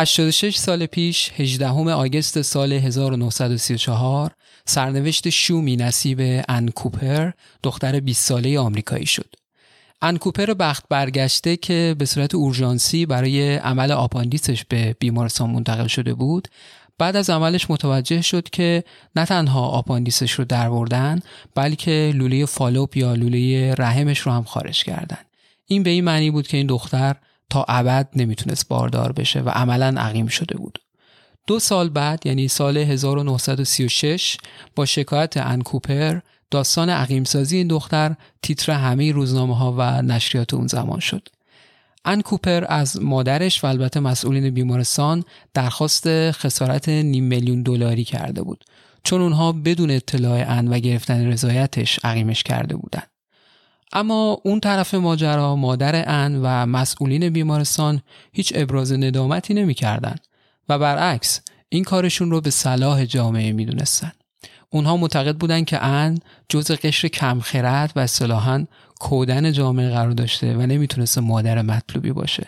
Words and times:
86 0.00 0.56
سال 0.56 0.86
پیش 0.86 1.30
18 1.36 1.68
August 1.68 2.42
سال 2.42 2.72
1934 2.72 4.30
سرنوشت 4.64 5.28
شومی 5.28 5.76
نصیب 5.76 6.44
ان 6.48 6.68
کوپر 6.68 7.30
دختر 7.62 8.00
20 8.00 8.28
ساله 8.28 8.58
آمریکایی 8.58 9.06
شد. 9.06 9.34
ان 10.02 10.16
کوپر 10.16 10.54
بخت 10.54 10.84
برگشته 10.88 11.56
که 11.56 11.96
به 11.98 12.04
صورت 12.04 12.34
اورژانسی 12.34 13.06
برای 13.06 13.56
عمل 13.56 13.92
آپاندیسش 13.92 14.64
به 14.64 14.96
بیمارستان 14.98 15.50
منتقل 15.50 15.86
شده 15.86 16.14
بود 16.14 16.48
بعد 16.98 17.16
از 17.16 17.30
عملش 17.30 17.70
متوجه 17.70 18.22
شد 18.22 18.50
که 18.50 18.84
نه 19.16 19.24
تنها 19.24 19.66
آپاندیسش 19.66 20.32
رو 20.32 20.44
بردن 20.44 21.20
بلکه 21.54 22.12
لوله 22.14 22.46
فالوپ 22.46 22.96
یا 22.96 23.14
لوله 23.14 23.74
رحمش 23.74 24.18
رو 24.18 24.32
هم 24.32 24.44
خارج 24.44 24.84
کردن 24.84 25.18
این 25.66 25.82
به 25.82 25.90
این 25.90 26.04
معنی 26.04 26.30
بود 26.30 26.46
که 26.46 26.56
این 26.56 26.66
دختر 26.66 27.16
تا 27.50 27.64
ابد 27.68 28.08
نمی‌تونست 28.16 28.68
باردار 28.68 29.12
بشه 29.12 29.40
و 29.40 29.48
عملا 29.48 30.00
عقیم 30.00 30.26
شده 30.26 30.56
بود. 30.56 30.78
دو 31.46 31.58
سال 31.58 31.88
بعد 31.88 32.26
یعنی 32.26 32.48
سال 32.48 32.76
1936 32.76 34.36
با 34.76 34.86
شکایت 34.86 35.36
انکوپر 35.36 36.20
داستان 36.50 36.90
عقیمسازی 36.90 37.56
این 37.56 37.68
دختر 37.68 38.14
تیتر 38.42 38.72
همه 38.72 39.12
روزنامه 39.12 39.56
ها 39.56 39.74
و 39.78 40.02
نشریات 40.02 40.54
اون 40.54 40.66
زمان 40.66 41.00
شد. 41.00 41.28
ان 42.04 42.20
کوپر 42.20 42.64
از 42.68 43.02
مادرش 43.02 43.64
و 43.64 43.66
البته 43.66 44.00
مسئولین 44.00 44.50
بیمارستان 44.50 45.24
درخواست 45.54 46.30
خسارت 46.30 46.88
نیم 46.88 47.24
میلیون 47.24 47.62
دلاری 47.62 48.04
کرده 48.04 48.42
بود. 48.42 48.64
چون 49.04 49.20
اونها 49.20 49.52
بدون 49.52 49.90
اطلاع 49.90 50.50
ان 50.50 50.68
و 50.68 50.78
گرفتن 50.78 51.26
رضایتش 51.26 52.00
عقیمش 52.04 52.42
کرده 52.42 52.76
بودند. 52.76 53.09
اما 53.92 54.40
اون 54.44 54.60
طرف 54.60 54.94
ماجرا 54.94 55.56
مادر 55.56 56.04
ان 56.06 56.40
و 56.42 56.66
مسئولین 56.66 57.30
بیمارستان 57.30 58.02
هیچ 58.32 58.52
ابراز 58.56 58.92
ندامتی 58.92 59.54
نمی‌کردن 59.54 60.16
و 60.68 60.78
برعکس 60.78 61.40
این 61.68 61.84
کارشون 61.84 62.30
رو 62.30 62.40
به 62.40 62.50
صلاح 62.50 63.04
جامعه 63.04 63.52
می‌دونستن. 63.52 64.12
اونها 64.70 64.96
معتقد 64.96 65.36
بودند 65.36 65.64
که 65.64 65.84
ان 65.84 66.18
جزء 66.48 66.76
قشر 66.82 67.08
کمخرد 67.08 67.92
و 67.96 68.00
اصطلاحا 68.00 68.66
کودن 69.00 69.52
جامعه 69.52 69.90
قرار 69.90 70.10
داشته 70.10 70.54
و 70.54 70.60
نمی‌تونست 70.60 71.18
مادر 71.18 71.62
مطلوبی 71.62 72.12
باشه 72.12 72.46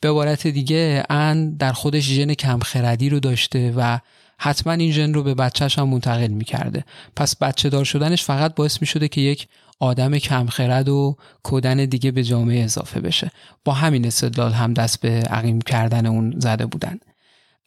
به 0.00 0.10
عبارت 0.10 0.46
دیگه 0.46 1.04
ان 1.10 1.56
در 1.56 1.72
خودش 1.72 2.02
ژن 2.02 2.34
کمخردی 2.34 3.08
رو 3.08 3.20
داشته 3.20 3.72
و 3.76 3.98
حتما 4.38 4.72
این 4.72 4.92
ژن 4.92 5.14
رو 5.14 5.22
به 5.22 5.34
بچهش 5.34 5.78
هم 5.78 5.88
منتقل 5.88 6.26
می‌کرده 6.26 6.84
پس 7.16 7.36
بچه 7.36 7.68
دار 7.68 7.84
شدنش 7.84 8.24
فقط 8.24 8.54
باعث 8.54 8.80
می‌شده 8.80 9.08
که 9.08 9.20
یک 9.20 9.48
آدم 9.80 10.18
کمخرد 10.18 10.88
و 10.88 11.16
کودن 11.42 11.84
دیگه 11.84 12.10
به 12.10 12.24
جامعه 12.24 12.64
اضافه 12.64 13.00
بشه. 13.00 13.30
با 13.64 13.72
همین 13.72 14.06
استدلال 14.06 14.52
هم 14.52 14.74
دست 14.74 15.00
به 15.00 15.08
عقیم 15.08 15.60
کردن 15.60 16.06
اون 16.06 16.34
زده 16.38 16.66
بودن. 16.66 16.98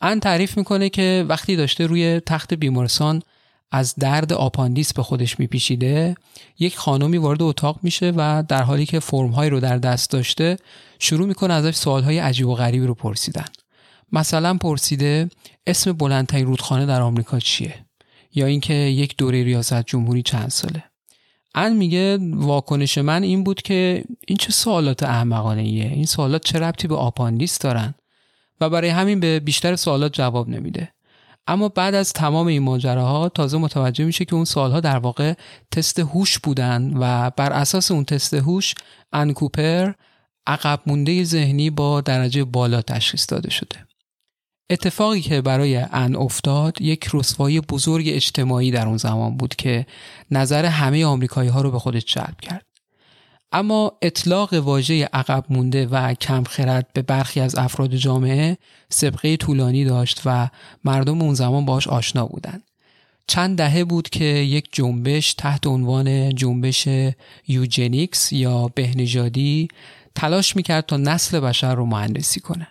ان 0.01 0.19
تعریف 0.19 0.57
می‌کنه 0.57 0.89
که 0.89 1.25
وقتی 1.29 1.55
داشته 1.55 1.85
روی 1.85 2.21
تخت 2.25 2.53
بیمارستان 2.53 3.21
از 3.71 3.95
درد 3.95 4.33
آپاندیس 4.33 4.93
به 4.93 5.03
خودش 5.03 5.39
میپیشیده 5.39 6.15
یک 6.59 6.77
خانمی 6.77 7.17
وارد 7.17 7.41
اتاق 7.41 7.79
میشه 7.83 8.13
و 8.15 8.43
در 8.47 8.63
حالی 8.63 8.85
که 8.85 8.99
فرمهایی 8.99 9.49
رو 9.49 9.59
در 9.59 9.77
دست 9.77 10.11
داشته 10.11 10.57
شروع 10.99 11.27
می‌کنه 11.27 11.53
ازش 11.53 11.75
سوالهای 11.75 12.19
عجیب 12.19 12.47
و 12.47 12.55
غریبی 12.55 12.85
رو 12.85 12.93
پرسیدن. 12.93 13.45
مثلا 14.11 14.57
پرسیده 14.57 15.29
اسم 15.67 15.91
بلندترین 15.91 16.45
رودخانه 16.45 16.85
در 16.85 17.01
آمریکا 17.01 17.39
چیه؟ 17.39 17.85
یا 18.35 18.45
اینکه 18.45 18.73
یک 18.73 19.17
دوره 19.17 19.43
ریاست 19.43 19.85
جمهوری 19.85 20.21
چند 20.21 20.49
ساله؟ 20.49 20.83
ان 21.55 21.73
میگه 21.73 22.17
واکنش 22.21 22.97
من 22.97 23.23
این 23.23 23.43
بود 23.43 23.61
که 23.61 24.03
این 24.27 24.37
چه 24.37 24.51
سوالات 24.51 25.03
احمقانه 25.03 25.61
ایه 25.61 25.85
این 25.85 26.05
سوالات 26.05 26.45
چه 26.45 26.59
ربطی 26.59 26.87
به 26.87 26.95
آپاندیس 26.95 27.59
دارن؟ 27.59 27.93
و 28.61 28.69
برای 28.69 28.89
همین 28.89 29.19
به 29.19 29.39
بیشتر 29.39 29.75
سوالات 29.75 30.13
جواب 30.13 30.49
نمیده. 30.49 30.93
اما 31.47 31.69
بعد 31.69 31.95
از 31.95 32.13
تمام 32.13 32.47
این 32.47 32.63
ماجراها 32.63 33.29
تازه 33.29 33.57
متوجه 33.57 34.05
میشه 34.05 34.25
که 34.25 34.35
اون 34.35 34.45
سوالها 34.45 34.79
در 34.79 34.97
واقع 34.97 35.33
تست 35.71 35.99
هوش 35.99 36.39
بودن 36.39 36.93
و 36.97 37.29
بر 37.29 37.53
اساس 37.53 37.91
اون 37.91 38.05
تست 38.05 38.33
هوش 38.33 38.75
انکوپر 39.13 39.91
عقب 40.47 40.79
مونده 40.85 41.23
ذهنی 41.23 41.69
با 41.69 42.01
درجه 42.01 42.43
بالا 42.43 42.81
تشخیص 42.81 43.25
داده 43.29 43.49
شده. 43.49 43.87
اتفاقی 44.69 45.21
که 45.21 45.41
برای 45.41 45.75
ان 45.91 46.15
افتاد 46.15 46.81
یک 46.81 47.09
رسوایی 47.13 47.61
بزرگ 47.61 48.05
اجتماعی 48.07 48.71
در 48.71 48.87
اون 48.87 48.97
زمان 48.97 49.37
بود 49.37 49.55
که 49.55 49.85
نظر 50.31 50.65
همه 50.65 51.05
آمریکایی 51.05 51.49
ها 51.49 51.61
رو 51.61 51.71
به 51.71 51.79
خودش 51.79 52.05
جلب 52.05 52.41
کرد 52.41 52.65
اما 53.51 53.91
اطلاق 54.01 54.53
واژه 54.53 55.09
عقب 55.13 55.45
مونده 55.49 55.85
و 55.85 56.13
کم 56.13 56.43
خرد 56.43 56.87
به 56.93 57.01
برخی 57.01 57.39
از 57.39 57.55
افراد 57.55 57.95
جامعه 57.95 58.57
سبقه 58.89 59.37
طولانی 59.37 59.85
داشت 59.85 60.21
و 60.25 60.49
مردم 60.83 61.21
اون 61.21 61.33
زمان 61.33 61.65
باش 61.65 61.87
آشنا 61.87 62.25
بودند. 62.25 62.63
چند 63.27 63.57
دهه 63.57 63.83
بود 63.83 64.09
که 64.09 64.25
یک 64.25 64.69
جنبش 64.71 65.33
تحت 65.33 65.67
عنوان 65.67 66.35
جنبش 66.35 66.87
یوجنیکس 67.47 68.31
یا 68.31 68.67
بهنژادی 68.75 69.67
تلاش 70.15 70.55
می‌کرد 70.55 70.85
تا 70.85 70.97
نسل 70.97 71.39
بشر 71.39 71.75
رو 71.75 71.85
مهندسی 71.85 72.39
کنه. 72.39 72.67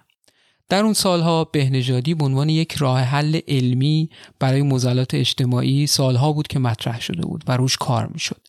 در 0.69 0.85
اون 0.85 0.93
سالها 0.93 1.45
بهنژادی 1.45 2.15
به 2.15 2.25
عنوان 2.25 2.49
یک 2.49 2.73
راه 2.73 3.01
حل 3.01 3.41
علمی 3.49 4.11
برای 4.39 4.63
موزلات 4.63 5.15
اجتماعی 5.15 5.87
سالها 5.87 6.33
بود 6.33 6.47
که 6.47 6.59
مطرح 6.59 7.01
شده 7.01 7.23
بود 7.23 7.45
و 7.47 7.57
روش 7.57 7.77
کار 7.77 8.07
می‌شد. 8.07 8.41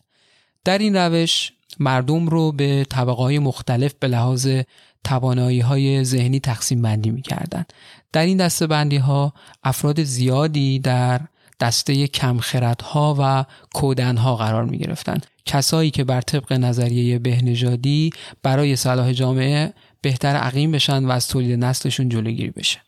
در 0.64 0.78
این 0.78 0.96
روش 0.96 1.52
مردم 1.78 2.28
رو 2.28 2.52
به 2.52 2.86
طبقه 2.90 3.38
مختلف 3.38 3.94
به 4.00 4.08
لحاظ 4.08 4.48
توانایی 5.04 5.60
های 5.60 6.04
ذهنی 6.04 6.40
تقسیم 6.40 6.82
بندی 6.82 7.10
می 7.10 7.22
کردن. 7.22 7.64
در 8.12 8.26
این 8.26 8.36
دسته 8.36 8.66
بندی 8.66 8.96
ها 8.96 9.32
افراد 9.64 10.02
زیادی 10.02 10.78
در 10.78 11.20
دسته 11.60 12.08
ها 12.82 13.16
و 13.18 13.44
ها 14.16 14.36
قرار 14.36 14.64
می 14.64 14.78
گرفتن. 14.78 15.20
کسایی 15.46 15.90
که 15.90 16.04
بر 16.04 16.20
طبق 16.20 16.52
نظریه 16.52 17.18
بهنژادی 17.18 18.10
برای 18.42 18.76
صلاح 18.76 19.12
جامعه 19.12 19.72
بهتر 20.04 20.36
عقیم 20.36 20.72
بشن 20.72 21.04
و 21.04 21.10
از 21.10 21.28
تولید 21.28 21.64
نسلشون 21.64 22.08
جلوگیری 22.08 22.50
بشه. 22.50 22.80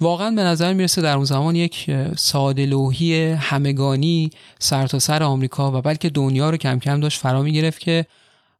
واقعا 0.00 0.30
به 0.30 0.42
نظر 0.42 0.72
می‌رسه 0.72 1.02
در 1.02 1.16
اون 1.16 1.24
زمان 1.24 1.56
یک 1.56 1.90
ساده 2.16 2.66
لوحی 2.66 3.32
همگانی 3.32 4.30
سر 4.58 4.86
تا 4.86 4.98
سر 4.98 5.22
آمریکا 5.22 5.78
و 5.78 5.82
بلکه 5.82 6.08
دنیا 6.08 6.50
رو 6.50 6.56
کم 6.56 6.78
کم 6.78 7.00
داشت 7.00 7.20
فرا 7.20 7.44
گرفت 7.44 7.80
که 7.80 8.06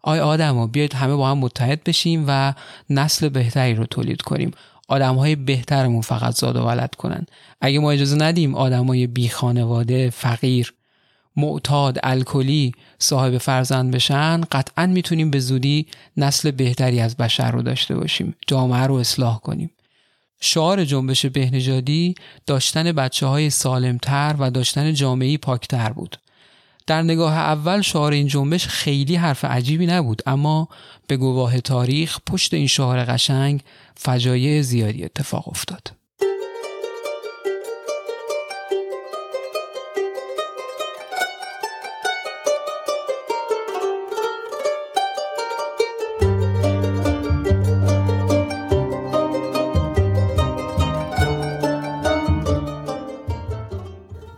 آی 0.02 0.18
ها 0.18 0.66
بیاید 0.66 0.94
همه 0.94 1.14
با 1.14 1.30
هم 1.30 1.38
متحد 1.38 1.84
بشیم 1.84 2.24
و 2.28 2.54
نسل 2.90 3.28
بهتری 3.28 3.74
رو 3.74 3.86
تولید 3.86 4.22
کنیم 4.22 4.50
آدم 4.88 5.14
های 5.14 5.36
بهترمون 5.36 6.00
فقط 6.00 6.34
زاد 6.34 6.56
و 6.56 6.62
ولد 6.62 6.94
کنن 6.94 7.26
اگه 7.60 7.78
ما 7.78 7.90
اجازه 7.90 8.16
ندیم 8.16 8.54
های 8.54 9.06
بی 9.06 9.28
خانواده 9.28 10.10
فقیر 10.10 10.74
معتاد 11.36 11.98
الکلی 12.02 12.72
صاحب 12.98 13.38
فرزند 13.38 13.94
بشن 13.94 14.40
قطعا 14.40 14.86
می‌تونیم 14.86 15.30
به 15.30 15.40
زودی 15.40 15.86
نسل 16.16 16.50
بهتری 16.50 17.00
از 17.00 17.16
بشر 17.16 17.50
رو 17.50 17.62
داشته 17.62 17.94
باشیم 17.94 18.36
جامعه 18.46 18.82
رو 18.82 18.94
اصلاح 18.94 19.40
کنیم 19.40 19.70
شعار 20.40 20.84
جنبش 20.84 21.26
بهنژادی 21.26 22.14
داشتن 22.46 22.92
بچه 22.92 23.26
های 23.26 23.50
سالمتر 23.50 24.36
و 24.38 24.50
داشتن 24.50 24.94
جامعی 24.94 25.38
پاکتر 25.38 25.92
بود. 25.92 26.16
در 26.86 27.02
نگاه 27.02 27.34
اول 27.34 27.80
شعار 27.80 28.12
این 28.12 28.26
جنبش 28.26 28.66
خیلی 28.66 29.16
حرف 29.16 29.44
عجیبی 29.44 29.86
نبود 29.86 30.22
اما 30.26 30.68
به 31.06 31.16
گواه 31.16 31.60
تاریخ 31.60 32.18
پشت 32.26 32.54
این 32.54 32.66
شعار 32.66 33.04
قشنگ 33.04 33.60
فجایع 33.94 34.62
زیادی 34.62 35.04
اتفاق 35.04 35.48
افتاد. 35.48 35.99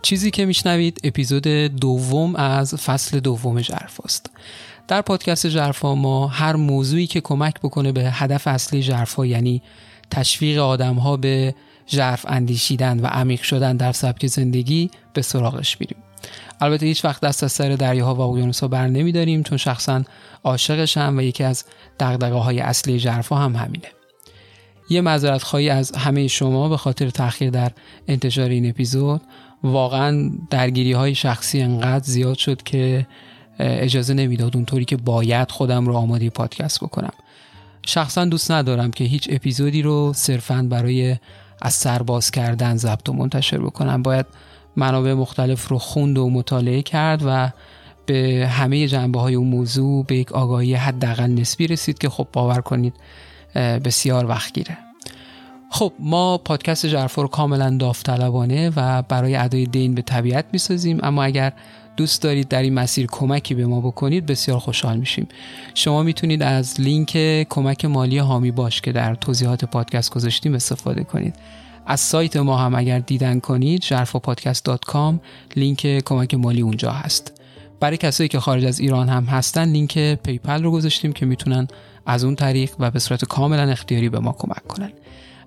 چیزی 0.03 0.31
که 0.31 0.45
میشنوید 0.45 0.99
اپیزود 1.03 1.47
دوم 1.47 2.35
از 2.35 2.75
فصل 2.75 3.19
دوم 3.19 3.61
جرفاست 3.61 4.29
در 4.87 5.01
پادکست 5.01 5.47
جرفا 5.47 5.95
ما 5.95 6.27
هر 6.27 6.55
موضوعی 6.55 7.07
که 7.07 7.21
کمک 7.21 7.59
بکنه 7.59 7.91
به 7.91 8.11
هدف 8.11 8.47
اصلی 8.47 8.83
جرفا 8.83 9.25
یعنی 9.25 9.61
تشویق 10.11 10.59
آدم 10.59 10.95
ها 10.95 11.17
به 11.17 11.55
جرف 11.87 12.25
اندیشیدن 12.27 12.99
و 12.99 13.05
عمیق 13.05 13.41
شدن 13.41 13.77
در 13.77 13.91
سبک 13.91 14.27
زندگی 14.27 14.91
به 15.13 15.21
سراغش 15.21 15.79
میریم. 15.79 15.97
البته 16.61 16.85
هیچ 16.85 17.05
وقت 17.05 17.21
دست 17.21 17.43
از 17.43 17.51
سر 17.51 17.69
دریاها 17.69 18.15
و 18.15 18.21
اقیانوسها 18.21 18.67
بر 18.67 18.87
نمیداریم 18.87 19.43
چون 19.43 19.57
شخصا 19.57 20.03
عاشقشم 20.43 21.13
و 21.17 21.21
یکی 21.21 21.43
از 21.43 21.63
دقدقه 21.99 22.35
های 22.35 22.59
اصلی 22.59 22.99
جرفا 22.99 23.35
هم 23.35 23.55
همینه. 23.55 23.87
یه 24.89 25.01
معذرت 25.01 25.43
خواهی 25.43 25.69
از 25.69 25.91
همه 25.91 26.27
شما 26.27 26.69
به 26.69 26.77
خاطر 26.77 27.09
تاخیر 27.09 27.49
در 27.49 27.71
انتشار 28.07 28.49
این 28.49 28.69
اپیزود. 28.69 29.21
واقعا 29.63 30.31
درگیری 30.49 30.91
های 30.91 31.15
شخصی 31.15 31.61
انقدر 31.61 32.03
زیاد 32.03 32.37
شد 32.37 32.63
که 32.63 33.07
اجازه 33.59 34.13
نمی‌داد 34.13 34.55
اونطوری 34.55 34.85
که 34.85 34.97
باید 34.97 35.51
خودم 35.51 35.85
رو 35.85 35.95
آماده 35.95 36.29
پادکست 36.29 36.83
بکنم. 36.83 37.13
شخصا 37.85 38.25
دوست 38.25 38.51
ندارم 38.51 38.91
که 38.91 39.03
هیچ 39.03 39.27
اپیزودی 39.31 39.81
رو 39.81 40.13
صرفا 40.15 40.67
برای 40.69 41.15
از 41.61 41.73
سرباز 41.73 42.31
کردن 42.31 42.77
ضبط 42.77 43.09
و 43.09 43.13
منتشر 43.13 43.57
بکنن 43.57 44.01
باید 44.01 44.25
منابع 44.75 45.13
مختلف 45.13 45.67
رو 45.67 45.77
خوند 45.77 46.17
و 46.17 46.29
مطالعه 46.29 46.81
کرد 46.81 47.21
و 47.25 47.51
به 48.05 48.49
همه 48.51 48.87
جنبه 48.87 49.19
های 49.19 49.35
اون 49.35 49.47
موضوع 49.47 50.05
به 50.05 50.15
یک 50.15 50.31
آگاهی 50.31 50.73
حداقل 50.73 51.27
نسبی 51.27 51.67
رسید 51.67 51.97
که 51.97 52.09
خب 52.09 52.27
باور 52.33 52.61
کنید 52.61 52.93
بسیار 53.55 54.25
وقت 54.25 54.53
گیره. 54.53 54.77
خب 55.73 55.93
ما 55.99 56.37
پادکست 56.37 56.85
جرفا 56.85 57.21
رو 57.21 57.27
کاملا 57.27 57.77
داوطلبانه 57.77 58.71
و 58.75 59.01
برای 59.01 59.35
ادای 59.35 59.65
دین 59.65 59.95
به 59.95 60.01
طبیعت 60.01 60.45
می‌سازیم. 60.51 60.99
اما 61.03 61.23
اگر 61.23 61.53
دوست 61.97 62.21
دارید 62.21 62.47
در 62.47 62.61
این 62.61 62.73
مسیر 62.73 63.07
کمکی 63.11 63.53
به 63.53 63.65
ما 63.65 63.81
بکنید 63.81 64.25
بسیار 64.25 64.59
خوشحال 64.59 64.97
میشیم. 64.97 65.27
شما 65.73 66.03
می‌تونید 66.03 66.43
از 66.43 66.81
لینک 66.81 67.11
کمک 67.49 67.85
مالی 67.85 68.17
حامی 68.17 68.51
باش 68.51 68.81
که 68.81 68.91
در 68.91 69.15
توضیحات 69.15 69.65
پادکست 69.65 70.13
گذاشتیم 70.13 70.53
استفاده 70.53 71.03
کنید. 71.03 71.35
از 71.85 71.99
سایت 71.99 72.37
ما 72.37 72.57
هم 72.57 72.75
اگر 72.75 72.99
دیدن 72.99 73.39
کنید 73.39 73.81
ژرفاپادکست.com 73.81 75.13
لینک 75.55 76.03
کمک 76.05 76.33
مالی 76.33 76.61
اونجا 76.61 76.91
هست. 76.91 77.41
برای 77.79 77.97
کسایی 77.97 78.29
که 78.29 78.39
خارج 78.39 78.65
از 78.65 78.79
ایران 78.79 79.09
هم 79.09 79.23
هستن 79.23 79.69
لینک 79.69 79.99
PayPal 79.99 80.63
رو 80.63 80.71
گذاشتیم 80.71 81.13
که 81.13 81.25
می‌تونن 81.25 81.67
از 82.05 82.23
اون 82.23 82.35
طریق 82.35 82.71
و 82.79 82.91
به 82.91 82.99
صورت 82.99 83.25
کاملا 83.25 83.69
اختیاری 83.69 84.09
به 84.09 84.19
ما 84.19 84.35
کمک 84.39 84.67
کنن. 84.67 84.91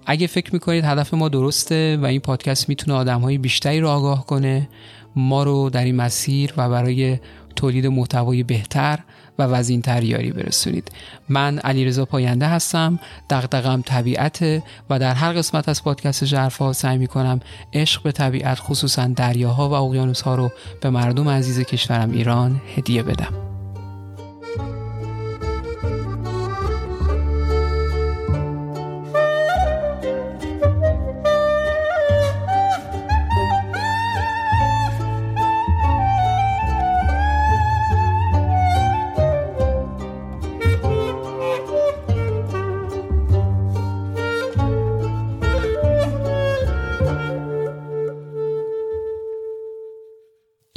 اگه 0.07 0.27
فکر 0.27 0.53
می‌کنید 0.53 0.85
هدف 0.85 1.15
ما 1.15 1.29
درسته 1.29 1.97
و 1.97 2.05
این 2.05 2.21
پادکست 2.21 2.69
می‌تونه 2.69 2.97
آدم 2.97 3.21
های 3.21 3.39
بیشتری 3.39 3.81
رو 3.81 3.89
آگاه 3.89 4.27
کنه 4.27 4.69
ما 5.17 5.43
رو 5.43 5.71
در 5.71 5.85
این 5.85 5.97
مسیر 5.97 6.53
و 6.57 6.69
برای 6.69 7.19
تولید 7.57 7.87
محتوای 7.87 8.43
بهتر 8.43 8.99
و 9.39 9.43
وزینتر 9.43 10.03
یاری 10.03 10.33
برسونید. 10.33 10.91
من 11.29 11.59
علیرضا 11.59 12.05
پاینده 12.05 12.47
هستم 12.47 12.99
دغدغم 13.31 13.83
طبیعت 13.83 14.63
و 14.91 14.99
در 14.99 15.15
هر 15.15 15.33
قسمت 15.33 15.69
از 15.69 15.85
پادکست 15.85 16.25
جرفا 16.25 16.73
سعی 16.73 16.99
می‌کنم 16.99 17.41
عشق 17.73 18.03
به 18.03 18.13
طبیعت 18.13 18.59
خصوصا 18.61 19.07
دریاها 19.07 19.69
و 19.69 19.73
اقیانوس 19.73 20.21
ها 20.21 20.35
رو 20.35 20.51
به 20.81 20.91
مردم 20.91 21.29
عزیز 21.29 21.61
کشورم 21.61 22.11
ایران 22.11 22.61
هدیه 22.77 23.03
بدم. 23.03 23.56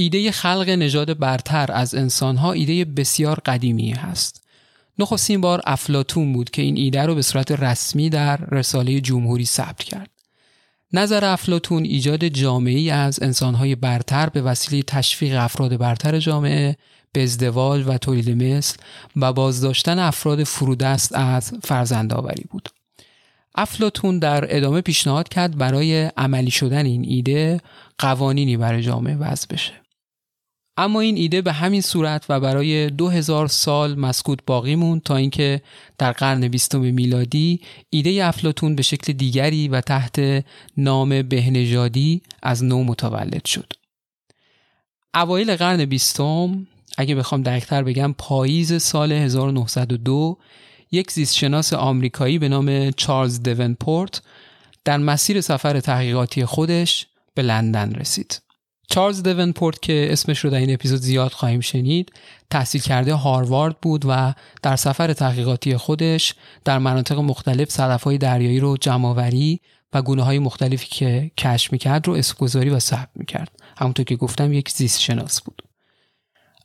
ایده 0.02 0.32
خلق 0.32 0.70
نژاد 0.70 1.18
برتر 1.20 1.72
از 1.72 1.96
انسانها 1.96 2.54
ایده 2.54 2.86
بسیار 2.86 3.40
قدیمی 3.46 3.92
هست. 3.92 4.44
نخستین 5.00 5.42
بار 5.42 5.62
افلاتون 5.66 6.34
بود 6.34 6.50
که 6.50 6.62
این 6.62 6.78
ایده 6.78 7.04
رو 7.04 7.16
به 7.16 7.22
صورت 7.22 7.52
رسمی 7.52 8.10
در 8.10 8.38
رساله 8.38 9.02
جمهوری 9.02 9.46
ثبت 9.46 9.84
کرد. 9.84 10.10
نظر 10.94 11.26
افلاتون 11.26 11.84
ایجاد 11.84 12.24
جامعه 12.24 12.94
از 12.94 13.24
انسانهای 13.24 13.76
برتر 13.76 14.30
به 14.30 14.42
وسیله 14.42 14.84
تشویق 14.84 15.44
افراد 15.44 15.78
برتر 15.78 16.20
جامعه 16.20 16.78
به 17.12 17.24
ازدواج 17.24 17.84
و 17.88 17.98
تولید 17.98 18.44
مثل 18.44 18.78
و 19.16 19.34
بازداشتن 19.34 20.00
افراد 20.00 20.44
فرودست 20.44 21.16
از 21.16 21.54
فرزندآوری 21.64 22.44
بود. 22.50 22.70
افلاتون 23.56 24.20
در 24.20 24.58
ادامه 24.58 24.82
پیشنهاد 24.82 25.30
کرد 25.30 25.58
برای 25.58 26.06
عملی 26.06 26.52
شدن 26.52 26.86
این 26.86 27.06
ایده 27.08 27.62
قوانینی 27.98 28.58
برای 28.58 28.82
جامعه 28.82 29.16
وضع 29.16 29.48
بشه. 29.50 29.74
اما 30.82 31.00
این 31.00 31.18
ایده 31.18 31.42
به 31.42 31.54
همین 31.54 31.82
صورت 31.82 32.26
و 32.30 32.40
برای 32.40 32.90
دو 32.90 33.10
هزار 33.10 33.48
سال 33.48 34.00
مسکوت 34.00 34.40
باقی 34.46 34.76
موند 34.76 35.04
تا 35.04 35.16
اینکه 35.16 35.62
در 35.98 36.12
قرن 36.12 36.48
بیستم 36.48 36.80
میلادی 36.80 37.62
ایده 37.90 38.26
افلاتون 38.26 38.76
به 38.76 38.84
شکل 38.84 39.14
دیگری 39.14 39.68
و 39.68 39.82
تحت 39.82 40.46
نام 40.78 41.22
بهنژادی 41.22 42.22
از 42.44 42.64
نو 42.64 42.84
متولد 42.84 43.46
شد. 43.46 43.74
اوایل 45.14 45.56
قرن 45.56 45.86
بیستم 45.86 46.68
اگه 46.98 47.16
بخوام 47.16 47.44
دقیقتر 47.44 47.84
بگم 47.84 48.16
پاییز 48.18 48.82
سال 48.82 49.12
1902 49.12 50.38
یک 50.92 51.12
زیستشناس 51.12 51.74
آمریکایی 51.74 52.40
به 52.40 52.50
نام 52.50 52.92
چارلز 52.92 53.44
دونپورت 53.44 54.22
در 54.86 54.98
مسیر 54.98 55.42
سفر 55.42 55.80
تحقیقاتی 55.80 56.46
خودش 56.46 57.08
به 57.34 57.42
لندن 57.42 57.92
رسید. 57.92 58.49
چارلز 58.90 59.24
دونپورت 59.24 59.82
که 59.82 60.08
اسمش 60.12 60.40
رو 60.40 60.50
در 60.50 60.58
این 60.58 60.74
اپیزود 60.74 61.00
زیاد 61.00 61.32
خواهیم 61.32 61.60
شنید 61.60 62.12
تحصیل 62.50 62.82
کرده 62.82 63.14
هاروارد 63.14 63.80
بود 63.82 64.06
و 64.08 64.34
در 64.62 64.76
سفر 64.76 65.14
تحقیقاتی 65.14 65.78
خودش 65.78 66.34
در 66.66 66.78
مناطق 66.78 67.20
مختلف 67.20 67.70
صدفهای 67.70 68.18
دریایی 68.18 68.60
رو 68.60 68.78
جمعآوری 68.78 69.62
و 69.94 70.02
گونه 70.02 70.24
های 70.24 70.40
مختلفی 70.40 70.88
که 70.88 71.32
کشف 71.38 71.72
می‌کرد 71.72 72.08
رو 72.08 72.14
اسمگذاری 72.14 72.70
و 72.70 72.80
ثبت 72.80 73.10
می‌کرد. 73.16 73.52
همونطور 73.78 74.06
که 74.06 74.16
گفتم 74.16 74.54
یک 74.54 74.70
زیست 74.70 75.02
شناس 75.02 75.42
بود. 75.42 75.62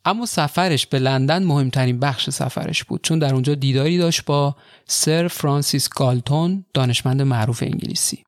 اما 0.05 0.27
سفرش 0.27 0.87
به 0.87 0.99
لندن 0.99 1.43
مهمترین 1.43 2.01
بخش 2.01 2.31
سفرش 2.31 2.85
بود 2.85 3.01
چون 3.03 3.19
در 3.19 3.35
اونجا 3.35 3.55
دیداری 3.55 3.99
داشت 3.99 4.25
با 4.25 4.57
سر 4.87 5.29
فرانسیس 5.29 5.89
گالتون 5.89 6.65
دانشمند 6.75 7.23
معروف 7.23 7.63
انگلیسی. 7.63 8.25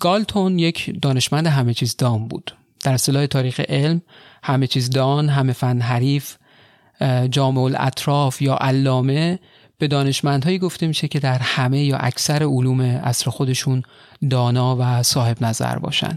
گالتون 0.00 0.58
یک 0.58 0.98
دانشمند 1.02 1.46
همه 1.46 1.74
چیز 1.74 1.96
دام 1.96 2.28
بود. 2.28 2.56
در 2.84 2.92
اصطلاح 2.92 3.26
تاریخ 3.26 3.60
علم 3.68 4.02
همه 4.42 4.66
چیز 4.66 4.90
دان 4.90 5.28
همه 5.28 5.52
فن 5.52 5.80
حریف 5.80 6.36
جامع 7.30 7.62
الاطراف 7.62 8.42
یا 8.42 8.54
علامه 8.54 9.38
به 9.78 9.88
دانشمندهایی 9.88 10.58
گفته 10.58 10.86
میشه 10.86 11.08
که 11.08 11.20
در 11.20 11.38
همه 11.38 11.84
یا 11.84 11.96
اکثر 11.96 12.42
علوم 12.42 12.80
اصر 12.80 13.30
خودشون 13.30 13.82
دانا 14.30 14.76
و 14.80 15.02
صاحب 15.02 15.44
نظر 15.44 15.78
باشن. 15.78 16.16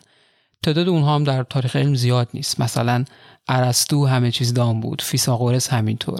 تعداد 0.63 0.89
اونها 0.89 1.15
هم 1.15 1.23
در 1.23 1.43
تاریخ 1.43 1.75
علم 1.75 1.95
زیاد 1.95 2.29
نیست. 2.33 2.59
مثلا 2.59 3.05
ارسطو 3.47 4.05
همه 4.05 4.31
چیز 4.31 4.53
دان 4.53 4.79
بود 4.79 5.01
فیساغورس 5.01 5.69
همینطور 5.69 6.19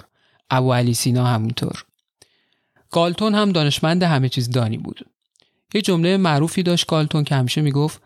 ابو 0.50 0.72
علی 0.72 0.94
سینا 0.94 1.26
همینطور 1.26 1.84
گالتون 2.90 3.34
هم 3.34 3.52
دانشمند 3.52 4.02
همه 4.02 4.28
چیز 4.28 4.50
دانی 4.50 4.78
بود. 4.78 5.06
یه 5.74 5.82
جمله 5.82 6.16
معروفی 6.16 6.62
داشت 6.62 6.86
گالتون 6.86 7.24
که 7.24 7.34
همیشه 7.34 7.60
می‌گفت 7.60 8.02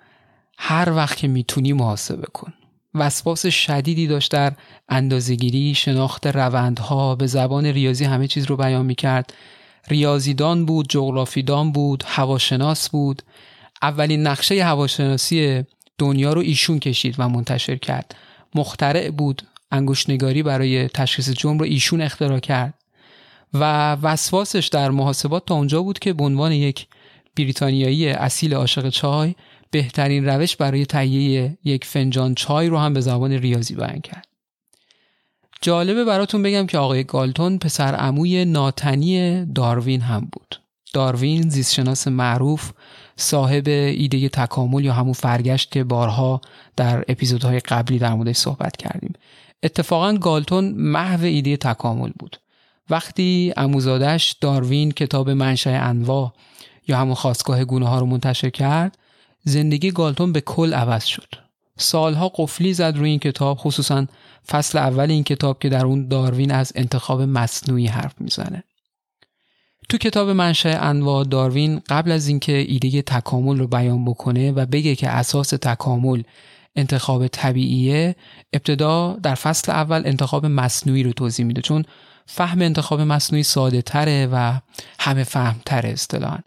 هر 0.58 0.92
وقت 0.92 1.16
که 1.16 1.28
می‌تونی 1.28 1.72
محاسبه 1.72 2.26
کن. 2.26 2.52
وسواس 2.94 3.46
شدیدی 3.46 4.06
داشت 4.06 4.32
در 4.32 4.52
اندازگیری 4.88 5.74
شناخت 5.74 6.26
روندها. 6.26 7.14
به 7.14 7.26
زبان 7.26 7.66
ریاضی 7.66 8.04
همه 8.04 8.28
چیز 8.28 8.44
رو 8.44 8.56
بیان 8.56 8.86
می‌کرد. 8.86 9.34
ریاضیدان 9.88 10.66
بود 10.66 10.88
جغرافیدان 10.88 11.72
بود 11.72 12.04
هواشناس 12.06 12.90
بود. 12.90 13.22
اولین 13.82 14.26
نقشه 14.26 14.64
هواشناسی 14.64 15.64
دنیا 15.98 16.32
رو 16.32 16.40
ایشون 16.40 16.78
کشید 16.78 17.14
و 17.18 17.28
منتشر 17.28 17.76
کرد. 17.76 18.14
مخترع 18.54 19.10
بود 19.10 19.42
انگشتنگاری 19.72 20.42
برای 20.42 20.88
تشخیص 20.88 21.30
جمع 21.30 21.58
رو 21.58 21.64
ایشون 21.64 22.00
اختراع 22.00 22.38
کرد. 22.38 22.74
و 23.54 23.92
وسواسش 23.92 24.66
در 24.66 24.90
محاسبات 24.90 25.46
تا 25.46 25.54
اونجا 25.54 25.82
بود 25.82 25.98
که 25.98 26.12
به 26.12 26.24
عنوان 26.24 26.52
یک 26.52 26.86
بریتانیایی 27.36 28.08
اصیل 28.08 28.54
عاشق 28.54 28.88
چای 28.88 29.34
بهترین 29.74 30.26
روش 30.26 30.56
برای 30.56 30.86
تهیه 30.86 31.58
یک 31.64 31.84
فنجان 31.84 32.34
چای 32.34 32.68
رو 32.68 32.78
هم 32.78 32.94
به 32.94 33.00
زبان 33.00 33.32
ریاضی 33.32 33.74
بیان 33.74 34.00
کرد. 34.00 34.26
جالبه 35.60 36.04
براتون 36.04 36.42
بگم 36.42 36.66
که 36.66 36.78
آقای 36.78 37.04
گالتون 37.04 37.58
پسر 37.58 37.94
عموی 37.94 38.44
ناتنی 38.44 39.44
داروین 39.46 40.00
هم 40.00 40.28
بود. 40.32 40.60
داروین 40.92 41.48
زیستشناس 41.48 42.08
معروف 42.08 42.72
صاحب 43.16 43.68
ایده 43.68 44.28
تکامل 44.28 44.84
یا 44.84 44.92
همون 44.92 45.12
فرگشت 45.12 45.72
که 45.72 45.84
بارها 45.84 46.40
در 46.76 47.04
اپیزودهای 47.08 47.60
قبلی 47.60 47.98
در 47.98 48.14
موردش 48.14 48.36
صحبت 48.36 48.76
کردیم. 48.76 49.12
اتفاقا 49.62 50.12
گالتون 50.12 50.74
محو 50.76 51.24
ایده 51.24 51.56
تکامل 51.56 52.10
بود. 52.18 52.36
وقتی 52.90 53.52
اموزادش 53.56 54.36
داروین 54.40 54.92
کتاب 54.92 55.30
منشأ 55.30 55.80
انواع 55.82 56.32
یا 56.88 56.96
همون 56.98 57.14
خواستگاه 57.14 57.64
گونه 57.64 57.88
ها 57.88 57.98
رو 57.98 58.06
منتشر 58.06 58.50
کرد 58.50 58.98
زندگی 59.44 59.90
گالتون 59.90 60.32
به 60.32 60.40
کل 60.40 60.74
عوض 60.74 61.04
شد. 61.04 61.28
سالها 61.78 62.32
قفلی 62.34 62.74
زد 62.74 62.96
روی 62.96 63.10
این 63.10 63.18
کتاب 63.18 63.58
خصوصا 63.58 64.06
فصل 64.48 64.78
اول 64.78 65.10
این 65.10 65.24
کتاب 65.24 65.58
که 65.58 65.68
در 65.68 65.86
اون 65.86 66.08
داروین 66.08 66.52
از 66.52 66.72
انتخاب 66.74 67.22
مصنوعی 67.22 67.86
حرف 67.86 68.20
می‌زنه. 68.20 68.64
تو 69.88 69.98
کتاب 69.98 70.30
منشأ 70.30 70.78
انواع 70.80 71.24
داروین 71.24 71.80
قبل 71.88 72.10
از 72.10 72.28
اینکه 72.28 72.52
ایده 72.52 73.02
تکامل 73.02 73.58
رو 73.58 73.66
بیان 73.66 74.04
بکنه 74.04 74.52
و 74.52 74.66
بگه 74.66 74.94
که 74.94 75.08
اساس 75.08 75.48
تکامل 75.48 76.22
انتخاب 76.76 77.26
طبیعیه 77.26 78.16
ابتدا 78.52 79.16
در 79.22 79.34
فصل 79.34 79.72
اول 79.72 80.02
انتخاب 80.04 80.46
مصنوعی 80.46 81.02
رو 81.02 81.12
توضیح 81.12 81.46
میده 81.46 81.62
چون 81.62 81.84
فهم 82.26 82.62
انتخاب 82.62 83.00
مصنوعی 83.00 83.42
ساده 83.42 83.82
تره 83.82 84.28
و 84.32 84.60
همه 85.00 85.24
فهم 85.24 85.60
تره 85.66 85.88
اصطلاحا. 85.88 86.38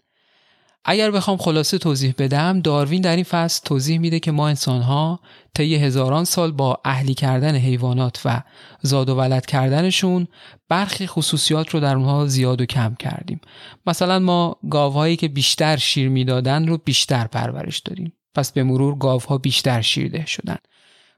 اگر 0.90 1.10
بخوام 1.10 1.36
خلاصه 1.36 1.78
توضیح 1.78 2.14
بدم 2.18 2.60
داروین 2.60 3.02
در 3.02 3.16
این 3.16 3.24
فصل 3.24 3.62
توضیح 3.64 3.98
میده 3.98 4.20
که 4.20 4.32
ما 4.32 4.48
انسانها 4.48 5.20
طی 5.54 5.74
هزاران 5.74 6.24
سال 6.24 6.52
با 6.52 6.80
اهلی 6.84 7.14
کردن 7.14 7.54
حیوانات 7.54 8.20
و 8.24 8.42
زاد 8.82 9.08
و 9.08 9.14
ولد 9.14 9.46
کردنشون 9.46 10.28
برخی 10.68 11.06
خصوصیات 11.06 11.70
رو 11.70 11.80
در 11.80 11.96
اونها 11.96 12.26
زیاد 12.26 12.60
و 12.60 12.66
کم 12.66 12.94
کردیم. 12.94 13.40
مثلا 13.86 14.18
ما 14.18 14.56
گاوهایی 14.70 15.16
که 15.16 15.28
بیشتر 15.28 15.76
شیر 15.76 16.08
می‌دادن 16.08 16.68
رو 16.68 16.78
بیشتر 16.78 17.26
پرورش 17.26 17.78
دادیم. 17.78 18.12
پس 18.34 18.52
به 18.52 18.62
مرور 18.62 18.98
گاوها 18.98 19.38
بیشتر 19.38 19.80
شیرده 19.80 20.26
شدن. 20.26 20.58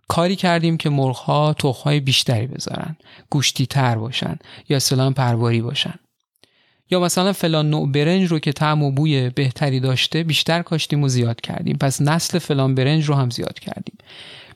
کاری 0.08 0.36
کردیم 0.36 0.76
که 0.76 0.90
مرغها 0.90 1.52
تخمهای 1.52 2.00
بیشتری 2.00 2.46
بذارن. 2.46 2.96
گوشتی 3.30 3.66
تر 3.66 3.98
باشن 3.98 4.36
یا 4.68 4.78
سلام 4.78 5.14
پرواری 5.14 5.62
باشن. 5.62 5.94
یا 6.90 7.00
مثلا 7.00 7.32
فلان 7.32 7.70
نوع 7.70 7.92
برنج 7.92 8.30
رو 8.30 8.38
که 8.38 8.52
طعم 8.52 8.82
و 8.82 8.90
بوی 8.90 9.30
بهتری 9.30 9.80
داشته 9.80 10.22
بیشتر 10.22 10.62
کاشتیم 10.62 11.02
و 11.02 11.08
زیاد 11.08 11.40
کردیم. 11.40 11.76
پس 11.76 12.02
نسل 12.02 12.38
فلان 12.38 12.74
برنج 12.74 13.04
رو 13.04 13.14
هم 13.14 13.30
زیاد 13.30 13.58
کردیم. 13.58 13.98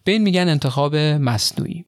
به 0.04 0.12
این 0.12 0.22
میگن 0.22 0.48
انتخاب 0.48 0.96
مصنوعی. 0.96 1.84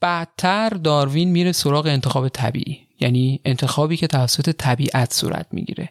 بعدتر 0.00 0.68
داروین 0.68 1.28
میره 1.30 1.52
سراغ 1.52 1.86
انتخاب 1.86 2.28
طبیعی 2.28 2.78
یعنی 3.00 3.40
انتخابی 3.44 3.96
که 3.96 4.06
توسط 4.06 4.50
طبیعت 4.50 5.12
صورت 5.12 5.46
می‌گیره. 5.52 5.88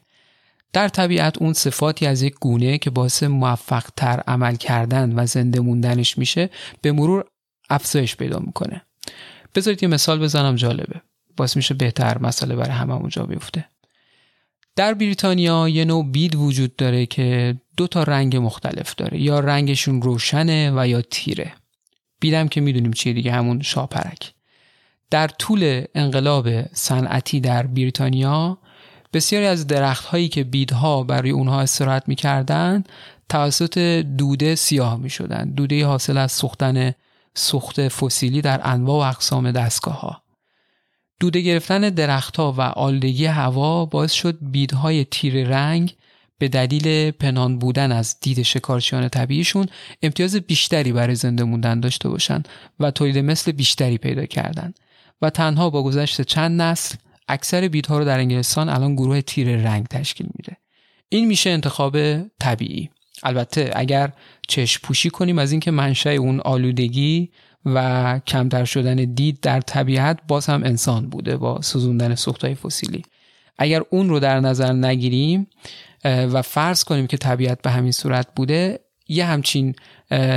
در 0.73 0.87
طبیعت 0.87 1.37
اون 1.37 1.53
صفاتی 1.53 2.05
از 2.05 2.21
یک 2.21 2.35
گونه 2.41 2.77
که 2.77 2.89
باعث 2.89 3.23
موفق 3.23 3.83
تر 3.95 4.23
عمل 4.27 4.55
کردن 4.55 5.19
و 5.19 5.25
زنده 5.25 5.59
موندنش 5.59 6.17
میشه 6.17 6.49
به 6.81 6.91
مرور 6.91 7.25
افزایش 7.69 8.15
پیدا 8.15 8.39
می‌کنه. 8.39 8.81
بذارید 9.55 9.83
یه 9.83 9.89
مثال 9.89 10.19
بزنم 10.19 10.55
جالبه. 10.55 11.01
باعث 11.39 11.55
میشه 11.55 11.73
بهتر 11.73 12.17
مسئله 12.17 12.55
برای 12.55 12.71
همه 12.71 12.93
اونجا 12.93 13.23
بیفته 13.23 13.65
در 14.75 14.93
بریتانیا 14.93 15.69
یه 15.69 15.85
نوع 15.85 16.05
بید 16.11 16.35
وجود 16.35 16.75
داره 16.75 17.05
که 17.05 17.55
دو 17.77 17.87
تا 17.87 18.03
رنگ 18.03 18.37
مختلف 18.37 18.95
داره 18.95 19.21
یا 19.21 19.39
رنگشون 19.39 20.01
روشنه 20.01 20.71
و 20.75 20.87
یا 20.87 21.01
تیره 21.01 21.53
بیدم 22.19 22.47
که 22.47 22.61
می‌دونیم 22.61 22.93
چیه 22.93 23.13
دیگه 23.13 23.31
همون 23.31 23.61
شاپرک 23.61 24.33
در 25.09 25.27
طول 25.27 25.83
انقلاب 25.95 26.73
صنعتی 26.73 27.39
در 27.39 27.67
بریتانیا 27.67 28.57
بسیاری 29.13 29.45
از 29.45 29.67
درخت 29.67 30.05
هایی 30.05 30.29
که 30.29 30.43
بیدها 30.43 31.03
برای 31.03 31.29
اونها 31.31 31.61
استراحت 31.61 32.03
می‌کردن 32.07 32.83
توسط 33.29 33.77
دوده 34.17 34.55
سیاه 34.55 34.97
می 34.97 35.09
شدن. 35.09 35.51
دوده 35.51 35.85
حاصل 35.85 36.17
از 36.17 36.31
سوختن 36.31 36.93
سوخت 37.35 37.87
فسیلی 37.87 38.41
در 38.41 38.61
انواع 38.63 39.05
و 39.05 39.09
اقسام 39.09 39.51
دستگاه 39.51 40.01
ها. 40.01 40.21
دوده 41.19 41.41
گرفتن 41.41 41.89
درختها 41.89 42.51
و 42.51 42.61
آلودگی 42.61 43.25
هوا 43.25 43.85
باعث 43.85 44.11
شد 44.11 44.37
بیدهای 44.41 45.05
تیر 45.05 45.47
رنگ 45.47 45.95
به 46.37 46.47
دلیل 46.47 47.11
پنهان 47.11 47.59
بودن 47.59 47.91
از 47.91 48.15
دید 48.21 48.41
شکارچیان 48.41 49.09
طبیعیشون 49.09 49.67
امتیاز 50.01 50.35
بیشتری 50.35 50.91
برای 50.91 51.15
زنده 51.15 51.43
موندن 51.43 51.79
داشته 51.79 52.09
باشند 52.09 52.47
و 52.79 52.91
تولید 52.91 53.17
مثل 53.17 53.51
بیشتری 53.51 53.97
پیدا 53.97 54.25
کردند 54.25 54.79
و 55.21 55.29
تنها 55.29 55.69
با 55.69 55.83
گذشت 55.83 56.21
چند 56.21 56.61
نسل 56.61 56.95
اکثر 57.27 57.67
بیدها 57.67 57.97
رو 57.99 58.05
در 58.05 58.19
انگلستان 58.19 58.69
الان 58.69 58.95
گروه 58.95 59.21
تیر 59.21 59.57
رنگ 59.57 59.87
تشکیل 59.87 60.27
میده. 60.37 60.57
این 61.09 61.27
میشه 61.27 61.49
انتخاب 61.49 61.97
طبیعی. 62.39 62.89
البته 63.23 63.71
اگر 63.75 64.11
چشم 64.47 64.81
پوشی 64.83 65.09
کنیم 65.09 65.39
از 65.39 65.51
اینکه 65.51 65.71
منشأ 65.71 66.09
اون 66.09 66.39
آلودگی 66.39 67.31
و 67.65 68.19
کمتر 68.27 68.65
شدن 68.65 68.95
دید 68.95 69.39
در 69.41 69.61
طبیعت 69.61 70.19
باز 70.27 70.45
هم 70.45 70.63
انسان 70.63 71.09
بوده 71.09 71.37
با 71.37 71.61
سوزوندن 71.61 72.15
سوختهای 72.15 72.55
فسیلی. 72.55 73.03
اگر 73.57 73.81
اون 73.89 74.09
رو 74.09 74.19
در 74.19 74.39
نظر 74.39 74.73
نگیریم 74.73 75.47
و 76.05 76.41
فرض 76.41 76.83
کنیم 76.83 77.07
که 77.07 77.17
طبیعت 77.17 77.61
به 77.61 77.69
همین 77.69 77.91
صورت 77.91 78.27
بوده 78.35 78.79
یه 79.07 79.25
همچین 79.25 79.75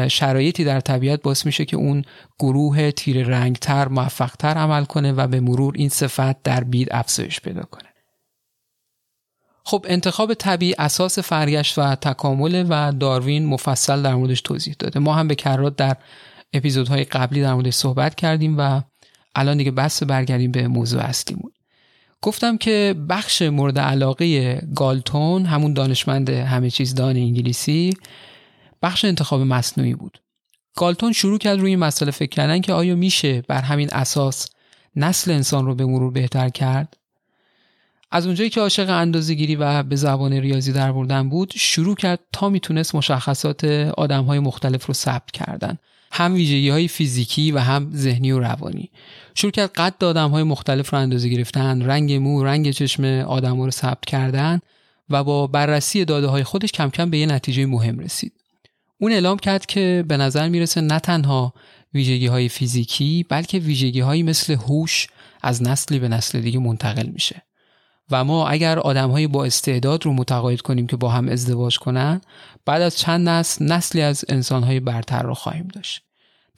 شرایطی 0.09 0.65
در 0.65 0.81
طبیعت 0.81 1.23
باعث 1.23 1.47
میشه 1.47 1.65
که 1.65 1.77
اون 1.77 2.05
گروه 2.39 2.91
تیر 2.91 3.27
رنگتر 3.27 3.89
موفقتر 3.89 4.55
عمل 4.55 4.85
کنه 4.85 5.13
و 5.13 5.27
به 5.27 5.41
مرور 5.41 5.75
این 5.77 5.89
صفت 5.89 6.43
در 6.43 6.65
بید 6.65 6.89
افزایش 6.91 7.41
پیدا 7.41 7.63
کنه. 7.63 7.89
خب 9.65 9.87
انتخاب 9.89 10.35
طبیعی 10.35 10.75
اساس 10.79 11.19
فرگشت 11.19 11.79
و 11.79 11.95
تکامل 11.95 12.67
و 12.69 12.93
داروین 12.93 13.47
مفصل 13.47 14.03
در 14.03 14.15
موردش 14.15 14.41
توضیح 14.41 14.75
داده. 14.79 15.01
ما 15.01 15.15
هم 15.15 15.29
به 15.29 15.35
کرات 15.35 15.77
در 15.77 15.97
اپیزودهای 16.53 17.05
قبلی 17.05 17.43
در 17.43 17.55
موردش 17.55 17.75
صحبت 17.75 18.15
کردیم 18.15 18.59
و 18.59 18.83
الان 19.35 19.57
دیگه 19.57 19.71
بس 19.71 20.03
برگردیم 20.03 20.53
به 20.53 20.69
موضوع 20.69 21.03
اصلیمون. 21.03 21.53
گفتم 22.23 22.57
که 22.57 22.95
بخش 23.09 23.43
مورد 23.43 23.79
علاقه 23.79 24.55
گالتون 24.75 25.47
همون 25.47 25.73
دانشمند 25.73 26.31
همه 26.31 26.71
چیز 26.71 26.95
دان 26.95 27.17
انگلیسی 27.17 27.97
بخش 28.83 29.05
انتخاب 29.05 29.41
مصنوعی 29.41 29.95
بود. 29.95 30.19
گالتون 30.77 31.13
شروع 31.13 31.39
کرد 31.39 31.59
روی 31.59 31.71
این 31.71 31.79
مسئله 31.79 32.11
فکر 32.11 32.31
کردن 32.31 32.61
که 32.61 32.73
آیا 32.73 32.95
میشه 32.95 33.43
بر 33.49 33.61
همین 33.61 33.89
اساس 33.93 34.49
نسل 34.97 35.31
انسان 35.31 35.67
رو 35.67 35.75
به 35.75 35.87
مرور 35.87 36.13
بهتر 36.13 36.49
کرد؟ 36.49 36.97
از 38.11 38.27
اونجایی 38.27 38.51
که 38.51 38.61
عاشق 38.61 38.91
اندازه‌گیری 38.91 39.57
و 39.57 39.83
به 39.83 39.97
زبان 39.97 40.33
ریاضی 40.33 40.73
در 40.73 40.93
بردن 40.93 41.29
بود 41.29 41.53
شروع 41.57 41.97
کرد 41.97 42.21
تا 42.33 42.49
می‌تونست 42.49 42.95
مشخصات 42.95 43.65
آدمهای 43.97 44.39
مختلف 44.39 44.87
رو 44.87 44.95
ثبت 44.95 45.31
کردن. 45.31 45.79
هم 46.13 46.35
ویژگی 46.35 46.69
های 46.69 46.89
فیزیکی 46.89 47.53
و 47.53 47.59
هم 47.59 47.91
ذهنی 47.95 48.33
و 48.33 48.41
روانی. 48.41 48.91
شروع 49.35 49.51
کرد 49.53 49.73
قد 49.73 50.05
آدم 50.05 50.31
های 50.31 50.43
مختلف 50.43 50.93
رو 50.93 50.99
اندازه 50.99 51.29
گرفتن 51.29 51.83
رنگ 51.83 52.13
مو 52.13 52.45
رنگ 52.45 52.71
چشم 52.71 53.05
آدم 53.05 53.61
رو 53.61 53.71
ثبت 53.71 54.05
کردن 54.05 54.61
و 55.11 55.25
با 55.25 55.47
بررسی 55.47 56.05
داده 56.05 56.27
های 56.27 56.45
خودش 56.45 56.73
کم 56.73 56.91
کم 56.91 57.11
به 57.11 57.19
یه 57.19 57.27
نتیجه 57.27 57.67
مهم 57.67 57.99
رسید. 57.99 58.33
اون 58.99 59.13
اعلام 59.13 59.39
کرد 59.39 59.67
که 59.67 60.05
به 60.09 60.17
نظر 60.17 60.49
می‌رسه 60.49 60.81
نه 60.81 60.99
تنها 60.99 61.55
ویژگی 61.95 62.27
های 62.27 62.49
فیزیکی 62.49 63.27
بلکه 63.29 63.59
ویژگی 63.59 64.01
هایی 64.01 64.23
مثل 64.23 64.55
هوش 64.55 65.07
از 65.43 65.63
نسلی 65.63 65.99
به 65.99 66.09
نسل 66.09 66.41
دیگه 66.41 66.59
منتقل 66.59 67.07
میشه. 67.07 67.43
و 68.11 68.25
ما 68.25 68.49
اگر 68.49 68.79
آدم 68.79 69.27
با 69.27 69.45
استعداد 69.45 70.05
رو 70.05 70.13
متقاعد 70.13 70.61
کنیم 70.61 70.87
که 70.87 70.97
با 70.97 71.09
هم 71.09 71.29
ازدواج 71.29 71.79
کنن 71.79 72.21
بعد 72.65 72.83
از 72.83 72.99
چند 72.99 73.29
نسل 73.29 73.65
نسلی 73.65 74.03
از 74.03 74.25
انسان 74.29 74.63
های 74.63 74.81
برتر 74.81 75.23
رو 75.23 75.35
خواهیم 75.35 75.69
داشت. 75.69 76.03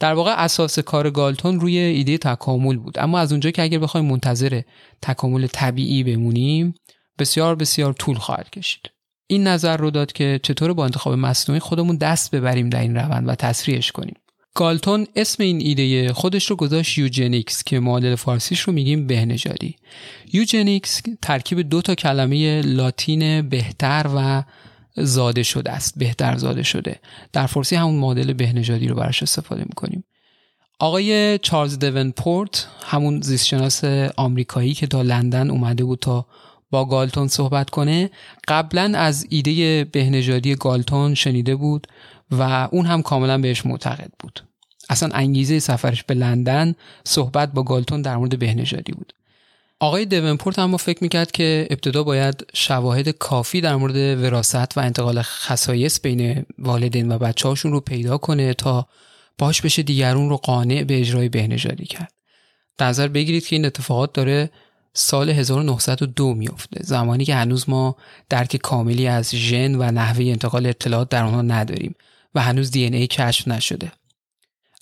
در 0.00 0.14
واقع 0.14 0.34
اساس 0.44 0.78
کار 0.78 1.10
گالتون 1.10 1.60
روی 1.60 1.78
ایده 1.78 2.18
تکامل 2.18 2.76
بود. 2.76 2.98
اما 2.98 3.18
از 3.18 3.32
اونجا 3.32 3.50
که 3.50 3.62
اگر 3.62 3.78
بخوایم 3.78 4.06
منتظر 4.06 4.60
تکامل 5.02 5.46
طبیعی 5.46 6.04
بمونیم 6.04 6.74
بسیار 7.18 7.54
بسیار 7.54 7.92
طول 7.92 8.18
خواهد 8.18 8.50
کشید. 8.50 8.90
این 9.26 9.46
نظر 9.46 9.76
رو 9.76 9.90
داد 9.90 10.12
که 10.12 10.40
چطور 10.42 10.72
با 10.72 10.84
انتخاب 10.84 11.14
مصنوعی 11.14 11.60
خودمون 11.60 11.96
دست 11.96 12.34
ببریم 12.34 12.70
در 12.70 12.80
این 12.80 12.96
روند 12.96 13.28
و 13.28 13.34
تسریعش 13.34 13.92
کنیم. 13.92 14.14
گالتون 14.56 15.06
اسم 15.16 15.42
این 15.42 15.60
ایده 15.60 16.12
خودش 16.12 16.50
رو 16.50 16.56
گذاشت 16.56 16.98
eugenics 16.98 17.64
که 17.64 17.80
معادل 17.80 18.14
فارسیش 18.14 18.60
رو 18.60 18.72
میگیم 18.72 19.06
بهنژادی 19.06 19.76
eugenics 20.32 21.02
ترکیب 21.22 21.60
دو 21.60 21.82
تا 21.82 21.94
کلمه 21.94 22.60
لاتین 22.60 23.48
بهتر 23.48 24.10
و 24.16 24.44
زاده 24.96 25.42
شده 25.42 25.72
است 25.72 25.98
بهتر 25.98 26.36
زاده 26.36 26.62
شده. 26.62 27.00
در 27.32 27.46
فارسی 27.46 27.76
همون 27.76 27.94
معادل 27.94 28.32
بهنژادی 28.32 28.88
رو 28.88 28.94
براش 28.94 29.22
استفاده 29.22 29.62
می‌کنیم. 29.62 30.04
آقای 30.78 31.38
چارلز 31.38 31.78
پورت 32.16 32.68
همون 32.84 33.20
زیستشناس 33.20 33.84
آمریکایی 34.16 34.74
که 34.74 34.86
تا 34.86 35.02
لندن 35.02 35.50
اومده 35.50 35.84
بود 35.84 35.98
تا 35.98 36.26
با 36.70 36.84
گالتون 36.84 37.28
صحبت 37.28 37.70
کنه 37.70 38.10
قبلا 38.48 38.92
از 38.98 39.26
ایده 39.28 39.84
بهنژادی 39.84 40.54
گالتون 40.54 41.14
شنیده 41.14 41.56
بود. 41.56 41.86
و 42.38 42.68
اون 42.72 42.86
هم 42.86 43.02
کاملا 43.02 43.38
بهش 43.38 43.66
معتقد 43.66 44.10
بود. 44.18 44.40
اصلا 44.88 45.08
انگیزه 45.14 45.58
سفرش 45.58 46.04
به 46.04 46.14
لندن 46.14 46.74
صحبت 47.04 47.52
با 47.52 47.62
گالتون 47.62 48.02
در 48.02 48.16
مورد 48.16 48.38
بهنژادی 48.38 48.92
بود. 48.92 49.12
آقای 49.80 50.04
دیونپورت 50.04 50.58
اما 50.58 50.76
فکر 50.76 50.98
می‌کرد 51.02 51.30
که 51.30 51.66
ابتدا 51.70 52.02
باید 52.02 52.46
شواهد 52.54 53.08
کافی 53.08 53.60
در 53.60 53.76
مورد 53.76 53.96
وراست 53.96 54.78
و 54.78 54.80
انتقال 54.80 55.22
خصایص 55.22 56.00
بین 56.00 56.44
والدین 56.58 57.12
و 57.12 57.18
بچه 57.18 57.48
هاشون 57.48 57.72
رو 57.72 57.80
پیدا 57.80 58.18
کنه 58.18 58.54
تا 58.54 58.88
باش 59.38 59.62
بشه 59.62 59.82
دیگرون 59.82 60.28
رو 60.28 60.36
قانع 60.36 60.84
به 60.84 61.00
اجرای 61.00 61.28
بهنژادی 61.28 61.84
کرد. 61.84 62.12
در 62.78 62.86
نظر 62.86 63.08
بگیرید 63.08 63.46
که 63.46 63.56
این 63.56 63.64
اتفاقات 63.64 64.12
داره 64.12 64.50
سال 64.92 65.30
1902 65.30 66.34
میفته 66.34 66.82
زمانی 66.82 67.24
که 67.24 67.34
هنوز 67.34 67.68
ما 67.68 67.96
درک 68.28 68.56
کاملی 68.56 69.06
از 69.06 69.34
ژن 69.34 69.74
و 69.74 69.90
نحوه 69.90 70.24
انتقال 70.24 70.66
اطلاعات 70.66 71.08
در 71.08 71.22
آنها 71.22 71.42
نداریم. 71.42 71.94
و 72.34 72.40
هنوز 72.40 72.70
دی 72.70 72.84
ای 72.84 73.06
کشف 73.06 73.48
نشده. 73.48 73.92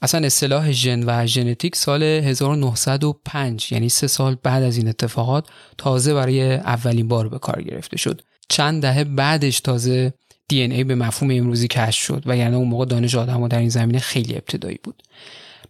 اصلا 0.02 0.26
اصطلاح 0.26 0.72
ژن 0.72 1.02
و 1.06 1.26
ژنتیک 1.26 1.76
سال 1.76 2.02
1905 2.02 3.72
یعنی 3.72 3.88
سه 3.88 4.06
سال 4.06 4.36
بعد 4.42 4.62
از 4.62 4.76
این 4.76 4.88
اتفاقات 4.88 5.48
تازه 5.78 6.14
برای 6.14 6.54
اولین 6.54 7.08
بار 7.08 7.28
به 7.28 7.38
کار 7.38 7.62
گرفته 7.62 7.96
شد. 7.96 8.20
چند 8.48 8.82
دهه 8.82 9.04
بعدش 9.04 9.60
تازه 9.60 10.14
دی 10.48 10.62
ای 10.62 10.84
به 10.84 10.94
مفهوم 10.94 11.30
امروزی 11.30 11.68
کشف 11.68 12.02
شد 12.02 12.22
و 12.26 12.36
یعنی 12.36 12.56
اون 12.56 12.68
موقع 12.68 12.84
دانش 12.84 13.14
آدم 13.14 13.48
در 13.48 13.58
این 13.58 13.68
زمینه 13.68 13.98
خیلی 13.98 14.34
ابتدایی 14.34 14.78
بود. 14.82 15.02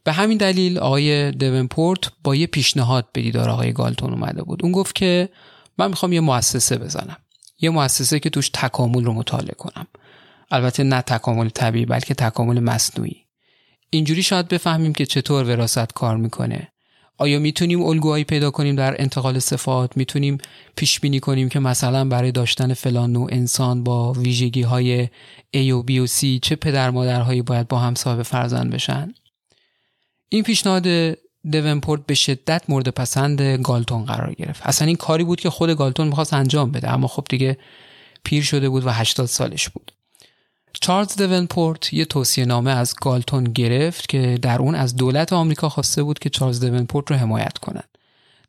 به 0.05 0.12
همین 0.12 0.39
دلیل 0.39 0.79
آقای 0.79 1.33
دیونپورت 1.33 2.12
با 2.25 2.35
یه 2.35 2.47
پیشنهاد 2.47 3.09
به 3.12 3.23
دیدار 3.23 3.51
آقای 3.51 3.73
گالتون 3.73 4.12
اومده 4.12 4.43
بود. 4.43 4.62
اون 4.62 4.73
گفت 4.73 4.95
که 4.95 5.29
من 5.79 5.89
می‌خوام 5.89 6.12
یه 6.12 6.21
مؤسسه 6.21 6.79
بزنم. 6.79 7.17
یه 7.61 7.71
مؤسسه 7.71 8.21
که 8.21 8.31
توش 8.31 8.51
تکامل 8.55 9.05
رو 9.05 9.12
مطالعه 9.12 9.55
کنم. 9.55 9.87
البته 10.53 10.83
نه 10.83 11.03
تکامل 11.03 11.49
طبیعی 11.49 11.87
بلکه 11.87 12.15
تکامل 12.15 12.61
مصنوعی. 12.61 13.17
اینجوری 13.91 14.23
شاید 14.23 14.49
بفهمیم 14.49 14.93
که 14.93 15.07
چطور 15.07 15.45
وراثت 15.45 15.93
کار 15.93 16.17
می‌کنه. 16.17 16.69
آیا 17.19 17.39
می‌تونیم 17.39 17.83
الگوهایی 17.83 18.25
پیدا 18.25 18.51
کنیم 18.51 18.77
در 18.77 19.01
انتقال 19.03 19.39
صفات؟ 19.39 19.97
می‌تونیم 19.97 20.39
پیش 20.77 21.01
بینی 21.01 21.21
کنیم 21.21 21.49
که 21.49 21.61
مثلا 21.61 22.05
برای 22.05 22.33
داشتن 22.33 22.75
فلان 22.75 23.13
نوع 23.13 23.29
انسان 23.33 23.85
با 23.85 24.13
ویژگی 24.13 24.63
های 24.63 25.07
A 25.57 25.59
و 25.59 25.83
B 25.83 25.91
و 25.91 26.07
C 26.07 26.41
چه 26.43 26.57
پدر 26.57 26.91
مادرهایی 26.91 27.43
باید 27.43 27.69
با 27.69 27.79
هم 27.79 27.95
صاحب 27.95 28.23
فرزند 28.23 28.71
بشن؟ 28.71 29.15
این 30.29 30.43
پیشنهاد 30.43 30.87
دونپورت 31.53 32.07
به 32.07 32.15
شدت 32.15 32.63
مورد 32.69 32.89
پسند 32.89 33.43
گالتون 33.43 34.05
قرار 34.05 34.35
گرفت. 34.35 34.67
اصلا 34.67 34.89
این 34.89 34.97
کاری 34.97 35.25
بود 35.25 35.41
که 35.41 35.51
خود 35.51 35.71
گالتون 35.71 36.07
می‌خواست 36.07 36.35
انجام 36.35 36.73
بده 36.73 36.91
اما 36.91 37.09
خب 37.09 37.25
دیگه 37.29 37.59
پیر 38.25 38.43
شده 38.43 38.69
بود 38.69 38.87
و 38.87 38.91
80 38.91 39.27
سالش 39.27 39.69
بود. 39.69 39.93
چارلز 40.83 41.17
دونپورت 41.17 41.93
یه 41.93 42.05
توصیه 42.05 42.45
نامه 42.45 42.71
از 42.71 42.95
گالتون 43.01 43.45
گرفت 43.45 44.09
که 44.09 44.39
در 44.43 44.59
اون 44.59 44.75
از 44.75 44.97
دولت 44.97 45.33
آمریکا 45.33 45.69
خواسته 45.69 46.03
بود 46.03 46.19
که 46.19 46.31
چارلز 46.31 46.61
دونپورت 46.61 47.11
رو 47.11 47.17
حمایت 47.17 47.59
کنند. 47.59 47.99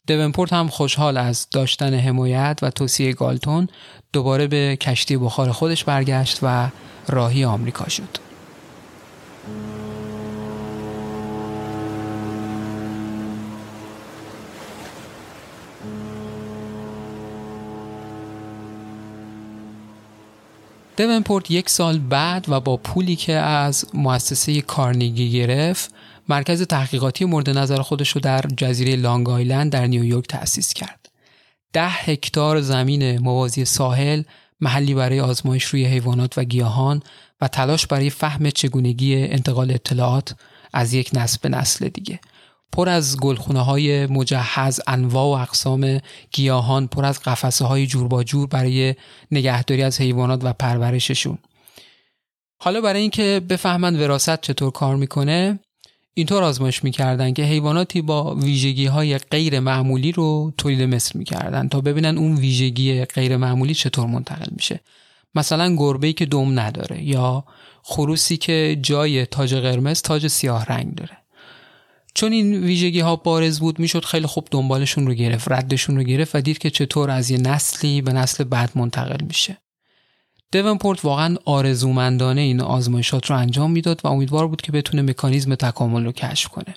دونپورت 0.08 0.54
هم 0.54 0.68
خوشحال 0.68 1.18
از 1.18 1.48
داشتن 1.52 1.94
حمایت 1.94 2.60
و 2.62 2.70
توصیه 2.70 3.14
گالتون 3.14 3.68
دوباره 4.14 4.48
به 4.48 4.78
کشتی 4.82 5.18
بخار 5.18 5.52
خودش 5.52 5.84
برگشت 5.84 6.40
و 6.42 6.70
راهی 7.08 7.46
آمریکا 7.46 7.90
شد. 7.90 8.23
دونپورت 20.98 21.52
یک 21.52 21.70
سال 21.70 22.00
بعد 22.00 22.46
و 22.50 22.60
با 22.60 22.78
پولی 22.78 23.16
که 23.16 23.34
از 23.34 23.86
مؤسسه 23.94 24.62
کارنگی 24.62 25.32
گرفت 25.32 25.94
مرکز 26.30 26.62
تحقیقاتی 26.62 27.26
مورد 27.26 27.50
نظر 27.50 27.82
خودش 27.82 28.10
رو 28.10 28.22
در 28.22 28.42
جزیره 28.58 28.96
لانگ 28.96 29.30
آیلند 29.30 29.72
در 29.72 29.88
نیویورک 29.88 30.28
تأسیس 30.28 30.74
کرد. 30.74 31.10
ده 31.74 31.90
هکتار 31.90 32.62
زمین 32.62 33.18
موازی 33.18 33.66
ساحل 33.66 34.24
محلی 34.62 34.94
برای 34.94 35.20
آزمایش 35.20 35.64
روی 35.64 35.86
حیوانات 35.86 36.38
و 36.38 36.44
گیاهان 36.44 37.04
و 37.42 37.48
تلاش 37.48 37.88
برای 37.88 38.10
فهم 38.10 38.50
چگونگی 38.50 39.16
انتقال 39.16 39.72
اطلاعات 39.72 40.36
از 40.74 40.94
یک 40.94 41.10
نسل 41.14 41.38
به 41.42 41.50
نسل 41.50 41.88
دیگه 41.88 42.20
پر 42.74 42.90
از 42.90 43.18
گلخونه 43.20 43.60
های 43.60 44.06
مجهز 44.06 44.80
انواع 44.88 45.26
و 45.26 45.42
اقسام 45.42 46.00
گیاهان 46.32 46.88
پر 46.88 47.06
از 47.06 47.20
قفسه 47.20 47.66
های 47.66 47.88
جور 47.88 48.08
با 48.08 48.24
جور 48.24 48.48
برای 48.48 48.96
نگهداری 49.32 49.84
از 49.84 50.02
حیوانات 50.02 50.44
و 50.44 50.54
پرورششون. 50.54 51.38
حالا 52.58 52.82
برای 52.82 53.02
اینکه 53.02 53.42
بفهمند 53.50 54.02
وراست 54.02 54.42
چطور 54.42 54.72
کار 54.72 54.96
می‌کنه 54.96 55.60
اینطور 56.14 56.44
آزمایش 56.44 56.84
می‌کردن 56.84 57.34
که 57.34 57.44
حیواناتی 57.44 58.02
با 58.02 58.36
ویژگی 58.36 58.86
های 58.86 59.18
غیر 59.18 59.60
معمولی 59.60 60.12
رو 60.12 60.54
تولید 60.58 60.82
مثل 60.82 61.20
می‌کردن 61.20 61.68
تا 61.68 61.82
ببینن 61.82 62.18
اون 62.18 62.36
ویژگی 62.36 63.06
غیر 63.06 63.38
معمولی 63.38 63.74
چطور 63.74 64.08
منتقل 64.08 64.52
میشه. 64.52 64.80
مثلا 65.36 65.76
گربه 65.76 66.14
که 66.14 66.26
دم 66.26 66.60
نداره 66.60 67.04
یا 67.04 67.44
خروسی 67.84 68.38
که 68.38 68.80
جای 68.82 69.26
تاج 69.26 69.56
قرمز 69.56 70.02
تاج 70.02 70.28
سیاه 70.28 70.66
رنگ 70.66 70.96
داره. 70.96 71.23
چون 72.16 72.32
این 72.32 72.64
ویژگی 72.64 73.00
ها 73.00 73.16
بارز 73.16 73.60
بود 73.60 73.80
می‌شد 73.80 74.06
خیلی 74.06 74.28
خوب 74.28 74.48
دنبالشون 74.52 75.08
رو 75.08 75.14
گرفت 75.14 75.52
ردشون 75.52 75.98
رو 75.98 76.04
گرفت 76.04 76.36
و 76.36 76.42
دید 76.42 76.58
که 76.58 76.70
چطور 76.70 77.12
از 77.12 77.32
یه 77.32 77.38
نسلی 77.38 78.02
به 78.02 78.14
نسل 78.14 78.44
بعد 78.44 78.72
منتقل 78.76 79.26
میشه. 79.26 79.58
پورت 80.80 81.06
واقعا 81.06 81.36
آرزومندانه 81.46 82.42
این 82.42 82.62
آزمایشات 82.62 83.26
رو 83.26 83.38
انجام 83.38 83.72
می‌داد 83.72 84.02
و 84.04 84.08
امیدوار 84.08 84.48
بود 84.48 84.62
که 84.62 84.72
بتونه 84.72 85.02
مکانیزم 85.02 85.56
تکامل 85.56 86.06
رو 86.06 86.12
کشف 86.12 86.48
کنه. 86.48 86.76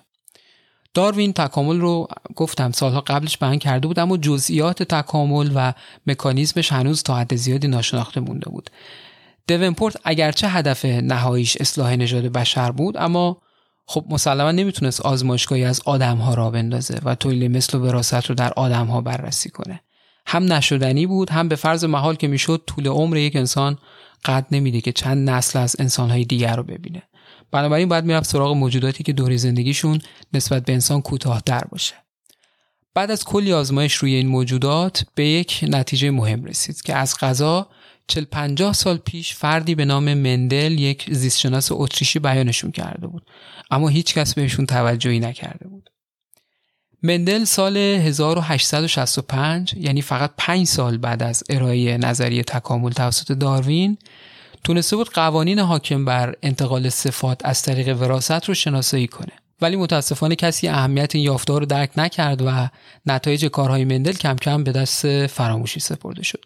داروین 0.95 1.33
تکامل 1.33 1.81
رو 1.81 2.09
گفتم 2.37 2.73
سالها 2.73 3.01
قبلش 3.01 3.39
بیان 3.39 3.59
کرده 3.59 3.89
بود 3.89 3.99
اما 3.99 4.17
جزئیات 4.17 4.83
تکامل 4.83 5.51
و 5.55 5.73
مکانیزمش 6.07 6.73
هنوز 6.73 7.03
تا 7.03 7.17
حد 7.17 7.37
زیادی 7.37 7.69
ناشناخته 7.69 8.21
مونده 8.21 8.51
بود. 8.51 8.71
پورت 9.77 9.97
اگرچه 10.05 10.49
هدف 10.49 10.85
نهاییش 10.85 11.57
اصلاح 11.61 11.97
نژاد 11.97 12.25
بشر 12.25 12.71
بود 12.71 12.97
اما 12.97 13.43
خب 13.89 14.05
مسلما 14.11 14.53
نمی‌تونست 14.53 15.01
آزمایشگاهی 15.01 15.65
از 15.65 15.81
آدم 15.85 16.17
ها 16.17 16.35
را 16.35 16.51
بندازه 16.51 16.99
و 17.05 17.15
تولید 17.15 17.51
مثل 17.57 17.79
و 17.79 17.81
وراثت 17.81 18.27
رو 18.27 18.35
در 18.35 18.53
آدم 18.53 18.87
ها 18.87 19.01
بررسی 19.01 19.51
کنه. 19.51 19.81
هم 20.27 20.53
نشدنی 20.53 21.07
بود 21.07 21.31
هم 21.31 21.49
به 21.49 21.57
فرض 21.57 21.85
محال 21.85 22.15
که 22.15 22.29
می‌شد 22.29 22.63
طول 22.67 22.89
عمر 22.89 23.17
یک 23.17 23.37
انسان 23.37 23.79
قد 24.25 24.47
نمیده 24.51 24.81
که 24.81 24.93
چند 24.93 25.31
نسل 25.31 25.59
از 25.59 25.77
انسانهای 25.79 26.25
دیگر 26.25 26.57
رو 26.57 26.63
ببینه. 26.63 27.03
بنابراین 27.51 27.89
باید 27.89 28.05
می‌رفت 28.05 28.31
سراغ 28.31 28.57
موجوداتی 28.57 29.05
که 29.05 29.13
دوره 29.13 29.37
زندگیشون 29.37 30.01
نسبت 30.33 30.65
به 30.65 30.73
انسان 30.73 31.03
کوتاهتر 31.03 31.63
باشه. 31.71 31.95
بعد 32.95 33.11
از 33.11 33.25
کلی 33.25 33.53
آزمایش 33.53 33.95
روی 33.95 34.15
این 34.15 34.29
موجودات 34.29 35.05
به 35.15 35.27
یک 35.27 35.65
نتیجه 35.69 36.11
مهم 36.11 36.45
رسید 36.45 36.83
که 36.83 36.95
از 36.95 37.17
غذا 37.21 37.69
چل 38.09 38.25
پنجاه 38.25 38.73
سال 38.73 38.97
پیش 38.97 39.35
فردی 39.35 39.75
به 39.75 39.85
نام 39.85 40.15
مندل 40.15 40.79
یک 40.79 41.07
زیستشناس 41.11 41.69
اتریشی 41.73 42.19
بیانشون 42.19 42.71
کرده 42.71 43.07
بود. 43.07 43.27
اما 43.71 43.89
هیچ 43.89 44.15
کس 44.15 44.35
بهشون 44.35 44.67
توجهی 44.67 45.21
نکرده 45.21 45.69
بود. 45.69 45.91
مندل 47.03 47.45
سال 47.45 47.77
1865 47.77 49.75
یعنی 49.77 50.03
فقط 50.03 50.31
5 50.39 50.67
سال 50.67 50.99
بعد 50.99 51.23
از 51.23 51.45
ارائه 51.51 51.97
نظریه 51.97 52.43
تکامل 52.43 52.91
توسط 52.91 53.33
داروین 53.33 53.99
تونسته 54.65 54.97
بود 54.97 55.11
قوانین 55.11 55.59
حاکم 55.59 56.05
بر 56.05 56.35
انتقال 56.43 56.89
صفات 56.89 57.41
از 57.45 57.63
طریق 57.63 57.97
وراثت 57.97 58.45
رو 58.45 58.55
شناسایی 58.55 59.07
کنه. 59.07 59.33
ولی 59.61 59.77
متاسفانه 59.77 60.37
کسی 60.37 60.69
اهمیت 60.69 61.15
این 61.15 61.25
یافتار 61.25 61.61
رو 61.61 61.67
درک 61.67 61.91
نکرد 61.97 62.43
و 62.43 62.69
نتایج 63.07 63.47
کارهای 63.47 63.85
مندل 63.85 64.13
کم 64.13 64.37
کم 64.37 64.65
به 64.65 64.73
دست 64.73 65.27
فراموشی 65.27 65.81
سپرده 65.81 66.23
شد. 66.23 66.45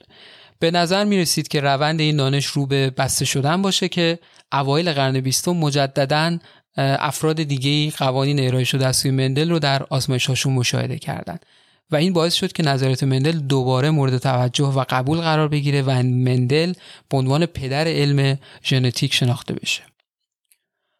به 0.61 0.70
نظر 0.70 1.05
می 1.05 1.18
رسید 1.18 1.49
که 1.49 1.61
روند 1.61 2.01
این 2.01 2.16
دانش 2.16 2.46
رو 2.46 2.66
به 2.66 2.90
بسته 2.90 3.25
شدن 3.25 3.62
باشه 3.62 3.88
که 3.88 4.18
اوایل 4.53 4.92
قرن 4.92 5.20
بیستم 5.20 5.53
مجددا 5.53 6.38
افراد 6.77 7.42
دیگه 7.42 7.96
قوانین 7.96 8.40
ارائه 8.46 8.64
شده 8.64 8.87
از 8.87 8.96
سوی 8.96 9.11
مندل 9.11 9.51
رو 9.51 9.59
در 9.59 9.83
آزمایش‌هاشون 9.83 10.53
مشاهده 10.53 10.99
کردند. 10.99 11.46
و 11.90 11.96
این 11.96 12.12
باعث 12.12 12.35
شد 12.35 12.53
که 12.53 12.62
نظریات 12.62 13.03
مندل 13.03 13.38
دوباره 13.38 13.90
مورد 13.90 14.18
توجه 14.18 14.64
و 14.64 14.85
قبول 14.88 15.20
قرار 15.20 15.49
بگیره 15.49 15.83
و 15.83 15.90
مندل 16.03 16.73
به 17.09 17.16
عنوان 17.16 17.46
پدر 17.46 17.88
علم 17.88 18.38
ژنتیک 18.64 19.14
شناخته 19.14 19.55
بشه. 19.55 19.83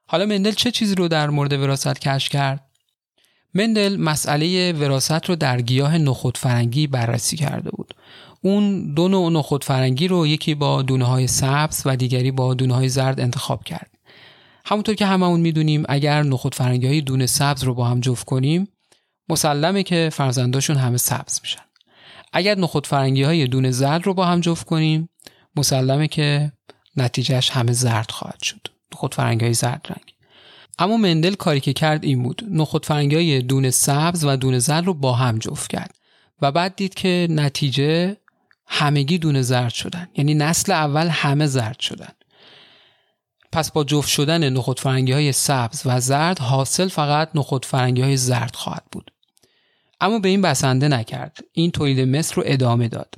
حالا 0.07 0.27
مندل 0.27 0.53
چه 0.53 0.71
چیزی 0.71 0.95
رو 0.95 1.09
در 1.09 1.31
مورد 1.31 1.53
وراثت 1.53 1.99
کشف 1.99 2.29
کرد؟ 2.29 2.61
مندل 3.55 3.97
مسئله 3.97 4.73
وراثت 4.73 5.29
رو 5.29 5.37
در 5.37 5.61
گیاه 5.61 5.99
نخود 5.99 6.39
فرنگی 6.39 6.87
بررسی 6.87 7.37
کرده 7.37 7.71
بود. 7.71 7.95
اون 8.43 8.95
دو 8.95 9.09
نوع 9.09 9.33
نخود 9.33 9.65
فرنگی 9.65 10.09
رو 10.09 10.27
یکی 10.27 10.55
با 10.55 10.83
دونه 10.83 11.05
های 11.05 11.27
سبز 11.27 11.83
و 11.85 11.97
دیگری 11.97 12.31
با 12.31 12.55
دونه 12.55 12.75
های 12.75 12.89
زرد 12.89 13.21
انتخاب 13.21 13.65
کرد. 13.65 13.91
همونطور 14.65 14.95
که 14.95 15.07
هممون 15.07 15.41
می‌دونیم 15.41 15.85
اگر 15.89 16.23
نخود 16.23 16.55
فرنگی 16.55 16.87
های 16.87 17.01
دونه 17.01 17.27
سبز 17.27 17.65
رو 17.65 17.75
با 17.75 17.85
هم 17.85 18.01
جفت 18.01 18.25
کنیم 18.25 18.69
مسلمه 19.29 19.83
که 19.83 20.11
فرزنداشون 20.13 20.77
همه 20.77 20.97
سبز 20.97 21.41
میشن. 21.43 21.63
اگر 22.33 22.59
نخود 22.59 22.87
فرنگی 22.87 23.23
های 23.23 23.47
دونه 23.47 23.71
زرد 23.71 24.07
رو 24.07 24.15
با 24.15 24.27
هم 24.27 24.41
جفت 24.41 24.67
کنیم 24.67 25.09
مسلمه 25.57 26.09
که 26.09 26.53
نتیجهش 26.97 27.51
همه 27.51 27.73
زرد 27.73 28.11
خواهد 28.11 28.43
شد. 28.43 28.67
نخود 28.95 29.15
فرنگی 29.15 29.45
های 29.45 29.55
زرد 29.55 29.87
رنگ. 29.89 30.15
اما 30.79 30.97
مندل 30.97 31.35
کاری 31.35 31.61
که 31.61 31.73
کرد 31.73 32.05
این 32.05 32.23
بود. 32.23 32.43
نخود 32.51 32.87
فرنگی 32.87 33.15
های 33.15 33.43
دونه 33.43 33.71
سبز 33.71 34.25
و 34.25 34.37
دونه 34.37 34.59
زرد 34.59 34.87
رو 34.87 34.95
با 34.95 35.13
هم 35.13 35.39
جفت 35.39 35.71
کرد 35.71 35.95
و 36.43 36.53
بعد 36.53 36.77
دید 36.77 36.95
که 36.95 37.27
نتیجه 37.31 38.17
همگی 38.73 39.19
دونه 39.19 39.43
زرد 39.43 39.73
شدن. 39.73 40.09
یعنی 40.17 40.35
نسل 40.35 40.73
اول 40.73 41.09
همه 41.09 41.47
زرد 41.47 41.81
شدن. 41.81 42.13
پس 43.53 43.71
با 43.71 43.85
جفت 43.85 44.09
شدن 44.09 44.49
نخود 44.49 44.81
فرنگی 44.81 45.13
های 45.13 45.33
سبز 45.33 45.83
و 45.85 46.01
زرد 46.01 46.39
حاصل 46.39 46.89
فقط 46.89 47.31
نخود 47.35 47.65
فرنگی 47.65 48.03
های 48.03 48.17
زرد 48.17 48.57
خواهد 48.57 48.85
بود. 48.93 49.11
اما 50.01 50.19
به 50.19 50.29
این 50.29 50.43
بسنده 50.43 50.89
نکرد. 50.89 51.39
این 51.53 51.71
تولید 51.71 52.01
مثل 52.01 52.35
رو 52.35 52.43
ادامه 52.47 52.89
داد. 52.89 53.15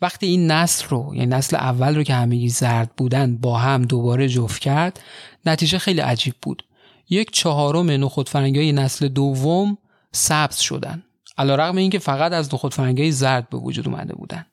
وقتی 0.00 0.26
این 0.26 0.50
نسل 0.50 0.88
رو 0.88 1.10
یعنی 1.14 1.26
نسل 1.26 1.56
اول 1.56 1.96
رو 1.96 2.02
که 2.02 2.14
همگی 2.14 2.48
زرد 2.48 2.90
بودن 2.96 3.36
با 3.36 3.58
هم 3.58 3.82
دوباره 3.82 4.28
جفت 4.28 4.60
کرد 4.60 5.00
نتیجه 5.46 5.78
خیلی 5.78 6.00
عجیب 6.00 6.34
بود. 6.42 6.64
یک 7.10 7.30
چهارم 7.30 7.90
نخود 7.90 8.28
فرنگی 8.28 8.72
نسل 8.72 9.08
دوم 9.08 9.78
سبز 10.12 10.58
شدن. 10.58 11.02
علیرغم 11.38 11.76
اینکه 11.76 11.98
فقط 11.98 12.32
از 12.32 12.54
نخود 12.54 12.74
فرنگی 12.74 13.10
زرد 13.10 13.48
به 13.48 13.58
وجود 13.58 13.88
اومده 13.88 14.14
بودن. 14.14 14.46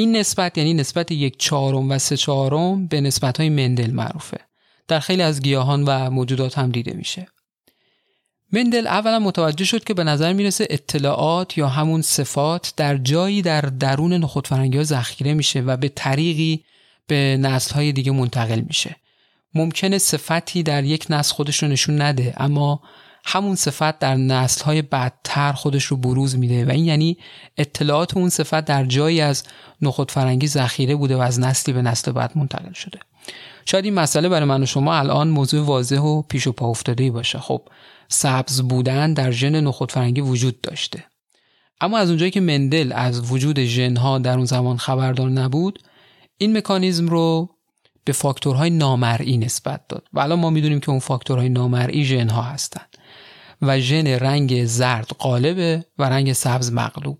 این 0.00 0.16
نسبت 0.16 0.58
یعنی 0.58 0.74
نسبت 0.74 1.12
یک 1.12 1.36
چهارم 1.38 1.90
و 1.90 1.98
سه 1.98 2.16
چهارم 2.16 2.86
به 2.86 3.00
نسبت 3.00 3.40
های 3.40 3.48
مندل 3.48 3.90
معروفه. 3.90 4.38
در 4.88 5.00
خیلی 5.00 5.22
از 5.22 5.42
گیاهان 5.42 5.84
و 5.84 6.10
موجودات 6.10 6.58
هم 6.58 6.70
دیده 6.70 6.92
میشه. 6.92 7.26
مندل 8.52 8.86
اولا 8.86 9.18
متوجه 9.18 9.64
شد 9.64 9.84
که 9.84 9.94
به 9.94 10.04
نظر 10.04 10.32
می‌رسه 10.32 10.66
اطلاعات 10.70 11.58
یا 11.58 11.68
همون 11.68 12.02
صفات 12.02 12.72
در 12.76 12.96
جایی 12.96 13.42
در 13.42 13.60
درون 13.60 14.12
نخود 14.12 14.46
فرنگی 14.46 14.78
ها 14.78 14.84
ذخیره 14.84 15.34
میشه 15.34 15.60
و 15.60 15.76
به 15.76 15.88
طریقی 15.88 16.64
به 17.06 17.38
نسل 17.40 17.74
های 17.74 17.92
دیگه 17.92 18.12
منتقل 18.12 18.60
میشه. 18.60 18.96
ممکنه 19.54 19.98
صفتی 19.98 20.62
در 20.62 20.84
یک 20.84 21.06
نسل 21.10 21.34
خودش 21.34 21.62
رو 21.62 21.68
نشون 21.68 22.02
نده 22.02 22.34
اما 22.36 22.80
همون 23.24 23.54
صفت 23.54 23.98
در 23.98 24.14
نسل 24.14 24.64
های 24.64 24.82
بعدتر 24.82 25.52
خودش 25.52 25.84
رو 25.84 25.96
بروز 25.96 26.38
میده 26.38 26.64
و 26.64 26.70
این 26.70 26.84
یعنی 26.84 27.18
اطلاعات 27.56 28.16
اون 28.16 28.28
صفت 28.28 28.64
در 28.64 28.84
جایی 28.84 29.20
از 29.20 29.44
نخود 29.82 30.10
فرنگی 30.10 30.46
ذخیره 30.46 30.94
بوده 30.94 31.16
و 31.16 31.20
از 31.20 31.40
نسلی 31.40 31.74
به 31.74 31.82
نسل 31.82 32.12
بعد 32.12 32.38
منتقل 32.38 32.72
شده. 32.72 32.98
شاید 33.66 33.84
این 33.84 33.94
مسئله 33.94 34.28
برای 34.28 34.44
من 34.44 34.62
و 34.62 34.66
شما 34.66 34.94
الان 34.94 35.28
موضوع 35.28 35.64
واضح 35.64 35.98
و 35.98 36.22
پیش 36.22 36.46
و 36.46 36.52
پا 36.52 36.68
افتاده 36.68 37.10
باشه. 37.10 37.38
خب 37.38 37.62
سبز 38.08 38.62
بودن 38.62 39.12
در 39.12 39.30
ژن 39.30 39.60
نخود 39.60 39.92
فرنگی 39.92 40.20
وجود 40.20 40.60
داشته. 40.60 41.04
اما 41.80 41.98
از 41.98 42.08
اونجایی 42.08 42.30
که 42.30 42.40
مندل 42.40 42.92
از 42.94 43.32
وجود 43.32 43.60
ژنها 43.60 44.18
در 44.18 44.36
اون 44.36 44.44
زمان 44.44 44.76
خبردار 44.76 45.30
نبود 45.30 45.78
این 46.38 46.56
مکانیزم 46.56 47.08
رو 47.08 47.56
به 48.04 48.12
فاکتورهای 48.12 48.70
نامرئی 48.70 49.38
نسبت 49.38 49.88
داد. 49.88 50.06
و 50.12 50.20
الان 50.20 50.40
ما 50.40 50.50
می‌دونیم 50.50 50.80
که 50.80 50.90
اون 50.90 50.98
فاکتورهای 50.98 51.48
نامرئی 51.48 52.04
ژنها 52.04 52.42
هستند 52.42 52.96
و 53.62 53.80
ژن 53.80 54.06
رنگ 54.06 54.64
زرد 54.64 55.08
قالبه 55.18 55.84
و 55.98 56.02
رنگ 56.04 56.32
سبز 56.32 56.72
مغلوب. 56.72 57.18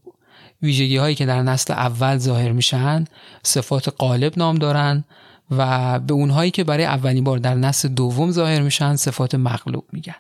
ویژگی 0.63 0.97
هایی 0.97 1.15
که 1.15 1.27
در 1.27 1.43
نسل 1.43 1.73
اول 1.73 2.19
ظاهر 2.19 2.53
میشن 2.53 3.05
صفات 3.43 3.89
قالب 3.89 4.39
نام 4.39 4.57
دارن 4.57 5.05
و 5.51 5.99
به 6.01 6.15
اونهایی 6.15 6.51
که 6.51 6.65
برای 6.65 6.85
اولین 6.85 7.25
بار 7.25 7.39
در 7.39 7.55
نسل 7.55 7.89
دوم 7.89 8.31
ظاهر 8.31 8.63
میشن 8.63 8.97
صفات 8.97 9.35
مغلوب 9.35 9.85
میگن. 9.93 10.15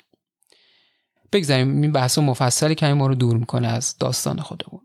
بگذاریم 1.32 1.82
این 1.82 1.92
بحث 1.92 2.18
مفصلی 2.18 2.74
که 2.74 2.86
ما 2.86 3.06
رو 3.06 3.14
دور 3.14 3.36
می‌کنه 3.36 3.68
از 3.68 3.96
داستان 3.98 4.40
خودمون. 4.40 4.80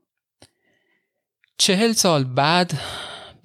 چهل 1.58 1.92
سال 1.92 2.24
بعد 2.24 2.80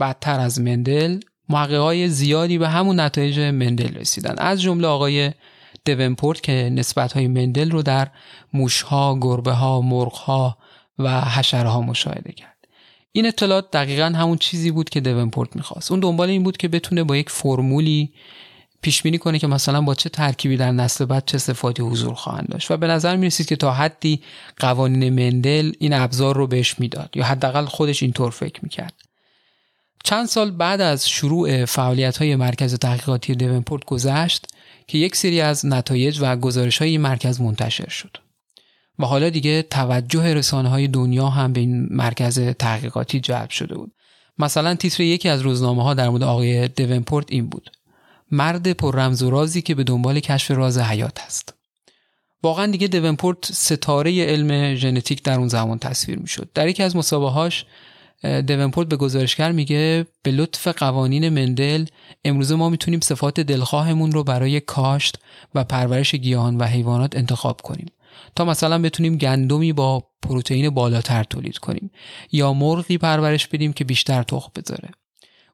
بدتر 0.01 0.41
از 0.41 0.61
مندل 0.61 1.21
محققای 1.49 2.09
زیادی 2.09 2.59
به 2.59 2.69
همون 2.69 3.01
نتایج 3.01 3.39
مندل 3.39 3.95
رسیدن. 3.95 4.35
از 4.39 4.63
جمله 4.63 4.87
آقای 4.87 5.33
دونپورت 5.85 6.41
که 6.41 6.53
نسبت 6.53 7.13
های 7.13 7.29
مندل 7.29 7.71
رو 7.71 7.83
در 7.83 8.09
موشها، 8.53 9.19
گربه 9.21 9.53
ها، 9.53 9.81
مرغ 9.81 10.13
ها 10.13 10.59
و 10.99 11.21
حشره 11.21 11.77
مشاهده 11.77 12.33
کرد. 12.33 12.57
این 13.13 13.27
اطلاعات 13.27 13.71
دقیقا 13.71 14.05
همون 14.05 14.39
چیزی 14.39 14.71
بود 14.71 14.91
که 14.91 15.01
دونپورت 15.01 15.57
می‌خواست. 15.57 15.91
اون 15.91 16.01
دنبال 16.01 16.29
این 16.29 16.43
بود 16.43 16.57
که 16.57 16.69
بتونه 16.69 17.05
با 17.05 17.17
یک 17.17 17.31
فرمولی 17.31 18.13
پیش 18.83 19.03
بینی 19.03 19.19
کنه 19.19 19.39
که 19.39 19.47
مثلا 19.47 19.81
با 19.81 19.95
چه 19.95 20.09
ترکیبی 20.09 20.57
در 20.57 20.73
نسل 20.73 21.05
بعد 21.05 21.25
چه 21.27 21.39
صفاتی 21.39 21.83
حضور 21.83 22.15
خواهند 22.15 22.49
داشت 22.49 22.71
و 22.71 22.77
به 22.77 22.87
نظر 22.87 23.17
می 23.17 23.27
رسید 23.27 23.47
که 23.47 23.57
تا 23.57 23.73
حدی 23.73 24.23
قوانین 24.59 25.09
مندل 25.09 25.73
این 25.79 25.93
ابزار 25.93 26.37
رو 26.37 26.47
بهش 26.47 26.79
می‌داد 26.79 27.11
یا 27.15 27.25
حداقل 27.25 27.65
خودش 27.65 28.03
اینطور 28.03 28.31
فکر 28.31 28.61
می‌کرد 28.63 28.95
چند 30.05 30.27
سال 30.27 30.51
بعد 30.51 30.81
از 30.81 31.09
شروع 31.09 31.65
فعالیت 31.65 32.17
های 32.17 32.37
مرکز 32.37 32.75
تحقیقاتی 32.75 33.35
دونپورت 33.35 33.85
گذشت 33.85 34.47
که 34.91 34.99
یک 34.99 35.17
سری 35.17 35.41
از 35.41 35.67
نتایج 35.67 36.19
و 36.21 36.37
گزارش 36.37 36.79
های 36.79 36.91
این 36.91 37.01
مرکز 37.01 37.41
منتشر 37.41 37.89
شد. 37.89 38.17
و 38.99 39.07
حالا 39.07 39.31
دیگه 39.31 39.63
توجه 39.63 40.35
رسانه 40.35 40.69
های 40.69 40.89
دنیا 40.89 41.29
هم 41.29 41.53
به 41.53 41.61
این 41.61 41.87
مرکز 41.91 42.41
تحقیقاتی 42.41 43.21
جلب 43.21 43.51
شده 43.51 43.75
بود. 43.75 43.93
مثلا 44.39 44.75
تیتر 44.75 45.03
یکی 45.03 45.29
از 45.29 45.41
روزنامه 45.41 45.83
ها 45.83 45.95
در 45.95 46.09
مورد 46.09 46.23
آقای 46.23 46.69
دونپورت 46.69 47.27
این 47.29 47.49
بود. 47.49 47.71
مرد 48.31 48.73
پر 48.73 48.97
رمز 48.97 49.23
و 49.23 49.31
رازی 49.31 49.63
که 49.63 49.75
به 49.75 49.85
دنبال 49.85 50.21
کشف 50.21 50.51
راز 50.51 50.79
حیات 50.79 51.21
است. 51.27 51.55
واقعا 52.43 52.67
دیگه 52.67 52.89
دونپورت 52.89 53.53
ستاره 53.53 54.25
علم 54.25 54.75
ژنتیک 54.75 55.23
در 55.23 55.39
اون 55.39 55.49
زمان 55.49 55.79
تصویر 55.79 56.19
می‌شد. 56.19 56.51
در 56.55 56.69
یکی 56.69 56.83
از 56.83 56.97
مسابقهاش 56.97 57.65
دونپورت 58.23 58.89
به 58.89 58.97
گزارشگر 58.97 59.53
میگه 59.53 60.07
به 60.23 60.31
لطف 60.31 60.69
قوانین 60.69 61.29
مندل 61.29 61.85
امروزه 62.25 62.55
ما 62.55 62.69
می‌تونیم 62.69 63.01
صفات 63.01 63.41
دلخواهمون 63.41 64.13
رو 64.13 64.25
برای 64.25 64.61
کاشت 64.61 65.19
و 65.55 65.65
پرورش 65.65 66.15
گیاهان 66.15 66.57
و 66.57 66.65
حیوانات 66.65 67.17
انتخاب 67.17 67.61
کنیم. 67.61 67.87
تا 68.37 68.45
مثلا 68.45 68.79
بتونیم 68.79 69.17
گندمی 69.17 69.73
با 69.73 70.05
پروتئین 70.23 70.71
بالاتر 70.71 71.25
تولید 71.25 71.59
کنیم 71.59 71.91
یا 72.33 72.53
مرغی 72.53 72.99
پرورش 72.99 73.47
بدیم 73.47 73.73
که 73.73 73.85
بیشتر 73.85 74.23
تخم 74.23 74.53
بذاره. 74.57 74.89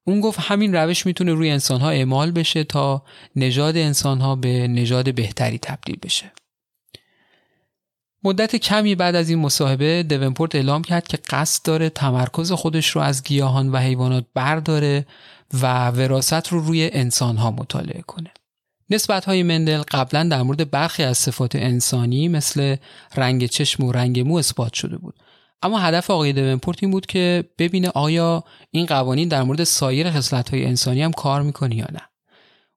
اون 0.05 0.21
گفت 0.21 0.39
همین 0.43 0.75
روش 0.75 1.07
می‌تونه 1.07 1.33
روی 1.33 1.51
انسانها 1.51 1.91
اعمال 1.91 2.31
بشه 2.31 2.65
تا 2.65 3.03
نژاد 3.37 3.77
انسانها 3.77 4.37
به 4.37 4.69
نژاد 4.69 5.15
بهتری 5.15 5.59
تبدیل 5.59 5.97
بشه. 6.03 6.33
مدت 8.27 8.57
کمی 8.57 8.95
بعد 8.95 9.15
از 9.15 9.31
این 9.31 9.39
مصاحبه 9.39 10.03
دونپورت 10.03 10.55
اعلام 10.55 10.83
کرد 10.83 11.09
که 11.09 11.19
قصد 11.31 11.65
داره 11.65 11.91
تمرکز 11.91 12.53
خودش 12.53 12.91
رو 12.91 13.01
از 13.01 13.23
گیاهان 13.23 13.73
و 13.73 13.77
حیوانات 13.77 14.25
برداره 14.35 15.07
و 15.63 15.91
وراست 15.91 16.49
رو 16.49 16.61
روی 16.61 16.91
انسانها 16.93 17.51
مطالعه 17.51 18.03
کنه. 18.03 18.31
نسبت 18.91 19.25
های 19.25 19.43
مندل 19.43 19.83
قبلا 19.83 20.25
در 20.25 20.43
مورد 20.43 20.71
برخی 20.71 21.03
از 21.03 21.19
صفات 21.19 21.57
انسانی 21.57 22.29
مثل 22.29 22.77
رنگ 23.17 23.47
چشم 23.47 23.85
و 23.85 23.93
رنگ 23.93 24.21
مو 24.21 24.37
اثبات 24.37 24.75
شده 24.75 24.99
بود. 24.99 25.15
اما 25.63 25.79
هدف 25.79 26.11
آقای 26.11 26.33
دونپورت 26.33 26.79
این 26.83 26.91
بود 26.91 27.07
که 27.07 27.45
ببینه 27.59 27.89
آیا 27.95 28.45
این 28.71 28.87
قوانین 28.87 29.29
در 29.29 29.43
مورد 29.43 29.65
سایر 29.65 30.11
خصلت 30.11 30.49
های 30.49 30.65
انسانی 30.65 31.03
هم 31.03 31.13
کار 31.13 31.43
می‌کنه 31.43 31.77
یا 31.77 31.87
نه. 31.93 32.03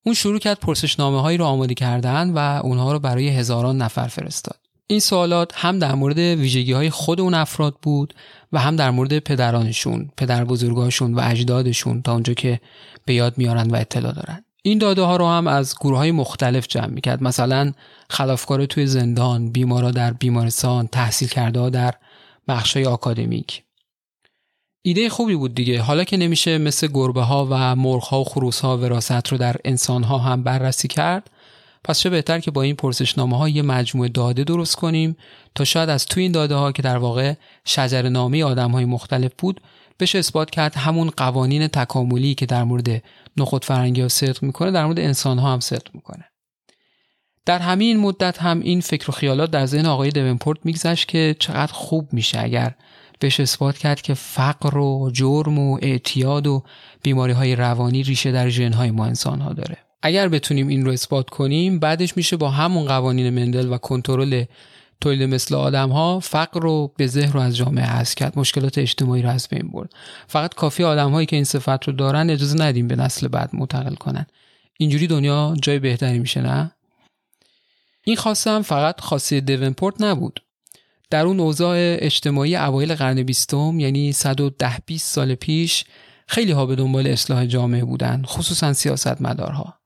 اون 0.06 0.16
شروع 0.16 0.40
کرد 0.40 0.60
پرسشنامه 0.60 1.22
هایی 1.22 1.38
رو 1.38 1.46
آماده 1.46 1.74
کردن 1.74 2.30
و 2.30 2.62
اونها 2.64 2.92
رو 2.92 3.00
برای 3.00 3.30
هزاران 3.30 3.78
نفر 3.78 4.08
فرستاد. 4.08 4.59
این 4.92 5.00
سوالات 5.00 5.52
هم 5.56 5.80
در 5.80 5.96
مورد 5.96 6.18
ویژگی 6.18 6.72
های 6.72 6.90
خود 6.90 7.22
اون 7.22 7.34
افراد 7.34 7.76
بود 7.82 8.14
و 8.52 8.60
هم 8.60 8.76
در 8.76 8.92
مورد 8.92 9.20
پدرانشون، 9.20 10.12
پدر 10.18 10.46
بزرگاشون 10.46 11.14
و 11.14 11.22
اجدادشون 11.24 12.02
تا 12.02 12.14
اونجا 12.14 12.34
که 12.34 12.60
به 13.06 13.14
یاد 13.14 13.38
میارن 13.38 13.70
و 13.70 13.76
اطلاع 13.76 14.14
دارن. 14.14 14.46
این 14.64 14.78
داده 14.78 15.02
ها 15.02 15.16
رو 15.16 15.28
هم 15.28 15.48
از 15.48 15.76
گروه 15.82 15.98
های 15.98 16.12
مختلف 16.12 16.68
جمع 16.68 16.88
می‌کرد 16.88 17.24
مثلا 17.24 17.74
خلافکار 18.10 18.66
توی 18.66 18.88
زندان، 18.88 19.52
بیمارا 19.52 19.92
در 19.92 20.14
بیمارستان، 20.14 20.88
تحصیل 20.88 21.28
کرده 21.28 21.70
در 21.70 21.94
بخش 22.48 22.78
های 22.78 22.86
آکادمیک. 22.86 23.64
ایده 24.82 25.10
خوبی 25.10 25.36
بود 25.36 25.56
دیگه 25.56 25.82
حالا 25.82 26.04
که 26.04 26.18
نمیشه 26.18 26.58
مثل 26.58 26.88
گربه 26.88 27.22
ها 27.22 27.48
و 27.52 27.76
مرغ 27.76 28.04
ها 28.04 28.22
و 28.22 28.24
خروس 28.24 28.60
ها 28.60 28.78
وراثت 28.78 29.28
رو 29.28 29.38
در 29.38 29.56
انسان 29.66 30.04
ها 30.04 30.18
هم 30.18 30.44
بررسی 30.44 30.88
کرد 30.88 31.30
پس 31.84 32.00
چه 32.00 32.10
بهتر 32.10 32.40
که 32.40 32.52
با 32.52 32.62
این 32.62 32.76
پرسشنامه 32.76 33.38
ها 33.38 33.50
یه 33.50 33.62
مجموعه 33.62 34.10
داده 34.10 34.44
درست 34.44 34.76
کنیم 34.76 35.18
تا 35.56 35.64
شاید 35.64 35.90
از 35.90 36.06
توی 36.06 36.24
این 36.24 36.32
داده 36.32 36.56
ها 36.56 36.72
که 36.72 36.82
در 36.82 36.98
واقع 36.98 37.34
شجر 37.66 38.10
نامی 38.10 38.44
آدم 38.44 38.72
های 38.72 38.86
مختلف 38.86 39.32
بود 39.38 39.62
بشه 40.00 40.20
اثبات 40.20 40.50
کرد 40.50 40.76
همون 40.76 41.10
قوانین 41.10 41.68
تکاملی 41.68 42.36
که 42.36 42.46
در 42.46 42.64
مورد 42.64 43.04
نخود 43.38 43.66
فرنگی 43.66 44.02
ها 44.02 44.08
صدق 44.08 44.44
می‌کنه 44.44 44.72
در 44.72 44.86
مورد 44.86 45.00
انسان 45.00 45.40
ها 45.40 45.54
هم 45.54 45.60
صدق 45.60 45.88
می‌کنه. 45.94 46.26
در 47.46 47.60
همین 47.60 48.00
مدت 48.00 48.42
هم 48.42 48.60
این 48.60 48.82
فکر 48.82 49.10
و 49.10 49.14
خیالات 49.14 49.52
در 49.52 49.66
ذهن 49.66 49.86
آقای 49.86 50.10
دونپورت 50.10 50.60
میگذشت 50.64 51.08
که 51.08 51.36
چقدر 51.40 51.74
خوب 51.74 52.14
میشه 52.14 52.40
اگر 52.44 52.76
بهش 53.20 53.40
اثبات 53.40 53.78
کرد 53.78 54.02
که 54.02 54.14
فقر 54.14 54.78
و 54.78 55.12
جرم 55.14 55.60
و 55.60 55.80
اعتیاد 55.82 56.48
و 56.48 56.64
بیماری 57.04 57.34
های 57.34 57.56
روانی 57.56 58.04
ریشه 58.04 58.32
در 58.32 58.50
ژن 58.50 58.74
های 58.74 58.92
ما 58.92 59.06
انسان 59.06 59.42
ها 59.42 59.54
داره. 59.54 59.89
اگر 60.02 60.28
بتونیم 60.28 60.68
این 60.68 60.86
رو 60.86 60.92
اثبات 60.92 61.30
کنیم 61.30 61.80
بعدش 61.80 62.18
میشه 62.18 62.38
با 62.38 62.50
همون 62.50 62.86
قوانین 62.86 63.30
مندل 63.30 63.74
و 63.74 63.78
کنترل 63.78 64.46
تولید 65.02 65.24
مثل 65.24 65.56
آدم 65.56 65.90
ها 65.90 66.20
فقر 66.20 66.62
رو 66.62 66.94
به 66.98 67.08
ذهن 67.08 67.34
رو 67.34 67.40
از 67.40 67.58
جامعه 67.58 67.86
حذف 67.86 68.16
کرد 68.16 68.40
مشکلات 68.40 68.78
اجتماعی 68.78 69.22
رو 69.22 69.30
از 69.30 69.48
بین 69.48 69.68
برد. 69.68 69.94
فقط 70.28 70.54
کافی 70.54 70.84
آدم 70.84 71.12
هایی 71.12 71.26
که 71.26 71.36
این 71.36 71.46
صفت 71.46 71.88
رو 71.88 71.94
دارن 71.94 72.30
اجازه 72.30 72.62
ندیم 72.62 72.88
به 72.88 72.96
نسل 72.96 73.28
بعد 73.28 73.56
منتقل 73.56 73.96
کنن. 73.96 74.26
اینجوری 74.78 75.08
دنیا 75.08 75.56
جای 75.62 75.80
بهتری 75.80 76.20
میشه 76.20 76.42
نه؟ 76.42 76.72
این 78.04 78.18
هم 78.46 78.62
فقط 78.62 79.02
خاصی 79.02 79.42
دونپورت 79.42 80.02
نبود. 80.02 80.44
در 81.10 81.26
اون 81.26 81.40
اوضاع 81.40 81.78
اجتماعی 81.80 82.56
اوایل 82.56 82.96
قرن 82.96 83.24
بیستم 83.24 83.80
یعنی 83.80 84.12
110 84.12 84.78
20 84.86 85.14
سال 85.14 85.36
پیش 85.36 85.86
خیلی 86.28 86.52
ها 86.52 86.66
به 86.66 86.76
دنبال 86.76 87.08
اصلاح 87.08 87.46
جامعه 87.46 87.84
بودن 87.84 88.24
خصوصا 88.26 88.74
سیاستمدارها. 88.74 89.79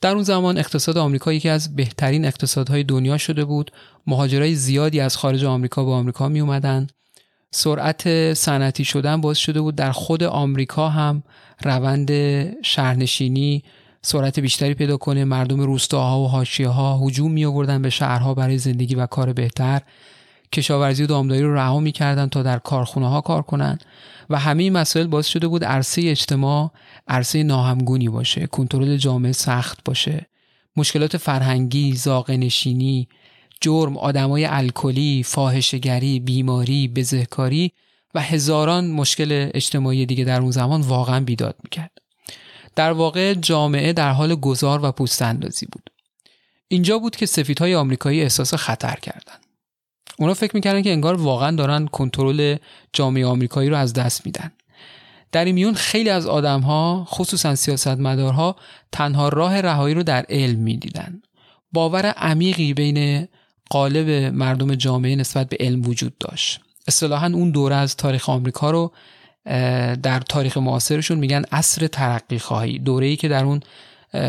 در 0.00 0.10
اون 0.10 0.22
زمان 0.22 0.58
اقتصاد 0.58 0.98
آمریکا 0.98 1.32
یکی 1.32 1.48
از 1.48 1.76
بهترین 1.76 2.24
اقتصادهای 2.24 2.84
دنیا 2.84 3.18
شده 3.18 3.44
بود. 3.44 3.70
مهاجرای 4.06 4.54
زیادی 4.54 5.00
از 5.00 5.16
خارج 5.16 5.44
آمریکا 5.44 5.84
به 5.84 5.90
آمریکا 5.90 6.28
می 6.28 6.40
اومدن. 6.40 6.86
سرعت 7.50 8.34
صنعتی 8.34 8.84
شدن 8.84 9.20
باعث 9.20 9.38
شده 9.38 9.60
بود 9.60 9.74
در 9.74 9.92
خود 9.92 10.22
آمریکا 10.22 10.88
هم 10.88 11.22
روند 11.64 12.10
شهرنشینی 12.62 13.62
سرعت 14.02 14.40
بیشتری 14.40 14.74
پیدا 14.74 14.96
کنه. 14.96 15.24
مردم 15.24 15.60
روستاها 15.60 16.20
و 16.20 16.28
حاشیه 16.28 16.68
ها 16.68 16.98
هجوم 16.98 17.32
می 17.32 17.44
آوردن 17.44 17.82
به 17.82 17.90
شهرها 17.90 18.34
برای 18.34 18.58
زندگی 18.58 18.94
و 18.94 19.06
کار 19.06 19.32
بهتر. 19.32 19.82
کشاورزی 20.52 21.02
و 21.02 21.06
دامداری 21.06 21.42
رو 21.42 21.54
رها 21.54 21.80
می‌کردن 21.80 22.28
تا 22.28 22.42
در 22.42 22.58
کارخونه 22.58 23.08
ها 23.08 23.20
کار 23.20 23.42
کنند 23.42 23.84
و 24.30 24.38
همه 24.38 24.62
این 24.62 24.72
مسائل 24.72 25.06
باعث 25.06 25.26
شده 25.26 25.48
بود 25.48 25.64
عرصه 25.64 26.02
اجتماع 26.04 26.72
عرصه 27.08 27.42
ناهمگونی 27.42 28.08
باشه 28.08 28.46
کنترل 28.46 28.96
جامعه 28.96 29.32
سخت 29.32 29.84
باشه. 29.84 30.26
مشکلات 30.76 31.16
فرهنگی 31.16 31.92
زاغ 31.92 32.30
نشینی 32.30 33.08
جرم 33.60 33.96
آدمای 33.96 34.44
الکلی 34.44 35.22
فاحشهگری 35.22 36.20
بیماری 36.20 36.88
بزهکاری 36.88 37.72
و 38.14 38.20
هزاران 38.20 38.90
مشکل 38.90 39.50
اجتماعی 39.54 40.06
دیگه 40.06 40.24
در 40.24 40.40
اون 40.40 40.50
زمان 40.50 40.80
واقعا 40.80 41.20
بیداد 41.20 41.56
می‌کرد. 41.64 41.90
در 42.74 42.92
واقع 42.92 43.34
جامعه 43.34 43.92
در 43.92 44.12
حال 44.12 44.34
گذار 44.34 44.84
و 44.84 44.92
پوست 44.92 45.22
اندازی 45.22 45.66
بود. 45.66 45.90
اینجا 46.68 46.98
بود 46.98 47.16
که 47.16 47.26
سفیدهای 47.26 47.74
آمریکایی 47.74 48.22
احساس 48.22 48.54
خطر 48.54 48.96
کردند. 49.02 49.45
اونا 50.18 50.34
فکر 50.34 50.50
می‌کردن 50.54 50.82
که 50.82 50.90
انگار 50.90 51.14
واقعا 51.14 51.56
دارن 51.56 51.86
کنترل 51.86 52.56
جامعه 52.92 53.26
آمریکایی 53.26 53.70
رو 53.70 53.76
از 53.76 53.92
دست 53.92 54.26
میدن. 54.26 54.52
در 55.32 55.44
این 55.44 55.54
میون 55.54 55.74
خیلی 55.74 56.10
از 56.10 56.26
آدمها 56.26 57.06
خصوصا 57.08 57.54
سیاستمدارها 57.54 58.56
تنها 58.92 59.28
راه 59.28 59.60
رهایی 59.60 59.94
رو 59.94 60.02
در 60.02 60.26
علم 60.28 60.58
می‌دیدن. 60.58 61.22
باور 61.72 62.06
عمیقی 62.06 62.74
بین 62.74 63.28
قالب 63.70 64.34
مردم 64.34 64.74
جامعه 64.74 65.16
نسبت 65.16 65.48
به 65.48 65.56
علم 65.60 65.86
وجود 65.86 66.18
داشت. 66.18 66.60
اصطلاحا 66.88 67.26
اون 67.26 67.50
دوره 67.50 67.76
از 67.76 67.96
تاریخ 67.96 68.28
آمریکا 68.28 68.70
رو 68.70 68.92
در 70.02 70.20
تاریخ 70.20 70.56
معاصرشون 70.56 71.18
میگن 71.18 71.44
عصر 71.52 71.86
ترقی 71.86 72.38
خواهی. 72.38 72.78
دوره 72.78 73.06
ای 73.06 73.16
که 73.16 73.28
در 73.28 73.44
اون 73.44 73.60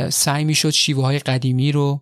سعی 0.09 0.43
می‌شد 0.43 0.69
شیوه 0.69 1.03
های 1.03 1.19
قدیمی 1.19 1.71
رو 1.71 2.01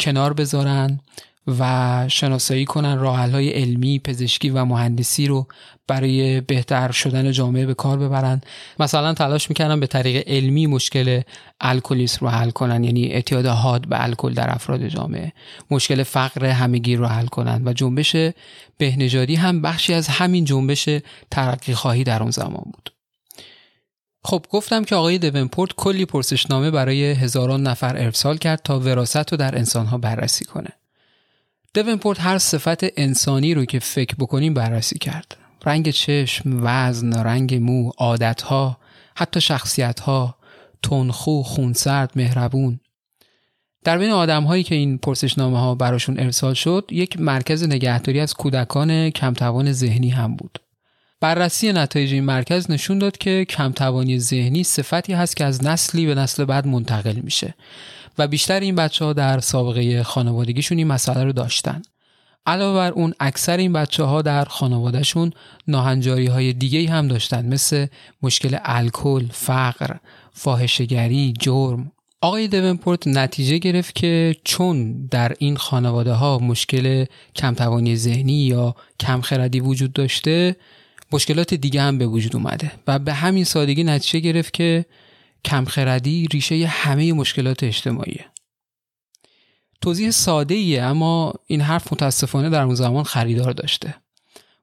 کنار 0.00 0.32
بذارن. 0.32 1.00
و 1.46 2.04
شناسایی 2.08 2.64
کنن 2.64 2.98
راه 2.98 3.30
های 3.30 3.50
علمی، 3.50 3.98
پزشکی 3.98 4.50
و 4.50 4.64
مهندسی 4.64 5.26
رو 5.26 5.46
برای 5.86 6.40
بهتر 6.40 6.92
شدن 6.92 7.32
جامعه 7.32 7.66
به 7.66 7.74
کار 7.74 7.98
ببرن. 7.98 8.40
مثلا 8.78 9.14
تلاش 9.14 9.48
می‌کردن 9.48 9.80
به 9.80 9.86
طریق 9.86 10.24
علمی 10.26 10.66
مشکل 10.66 11.20
الکلیسم 11.60 12.26
رو 12.26 12.28
حل 12.28 12.50
کنن 12.50 12.84
یعنی 12.84 13.06
اعتیاد 13.06 13.46
حاد 13.46 13.88
به 13.88 14.04
الکل 14.04 14.34
در 14.34 14.54
افراد 14.54 14.88
جامعه. 14.88 15.32
مشکل 15.70 16.02
فقر 16.02 16.46
همگی 16.46 16.96
رو 16.96 17.06
حل 17.06 17.26
کنن 17.26 17.62
و 17.64 17.72
جنبش 17.72 18.16
بهنژادی 18.78 19.34
هم 19.34 19.62
بخشی 19.62 19.94
از 19.94 20.08
همین 20.08 20.44
جنبش 20.44 20.88
ترقی 21.30 21.74
خواهی 21.74 22.04
در 22.04 22.22
اون 22.22 22.30
زمان 22.30 22.64
بود. 22.72 22.90
خب 24.24 24.46
گفتم 24.50 24.84
که 24.84 24.94
آقای 24.94 25.18
دونپورت 25.18 25.72
کلی 25.76 26.04
پرسشنامه 26.04 26.70
برای 26.70 27.12
هزاران 27.12 27.62
نفر 27.62 27.96
ارسال 27.96 28.36
کرد 28.36 28.60
تا 28.64 28.80
وراست 28.80 29.32
رو 29.32 29.38
در 29.38 29.58
انسانها 29.58 29.98
بررسی 29.98 30.44
کنه. 30.44 30.70
دونپورت 31.74 32.20
هر 32.20 32.38
صفت 32.38 32.78
انسانی 32.96 33.54
رو 33.54 33.64
که 33.64 33.78
فکر 33.78 34.14
بکنیم 34.14 34.54
بررسی 34.54 34.98
کرد. 34.98 35.36
رنگ 35.66 35.90
چشم، 35.90 36.60
وزن، 36.62 37.12
رنگ 37.12 37.54
مو، 37.54 37.90
عادتها، 37.98 38.78
حتی 39.16 39.40
شخصیتها، 39.40 40.36
تنخو، 40.82 41.42
خونسرد، 41.42 42.12
مهربون. 42.16 42.80
در 43.84 43.98
بین 43.98 44.10
آدم 44.10 44.44
هایی 44.44 44.62
که 44.62 44.74
این 44.74 44.98
پرسشنامه 44.98 45.60
ها 45.60 45.74
براشون 45.74 46.18
ارسال 46.18 46.54
شد 46.54 46.88
یک 46.90 47.20
مرکز 47.20 47.64
نگهداری 47.64 48.20
از 48.20 48.34
کودکان 48.34 49.10
کمتوان 49.10 49.72
ذهنی 49.72 50.10
هم 50.10 50.36
بود. 50.36 50.58
بررسی 51.20 51.72
نتایج 51.72 52.12
این 52.12 52.24
مرکز 52.24 52.70
نشون 52.70 52.98
داد 52.98 53.18
که 53.18 53.44
کمتوانی 53.44 54.18
ذهنی 54.18 54.64
صفتی 54.64 55.12
هست 55.12 55.36
که 55.36 55.44
از 55.44 55.64
نسلی 55.64 56.06
به 56.06 56.14
نسل 56.14 56.44
بعد 56.44 56.66
منتقل 56.66 57.20
میشه. 57.22 57.54
و 58.18 58.26
بیشتر 58.26 58.60
این 58.60 58.74
بچه 58.74 59.04
ها 59.04 59.12
در 59.12 59.40
سابقه 59.40 60.02
خانوادگیشون 60.02 60.78
این 60.78 60.86
مسئله 60.86 61.24
رو 61.24 61.32
داشتن 61.32 61.82
علاوه 62.46 62.74
بر 62.74 62.92
اون 62.92 63.14
اکثر 63.20 63.56
این 63.56 63.72
بچه 63.72 64.04
ها 64.04 64.22
در 64.22 64.44
خانوادهشون 64.44 65.32
ناهنجاری 65.68 66.26
های 66.26 66.52
دیگه 66.52 66.90
هم 66.90 67.08
داشتن 67.08 67.46
مثل 67.46 67.86
مشکل 68.22 68.56
الکل، 68.64 69.26
فقر، 69.32 69.96
فاحشهگری، 70.32 71.34
جرم. 71.38 71.92
آقای 72.20 72.48
دونپورت 72.48 73.06
نتیجه 73.06 73.58
گرفت 73.58 73.94
که 73.94 74.36
چون 74.44 75.06
در 75.06 75.34
این 75.38 75.56
خانواده 75.56 76.12
ها 76.12 76.38
مشکل 76.38 77.04
کمتوانی 77.36 77.96
ذهنی 77.96 78.32
یا 78.32 78.74
کمخردی 79.00 79.60
وجود 79.60 79.92
داشته 79.92 80.56
مشکلات 81.12 81.54
دیگه 81.54 81.82
هم 81.82 81.98
به 81.98 82.06
وجود 82.06 82.36
اومده 82.36 82.72
و 82.86 82.98
به 82.98 83.12
همین 83.12 83.44
سادگی 83.44 83.84
نتیجه 83.84 84.20
گرفت 84.20 84.52
که 84.52 84.84
کمخردی 85.44 86.28
ریشه 86.32 86.66
همه 86.66 87.12
مشکلات 87.12 87.64
اجتماعیه. 87.64 88.24
توضیح 89.80 90.10
ساده 90.10 90.54
ایه 90.54 90.82
اما 90.82 91.34
این 91.46 91.60
حرف 91.60 91.92
متاسفانه 91.92 92.50
در 92.50 92.62
اون 92.62 92.74
زمان 92.74 93.04
خریدار 93.04 93.52
داشته. 93.52 93.94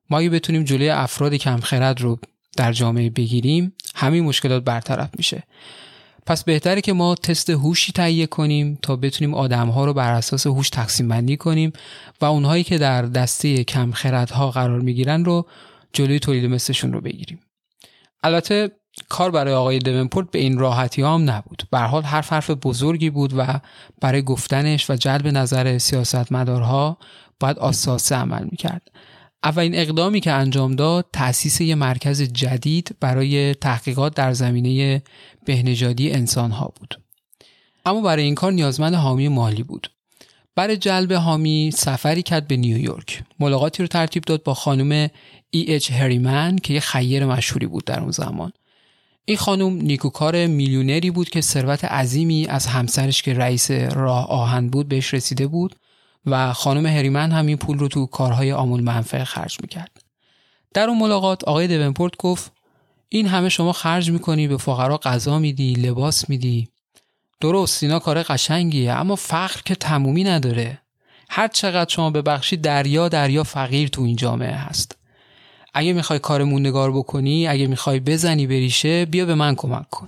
ما 0.09 0.19
اگه 0.19 0.29
بتونیم 0.29 0.63
جلوی 0.63 0.89
افراد 0.89 1.33
کمخرد 1.33 2.01
رو 2.01 2.19
در 2.57 2.73
جامعه 2.73 3.09
بگیریم 3.09 3.73
همین 3.95 4.23
مشکلات 4.23 4.63
برطرف 4.63 5.09
میشه. 5.17 5.43
پس 6.25 6.43
بهتره 6.43 6.81
که 6.81 6.93
ما 6.93 7.15
تست 7.15 7.49
هوشی 7.49 7.91
تهیه 7.91 8.27
کنیم 8.27 8.79
تا 8.81 8.95
بتونیم 8.95 9.33
آدمها 9.33 9.85
رو 9.85 9.93
بر 9.93 10.13
اساس 10.13 10.47
هوش 10.47 10.69
تقسیم 10.69 11.07
بندی 11.07 11.37
کنیم 11.37 11.73
و 12.21 12.25
اونهایی 12.25 12.63
که 12.63 12.77
در 12.77 13.01
دسته 13.01 13.63
کمخردها 13.63 14.51
قرار 14.51 14.81
می‌گیرن 14.81 15.25
رو 15.25 15.47
جلوی 15.93 16.19
تولید 16.19 16.45
مثلشون 16.45 16.93
رو 16.93 17.01
بگیریم. 17.01 17.39
البته 18.23 18.71
کار 19.09 19.31
برای 19.31 19.53
آقای 19.53 19.79
دونپورت 19.79 20.31
به 20.31 20.39
این 20.39 20.57
راحتی 20.57 21.01
هم 21.01 21.29
نبود. 21.29 21.63
به 21.71 21.79
حال 21.79 22.03
حرف 22.03 22.33
حرف 22.33 22.49
بزرگی 22.49 23.09
بود 23.09 23.33
و 23.37 23.59
برای 24.01 24.21
گفتنش 24.21 24.89
و 24.89 24.95
جلب 24.95 25.27
نظر 25.27 25.77
سیاستمدارها 25.77 26.97
باید 27.39 27.59
آساسه 27.59 28.15
عمل 28.15 28.43
می‌کرد. 28.51 28.81
اولین 29.43 29.75
اقدامی 29.75 30.19
که 30.19 30.31
انجام 30.31 30.75
داد 30.75 31.05
تأسیس 31.13 31.61
یک 31.61 31.77
مرکز 31.77 32.21
جدید 32.21 32.95
برای 32.99 33.55
تحقیقات 33.55 34.15
در 34.15 34.33
زمینه 34.33 35.03
بهنژادی 35.45 36.11
انسانها 36.11 36.73
بود. 36.79 36.99
اما 37.85 38.01
برای 38.01 38.23
این 38.23 38.35
کار 38.35 38.51
نیازمند 38.51 38.95
حامی 38.95 39.27
مالی 39.27 39.63
بود. 39.63 39.91
برای 40.55 40.77
جلب 40.77 41.13
حامی 41.13 41.71
سفری 41.71 42.23
کرد 42.23 42.47
به 42.47 42.57
نیویورک. 42.57 43.23
ملاقاتی 43.39 43.83
رو 43.83 43.87
ترتیب 43.87 44.23
داد 44.23 44.43
با 44.43 44.53
خانم 44.53 45.09
ای 45.49 45.73
اچ 45.75 45.91
هریمن 45.91 46.55
که 46.55 46.73
یه 46.73 46.79
خیر 46.79 47.25
مشهوری 47.25 47.67
بود 47.67 47.85
در 47.85 47.99
اون 47.99 48.11
زمان. 48.11 48.51
این 49.25 49.37
خانم 49.37 49.73
نیکوکار 49.73 50.47
میلیونری 50.47 51.11
بود 51.11 51.29
که 51.29 51.41
ثروت 51.41 51.85
عظیمی 51.85 52.47
از 52.47 52.67
همسرش 52.67 53.21
که 53.23 53.33
رئیس 53.33 53.71
راه 53.71 54.27
آهن 54.27 54.69
بود 54.69 54.87
بهش 54.87 55.13
رسیده 55.13 55.47
بود 55.47 55.75
و 56.25 56.53
خانم 56.53 56.85
هریمن 56.85 57.31
هم 57.31 57.45
این 57.45 57.57
پول 57.57 57.79
رو 57.79 57.87
تو 57.87 58.05
کارهای 58.05 58.51
آمول 58.51 58.83
منفعه 58.83 59.23
خرج 59.23 59.57
می‌کرد. 59.61 60.01
در 60.73 60.89
اون 60.89 60.99
ملاقات 60.99 61.43
آقای 61.43 61.67
دونپورت 61.67 62.17
گفت 62.17 62.51
این 63.09 63.27
همه 63.27 63.49
شما 63.49 63.73
خرج 63.73 64.11
می‌کنی 64.11 64.47
به 64.47 64.57
فقرا 64.57 64.97
غذا 64.97 65.39
میدی 65.39 65.73
لباس 65.73 66.29
میدی. 66.29 66.67
درست 67.41 67.83
اینا 67.83 67.99
کار 67.99 68.23
قشنگیه 68.23 68.91
اما 68.91 69.15
فقر 69.15 69.61
که 69.65 69.75
تمومی 69.75 70.23
نداره. 70.23 70.81
هر 71.29 71.47
چقدر 71.47 71.89
شما 71.89 72.09
ببخشی 72.09 72.57
دریا 72.57 73.09
دریا 73.09 73.43
فقیر 73.43 73.87
تو 73.87 74.01
این 74.01 74.15
جامعه 74.15 74.55
هست. 74.55 74.97
اگه 75.73 75.93
می‌خوای 75.93 76.19
کار 76.19 76.43
موندگار 76.43 76.91
بکنی 76.91 77.47
اگه 77.47 77.67
می‌خوای 77.67 77.99
بزنی 77.99 78.47
بریشه 78.47 79.05
بیا 79.05 79.25
به 79.25 79.35
من 79.35 79.55
کمک 79.55 79.89
کن. 79.89 80.05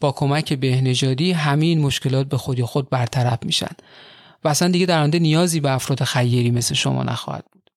با 0.00 0.12
کمک 0.12 0.52
بهنژادی 0.52 1.32
همین 1.32 1.80
مشکلات 1.80 2.28
به 2.28 2.36
خودی 2.36 2.62
خود 2.62 2.90
برطرف 2.90 3.38
میشن. 3.42 3.72
و 4.44 4.48
اصلا 4.48 4.68
دیگه 4.68 4.86
در 4.86 4.98
آینده 4.98 5.18
نیازی 5.18 5.60
به 5.60 5.70
افراد 5.70 6.04
خیری 6.04 6.50
مثل 6.50 6.74
شما 6.74 7.02
نخواهد 7.02 7.44
بود. 7.52 7.70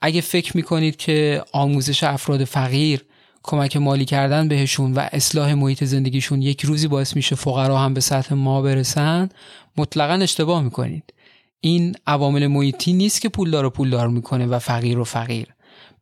اگه 0.00 0.20
فکر 0.20 0.56
می‌کنید 0.56 0.96
که 0.96 1.44
آموزش 1.52 2.04
افراد 2.04 2.44
فقیر 2.44 3.04
کمک 3.42 3.76
مالی 3.76 4.04
کردن 4.04 4.48
بهشون 4.48 4.92
و 4.92 5.08
اصلاح 5.12 5.54
محیط 5.54 5.84
زندگیشون 5.84 6.42
یک 6.42 6.64
روزی 6.64 6.88
باعث 6.88 7.16
میشه 7.16 7.36
فقرا 7.36 7.78
هم 7.78 7.94
به 7.94 8.00
سطح 8.00 8.34
ما 8.34 8.62
برسن 8.62 9.28
مطلقا 9.76 10.14
اشتباه 10.14 10.62
می‌کنید. 10.62 11.14
این 11.60 11.94
عوامل 12.06 12.46
محیطی 12.46 12.92
نیست 12.92 13.20
که 13.20 13.28
پولدار 13.28 13.64
و 13.64 13.70
پولدار 13.70 14.08
می‌کنه 14.08 14.46
و 14.46 14.58
فقیر 14.58 14.98
و 14.98 15.04
فقیر. 15.04 15.46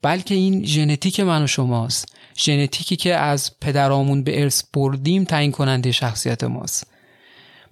بلکه 0.02 0.34
این 0.34 0.66
ژنتیک 0.66 1.20
من 1.20 1.42
و 1.42 1.46
شماست. 1.46 2.16
ژنتیکی 2.38 2.96
که 2.96 3.14
از 3.14 3.60
پدرامون 3.60 4.24
به 4.24 4.42
ارث 4.42 4.62
بردیم 4.74 5.24
تعیین 5.24 5.52
کننده 5.52 5.92
شخصیت 5.92 6.44
ماست. 6.44 6.86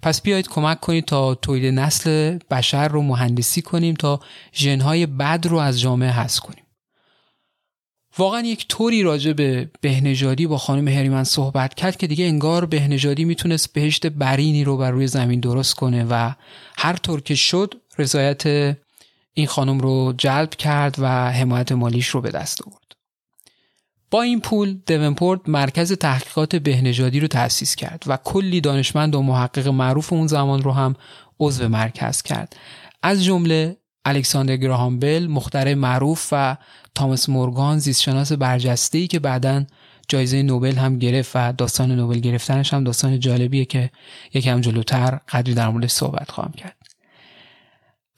پس 0.01 0.21
بیایید 0.21 0.47
کمک 0.47 0.79
کنید 0.79 1.05
تا 1.05 1.35
تولید 1.35 1.73
نسل 1.73 2.37
بشر 2.51 2.87
رو 2.87 3.01
مهندسی 3.01 3.61
کنیم 3.61 3.95
تا 3.95 4.19
ژنهای 4.53 5.05
بد 5.05 5.47
رو 5.47 5.57
از 5.57 5.79
جامعه 5.79 6.09
حذف 6.09 6.39
کنیم. 6.39 6.63
واقعا 8.17 8.41
یک 8.41 8.67
طوری 8.67 9.03
راجع 9.03 9.33
به 9.33 9.69
بهنژادی 9.81 10.47
با 10.47 10.57
خانم 10.57 10.87
هریمن 10.87 11.23
صحبت 11.23 11.73
کرد 11.73 11.97
که 11.97 12.07
دیگه 12.07 12.25
انگار 12.25 12.65
بهنژادی 12.65 13.25
می‌تونست 13.25 13.73
بهشت 13.73 14.07
برینی 14.07 14.63
رو 14.63 14.77
بر 14.77 14.91
روی 14.91 15.07
زمین 15.07 15.39
درست 15.39 15.75
کنه 15.75 16.05
و 16.09 16.31
هر 16.77 16.95
طور 16.95 17.21
که 17.21 17.35
شد 17.35 17.73
رضایت 17.97 18.43
این 19.33 19.47
خانم 19.47 19.79
رو 19.79 20.13
جلب 20.17 20.49
کرد 20.49 20.95
و 20.99 21.31
حمایت 21.31 21.71
مالیش 21.71 22.07
رو 22.07 22.21
به 22.21 22.31
دست 22.31 22.67
آورد. 22.67 22.89
با 24.11 24.21
این 24.21 24.39
پول 24.41 24.77
دونپورت 24.85 25.41
مرکز 25.47 25.93
تحقیقات 25.93 26.55
بهنژادی 26.55 27.19
رو 27.19 27.27
تأسیس 27.27 27.75
کرد 27.75 28.03
و 28.07 28.17
کلی 28.17 28.61
دانشمند 28.61 29.15
و 29.15 29.21
محقق 29.21 29.67
معروف 29.67 30.13
اون 30.13 30.27
زمان 30.27 30.61
رو 30.61 30.71
هم 30.71 30.95
عضو 31.39 31.67
مرکز 31.67 32.21
کرد. 32.21 32.55
از 33.03 33.23
جمله 33.23 33.77
الکساندر 34.05 34.57
گراهام 34.57 34.99
بل 34.99 35.27
مخترع 35.27 35.73
معروف 35.73 36.29
و 36.31 36.57
تامس 36.95 37.29
مورگان 37.29 37.79
زیستشناس 37.79 38.31
برجسته‌ای 38.31 39.07
که 39.07 39.19
بعدا 39.19 39.65
جایزه 40.07 40.43
نوبل 40.43 40.75
هم 40.75 40.99
گرفت 40.99 41.31
و 41.35 41.53
داستان 41.53 41.91
نوبل 41.91 42.19
گرفتنش 42.19 42.73
هم 42.73 42.83
داستان 42.83 43.19
جالبیه 43.19 43.65
که 43.65 43.91
یکم 44.33 44.61
جلوتر 44.61 45.19
قدری 45.29 45.53
در 45.53 45.69
موردش 45.69 45.91
صحبت 45.91 46.31
خواهم 46.31 46.51
کرد 46.51 46.88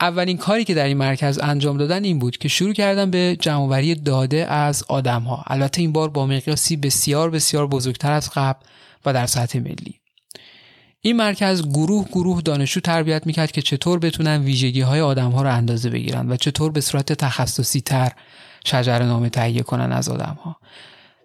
اولین 0.01 0.37
کاری 0.37 0.63
که 0.63 0.73
در 0.73 0.85
این 0.85 0.97
مرکز 0.97 1.39
انجام 1.43 1.77
دادن 1.77 2.03
این 2.03 2.19
بود 2.19 2.37
که 2.37 2.47
شروع 2.47 2.73
کردن 2.73 3.11
به 3.11 3.37
جمعآوری 3.39 3.95
داده 3.95 4.51
از 4.51 4.83
آدم 4.87 5.21
ها 5.21 5.43
البته 5.47 5.81
این 5.81 5.91
بار 5.91 6.09
با 6.09 6.25
مقیاسی 6.25 6.75
بسیار 6.75 7.29
بسیار 7.29 7.67
بزرگتر 7.67 8.11
از 8.11 8.29
قبل 8.35 8.59
و 9.05 9.13
در 9.13 9.25
سطح 9.25 9.59
ملی. 9.59 10.01
این 11.01 11.15
مرکز 11.15 11.67
گروه 11.67 12.07
گروه 12.07 12.41
دانشجو 12.41 12.79
تربیت 12.79 13.27
می‌کرد 13.27 13.51
که 13.51 13.61
چطور 13.61 13.99
بتونن 13.99 14.41
ویژگی 14.41 14.81
های 14.81 15.01
آدم 15.01 15.31
ها 15.31 15.41
رو 15.41 15.53
اندازه 15.53 15.89
بگیرن 15.89 16.31
و 16.31 16.35
چطور 16.35 16.71
به 16.71 16.81
صورت 16.81 17.13
تخصصی 17.13 17.81
تر 17.81 18.11
شجر 18.65 18.99
نامه 19.03 19.29
تهیه 19.29 19.61
کنن 19.61 19.91
از 19.91 20.09
آدم 20.09 20.37
ها 20.43 20.57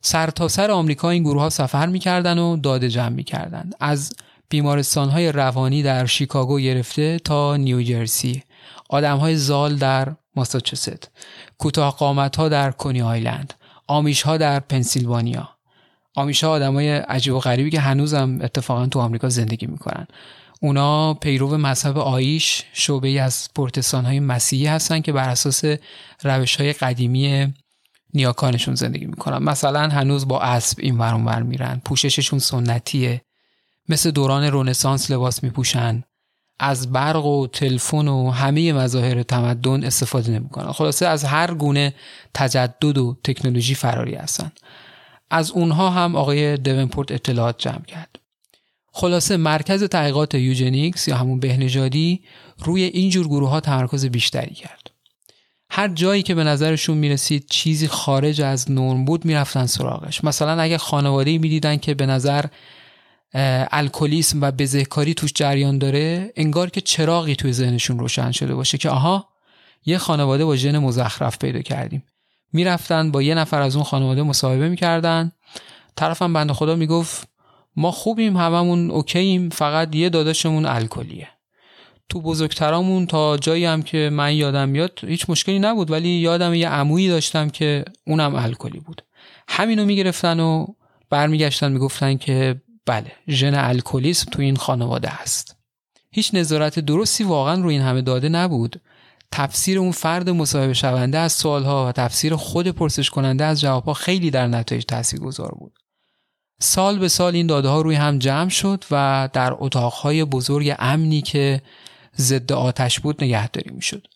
سرتاسر 0.02 0.66
سر 0.66 0.70
آمریکا 0.70 1.10
این 1.10 1.22
گروه 1.22 1.42
ها 1.42 1.50
سفر 1.50 1.86
می‌کردن 1.86 2.38
و 2.38 2.56
داده 2.56 2.88
جمع 2.88 3.08
می‌کردن 3.08 3.70
از 3.80 4.12
بیمارستان 4.48 5.08
های 5.08 5.32
روانی 5.32 5.82
در 5.82 6.06
شیکاگو 6.06 6.58
گرفته 6.58 7.18
تا 7.18 7.56
نیوجرسی 7.56 8.42
آدم 8.88 9.16
های 9.16 9.36
زال 9.36 9.76
در 9.76 10.16
ماساچوست 10.36 11.10
کوتاه 11.58 11.96
قامت 11.96 12.36
ها 12.36 12.48
در 12.48 12.70
کنی 12.70 13.02
آیلند 13.02 13.54
آمیش 13.86 14.22
ها 14.22 14.36
در 14.36 14.60
پنسیلوانیا. 14.60 15.48
آمیش 16.14 16.44
ها 16.44 16.50
آدم 16.50 16.74
های 16.74 16.90
عجیب 16.90 17.34
و 17.34 17.38
غریبی 17.40 17.70
که 17.70 17.80
هنوزم 17.80 18.38
اتفاقا 18.42 18.86
تو 18.86 19.00
آمریکا 19.00 19.28
زندگی 19.28 19.66
می‌کنن. 19.66 20.06
اونا 20.60 21.14
پیرو 21.14 21.56
مذهب 21.56 21.98
آیش 21.98 22.64
شعبه 22.72 23.08
ای 23.08 23.18
از 23.18 23.48
پرتستان 23.54 24.04
های 24.04 24.20
مسیحی 24.20 24.66
هستن 24.66 25.00
که 25.00 25.12
بر 25.12 25.28
اساس 25.28 25.64
روش 26.22 26.56
های 26.56 26.72
قدیمی 26.72 27.54
نیاکانشون 28.14 28.74
زندگی 28.74 29.06
می‌کنن. 29.06 29.38
مثلا 29.38 29.88
هنوز 29.88 30.28
با 30.28 30.40
اسب 30.40 30.78
این 30.80 30.98
ور 30.98 31.42
میرن. 31.42 31.80
پوشششون 31.84 32.38
سنتیه. 32.38 33.22
مثل 33.88 34.10
دوران 34.10 34.44
رونسانس 34.44 35.10
لباس 35.10 35.44
میپوشن. 35.44 36.04
از 36.58 36.92
برق 36.92 37.24
و 37.24 37.46
تلفن 37.46 38.08
و 38.08 38.30
همه 38.30 38.72
مظاهر 38.72 39.22
تمدن 39.22 39.84
استفاده 39.84 40.32
نمی‌کنن. 40.32 40.72
خلاصه 40.72 41.06
از 41.06 41.24
هر 41.24 41.54
گونه 41.54 41.94
تجدد 42.34 42.98
و 42.98 43.16
تکنولوژی 43.24 43.74
فراری 43.74 44.14
هستن. 44.14 44.52
از 45.30 45.50
اونها 45.50 45.90
هم 45.90 46.16
آقای 46.16 46.56
دونپورت 46.56 47.12
اطلاعات 47.12 47.58
جمع 47.58 47.84
کرد. 47.84 48.18
خلاصه 48.92 49.36
مرکز 49.36 49.84
تحقیقات 49.84 50.34
یوجنیکس 50.34 51.08
یا 51.08 51.16
همون 51.16 51.40
بهنژادی 51.40 52.22
روی 52.58 52.82
اینجور 52.82 53.26
گروه 53.28 53.50
ها 53.50 53.60
تمرکز 53.60 54.06
بیشتری 54.06 54.54
کرد. 54.54 54.90
هر 55.70 55.88
جایی 55.88 56.22
که 56.22 56.34
به 56.34 56.44
نظرشون 56.44 56.98
می‌رسید 56.98 57.46
چیزی 57.50 57.88
خارج 57.88 58.42
از 58.42 58.70
نرم 58.70 59.04
بود 59.04 59.24
می‌رفتن 59.24 59.66
سراغش. 59.66 60.24
مثلا 60.24 60.62
اگه 60.62 60.78
خانواده 60.78 61.38
می‌دیدن 61.38 61.76
که 61.76 61.94
به 61.94 62.06
نظر 62.06 62.44
الکلیسم 63.70 64.42
و 64.42 64.50
بزهکاری 64.50 65.14
توش 65.14 65.32
جریان 65.34 65.78
داره 65.78 66.32
انگار 66.36 66.70
که 66.70 66.80
چراغی 66.80 67.36
توی 67.36 67.52
ذهنشون 67.52 67.98
روشن 67.98 68.30
شده 68.30 68.54
باشه 68.54 68.78
که 68.78 68.90
آها 68.90 69.28
یه 69.86 69.98
خانواده 69.98 70.44
با 70.44 70.56
ژن 70.56 70.78
مزخرف 70.78 71.38
پیدا 71.38 71.60
کردیم. 71.60 72.02
می‌رفتن 72.52 73.10
با 73.10 73.22
یه 73.22 73.34
نفر 73.34 73.62
از 73.62 73.76
اون 73.76 73.84
خانواده 73.84 74.22
مصاحبه 74.22 74.68
می‌کردن. 74.68 75.32
طرفم 75.96 76.32
بنده 76.32 76.52
خدا 76.52 76.76
می‌گفت 76.76 77.28
ما 77.76 77.90
خوبیم 77.90 78.36
هممون 78.36 78.90
اوکییم 78.90 79.48
فقط 79.48 79.94
یه 79.94 80.08
داداشمون 80.08 80.66
الکلیه. 80.66 81.28
تو 82.08 82.20
بزرگترامون 82.20 83.06
تا 83.06 83.36
جایی 83.36 83.64
هم 83.64 83.82
که 83.82 84.10
من 84.12 84.34
یادم 84.34 84.68
میاد 84.68 85.00
هیچ 85.06 85.30
مشکلی 85.30 85.58
نبود 85.58 85.90
ولی 85.90 86.08
یادم 86.08 86.54
یه 86.54 86.68
عمویی 86.68 87.08
داشتم 87.08 87.48
که 87.50 87.84
اونم 88.06 88.34
الکلی 88.34 88.80
بود. 88.80 89.02
همینو 89.48 89.84
می‌گرفتن 89.84 90.40
و 90.40 90.66
برمیگشتن 91.10 91.72
می‌گفتن 91.72 92.16
که 92.16 92.60
بله 92.86 93.12
ژن 93.28 93.54
الکلیسم 93.54 94.30
تو 94.30 94.42
این 94.42 94.56
خانواده 94.56 95.08
هست 95.08 95.56
هیچ 96.10 96.34
نظارت 96.34 96.78
درستی 96.78 97.24
واقعا 97.24 97.62
روی 97.62 97.74
این 97.74 97.82
همه 97.82 98.02
داده 98.02 98.28
نبود 98.28 98.80
تفسیر 99.32 99.78
اون 99.78 99.92
فرد 99.92 100.30
مصاحبه 100.30 100.74
شونده 100.74 101.18
از 101.18 101.32
سوالها 101.32 101.86
و 101.88 101.92
تفسیر 101.92 102.36
خود 102.36 102.68
پرسش 102.68 103.10
کننده 103.10 103.44
از 103.44 103.60
جوابها 103.60 103.94
خیلی 103.94 104.30
در 104.30 104.46
نتایج 104.46 104.84
گذار 105.20 105.54
بود 105.58 105.78
سال 106.60 106.98
به 106.98 107.08
سال 107.08 107.34
این 107.34 107.46
داده 107.46 107.68
ها 107.68 107.80
روی 107.80 107.94
هم 107.94 108.18
جمع 108.18 108.48
شد 108.48 108.84
و 108.90 109.28
در 109.32 109.54
اتاقهای 109.58 110.24
بزرگ 110.24 110.74
امنی 110.78 111.22
که 111.22 111.62
ضد 112.18 112.52
آتش 112.52 113.00
بود 113.00 113.24
نگهداری 113.24 113.70
می 113.70 113.82
شد. 113.82 114.06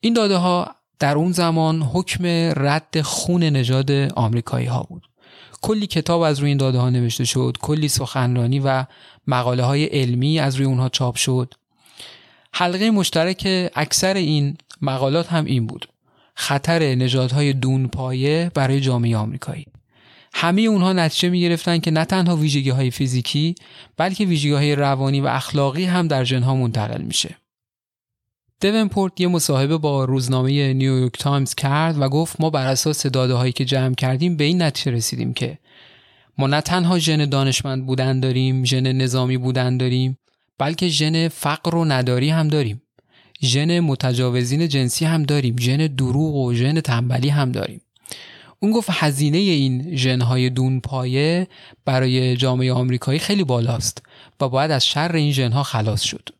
این 0.00 0.14
داده 0.14 0.36
ها 0.36 0.74
در 0.98 1.16
اون 1.16 1.32
زمان 1.32 1.82
حکم 1.82 2.26
رد 2.56 3.00
خون 3.00 3.42
نژاد 3.42 3.90
آمریکایی 4.16 4.66
ها 4.66 4.82
بود. 4.82 5.02
کلی 5.62 5.86
کتاب 5.86 6.20
از 6.20 6.38
روی 6.38 6.48
این 6.48 6.58
داده 6.58 6.78
ها 6.78 6.90
نوشته 6.90 7.24
شد 7.24 7.56
کلی 7.62 7.88
سخنرانی 7.88 8.60
و 8.60 8.84
مقاله 9.26 9.62
های 9.62 9.84
علمی 9.84 10.38
از 10.38 10.56
روی 10.56 10.66
اونها 10.66 10.88
چاپ 10.88 11.16
شد. 11.16 11.54
حلقه 12.52 12.90
مشترک 12.90 13.70
اکثر 13.74 14.14
این 14.14 14.56
مقالات 14.82 15.32
هم 15.32 15.44
این 15.44 15.66
بود. 15.66 15.88
خطر 16.34 16.94
نژادهای 16.94 17.52
دون 17.52 17.88
پایه 17.88 18.50
برای 18.54 18.80
جامعه 18.80 19.16
آمریکایی. 19.16 19.66
همه 20.34 20.62
اونها 20.62 20.92
نتیجه 20.92 21.28
می 21.28 21.40
گرفتن 21.40 21.78
که 21.78 21.90
نه 21.90 22.04
تنها 22.04 22.36
ویژگی 22.36 22.70
های 22.70 22.90
فیزیکی 22.90 23.54
بلکه 23.96 24.24
ویژگی 24.24 24.52
های 24.52 24.74
روانی 24.74 25.20
و 25.20 25.26
اخلاقی 25.26 25.84
هم 25.84 26.08
در 26.08 26.24
ژنها 26.24 26.54
منتقل 26.54 27.02
میشه. 27.02 27.36
پورت 28.60 29.20
یه 29.20 29.28
مصاحبه 29.28 29.78
با 29.78 30.04
روزنامه 30.04 30.72
نیویورک 30.72 31.12
تایمز 31.18 31.54
کرد 31.54 32.00
و 32.00 32.08
گفت 32.08 32.40
ما 32.40 32.50
بر 32.50 32.66
اساس 32.66 33.06
داده 33.06 33.34
هایی 33.34 33.52
که 33.52 33.64
جمع 33.64 33.94
کردیم 33.94 34.36
به 34.36 34.44
این 34.44 34.62
نتیجه 34.62 34.92
رسیدیم 34.92 35.34
که 35.34 35.58
ما 36.38 36.46
نه 36.46 36.60
تنها 36.60 36.98
ژن 36.98 37.24
دانشمند 37.24 37.86
بودن 37.86 38.20
داریم، 38.20 38.64
ژن 38.64 38.92
نظامی 38.92 39.36
بودن 39.36 39.76
داریم، 39.76 40.18
بلکه 40.58 40.88
ژن 40.88 41.28
فقر 41.28 41.74
و 41.74 41.84
نداری 41.84 42.30
هم 42.30 42.48
داریم. 42.48 42.82
ژن 43.42 43.80
متجاوزین 43.80 44.68
جنسی 44.68 45.04
هم 45.04 45.22
داریم، 45.22 45.56
ژن 45.60 45.76
دروغ 45.86 46.34
و 46.34 46.54
ژن 46.54 46.80
تنبلی 46.80 47.28
هم 47.28 47.52
داریم. 47.52 47.80
اون 48.60 48.72
گفت 48.72 48.88
هزینه 48.92 49.38
این 49.38 49.96
ژنهای 49.96 50.50
دون 50.50 50.80
پایه 50.80 51.48
برای 51.84 52.36
جامعه 52.36 52.72
آمریکایی 52.72 53.18
خیلی 53.18 53.44
بالاست 53.44 54.02
و 54.40 54.48
باید 54.48 54.70
از 54.70 54.86
شر 54.86 55.12
این 55.12 55.32
ژنها 55.32 55.62
خلاص 55.62 56.02
شد. 56.02 56.37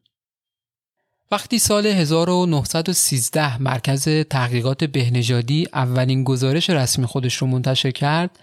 وقتی 1.30 1.58
سال 1.58 1.86
1913 1.86 3.62
مرکز 3.62 4.08
تحقیقات 4.30 4.84
بهنژادی 4.84 5.66
اولین 5.74 6.24
گزارش 6.24 6.70
رسمی 6.70 7.06
خودش 7.06 7.34
رو 7.34 7.46
منتشر 7.46 7.90
کرد 7.90 8.38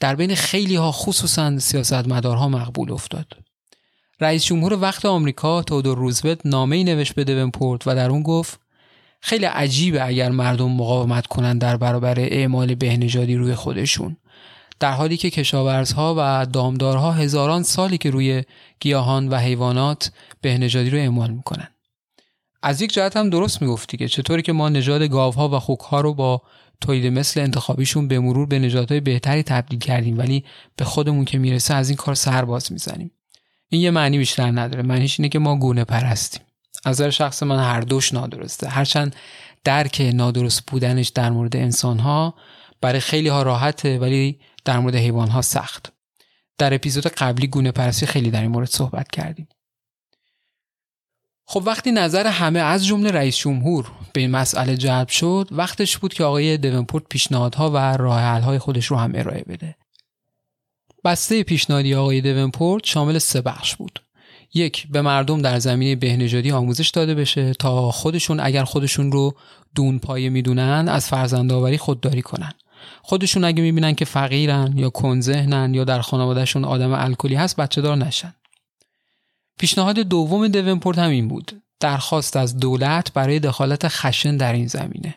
در 0.00 0.14
بین 0.14 0.34
خیلی 0.34 0.76
ها 0.76 0.92
خصوصا 0.92 1.58
سیاستمدارها 1.58 2.48
مقبول 2.48 2.92
افتاد. 2.92 3.26
رئیس 4.20 4.44
جمهور 4.44 4.72
وقت 4.72 5.04
آمریکا 5.04 5.62
تودور 5.62 5.98
روزولت 5.98 6.46
نامه 6.46 6.76
ای 6.76 6.84
نوشت 6.84 7.14
به 7.14 7.24
دونپورت 7.24 7.86
و 7.86 7.94
در 7.94 8.10
اون 8.10 8.22
گفت 8.22 8.60
خیلی 9.20 9.44
عجیبه 9.44 10.06
اگر 10.06 10.30
مردم 10.30 10.70
مقاومت 10.70 11.26
کنند 11.26 11.60
در 11.60 11.76
برابر 11.76 12.20
اعمال 12.20 12.74
بهنژادی 12.74 13.36
روی 13.36 13.54
خودشون 13.54 14.16
در 14.80 14.92
حالی 14.92 15.16
که 15.16 15.30
کشاورزها 15.30 16.14
و 16.18 16.46
دامدارها 16.46 17.12
هزاران 17.12 17.62
سالی 17.62 17.98
که 17.98 18.10
روی 18.10 18.42
گیاهان 18.80 19.28
و 19.28 19.36
حیوانات 19.36 20.12
بهنژادی 20.40 20.90
رو 20.90 20.98
اعمال 20.98 21.30
می‌کنن 21.30 21.68
از 22.62 22.82
یک 22.82 22.92
جهت 22.92 23.16
هم 23.16 23.30
درست 23.30 23.62
می‌گفتی 23.62 23.96
که 23.96 24.08
چطوری 24.08 24.42
که 24.42 24.52
ما 24.52 24.68
نژاد 24.68 25.02
گاوها 25.02 25.48
و 25.48 25.58
خوکها 25.58 26.00
رو 26.00 26.14
با 26.14 26.42
تولید 26.80 27.12
مثل 27.12 27.40
انتخابیشون 27.40 28.08
به 28.08 28.18
مرور 28.18 28.46
به 28.46 28.58
نژادهای 28.58 29.00
بهتری 29.00 29.42
تبدیل 29.42 29.78
کردیم 29.78 30.18
ولی 30.18 30.44
به 30.76 30.84
خودمون 30.84 31.24
که 31.24 31.38
می‌رسه 31.38 31.74
از 31.74 31.88
این 31.88 31.96
کار 31.96 32.14
سرباز 32.14 32.72
می‌زنیم. 32.72 33.10
این 33.68 33.82
یه 33.82 33.90
معنی 33.90 34.18
بیشتر 34.18 34.50
نداره. 34.50 34.82
معنیش 34.82 35.20
اینه 35.20 35.28
که 35.28 35.38
ما 35.38 35.56
گونه 35.56 35.84
پرستیم. 35.84 36.42
از 36.84 36.96
نظر 36.96 37.10
شخص 37.10 37.42
من 37.42 37.58
هر 37.58 37.80
دوش 37.80 38.14
نادرسته. 38.14 38.68
هرچند 38.68 39.16
درک 39.64 40.10
نادرست 40.14 40.66
بودنش 40.66 41.08
در 41.08 41.30
مورد 41.30 41.56
انسان 41.56 41.98
ها 41.98 42.34
برای 42.80 43.00
خیلی 43.00 43.28
ها 43.28 43.42
راحته 43.42 43.98
ولی 43.98 44.40
در 44.64 44.78
مورد 44.78 44.94
حیوان 44.94 45.28
ها 45.28 45.42
سخت. 45.42 45.92
در 46.58 46.74
اپیزود 46.74 47.06
قبلی 47.06 47.46
گونه 47.46 47.72
پرستی 47.72 48.06
خیلی 48.06 48.30
در 48.30 48.40
این 48.40 48.50
مورد 48.50 48.68
صحبت 48.68 49.10
کردیم. 49.10 49.48
خب 51.52 51.62
وقتی 51.66 51.92
نظر 51.92 52.26
همه 52.26 52.58
از 52.58 52.86
جمله 52.86 53.10
رئیس 53.10 53.36
جمهور 53.36 53.92
به 54.12 54.20
این 54.20 54.30
مسئله 54.30 54.76
جلب 54.76 55.08
شد 55.08 55.48
وقتش 55.50 55.98
بود 55.98 56.14
که 56.14 56.24
آقای 56.24 56.56
دونپورت 56.56 57.04
پیشنهادها 57.10 57.70
و 57.70 57.76
راه 57.76 58.20
های 58.22 58.58
خودش 58.58 58.86
رو 58.86 58.96
هم 58.96 59.12
ارائه 59.14 59.44
بده. 59.48 59.76
بسته 61.04 61.42
پیشنهادی 61.42 61.94
آقای 61.94 62.20
دونپورت 62.20 62.86
شامل 62.86 63.18
سه 63.18 63.40
بخش 63.40 63.76
بود. 63.76 64.02
یک 64.54 64.88
به 64.90 65.02
مردم 65.02 65.42
در 65.42 65.58
زمینه 65.58 65.96
بهنژادی 65.96 66.50
آموزش 66.50 66.88
داده 66.88 67.14
بشه 67.14 67.54
تا 67.54 67.90
خودشون 67.90 68.40
اگر 68.40 68.64
خودشون 68.64 69.12
رو 69.12 69.34
دون 69.74 69.98
پایه 69.98 70.30
می‌دونن 70.30 70.88
از 70.88 71.08
فرزندآوری 71.08 71.78
خودداری 71.78 72.22
کنن. 72.22 72.52
خودشون 73.02 73.44
اگه 73.44 73.62
می‌بینن 73.62 73.94
که 73.94 74.04
فقیرن 74.04 74.72
یا 74.76 74.90
کنذهنن 74.90 75.74
یا 75.74 75.84
در 75.84 76.00
خانوادهشون 76.00 76.64
آدم 76.64 76.92
الکلی 76.92 77.34
هست 77.34 77.56
بچه 77.56 77.80
دار 77.80 77.96
نشن. 77.96 78.34
پیشنهاد 79.60 79.98
دوم 79.98 80.48
دونپورت 80.48 80.98
هم 80.98 81.10
این 81.10 81.28
بود. 81.28 81.62
درخواست 81.80 82.36
از 82.36 82.56
دولت 82.56 83.12
برای 83.12 83.38
دخالت 83.38 83.88
خشن 83.88 84.36
در 84.36 84.52
این 84.52 84.66
زمینه. 84.66 85.14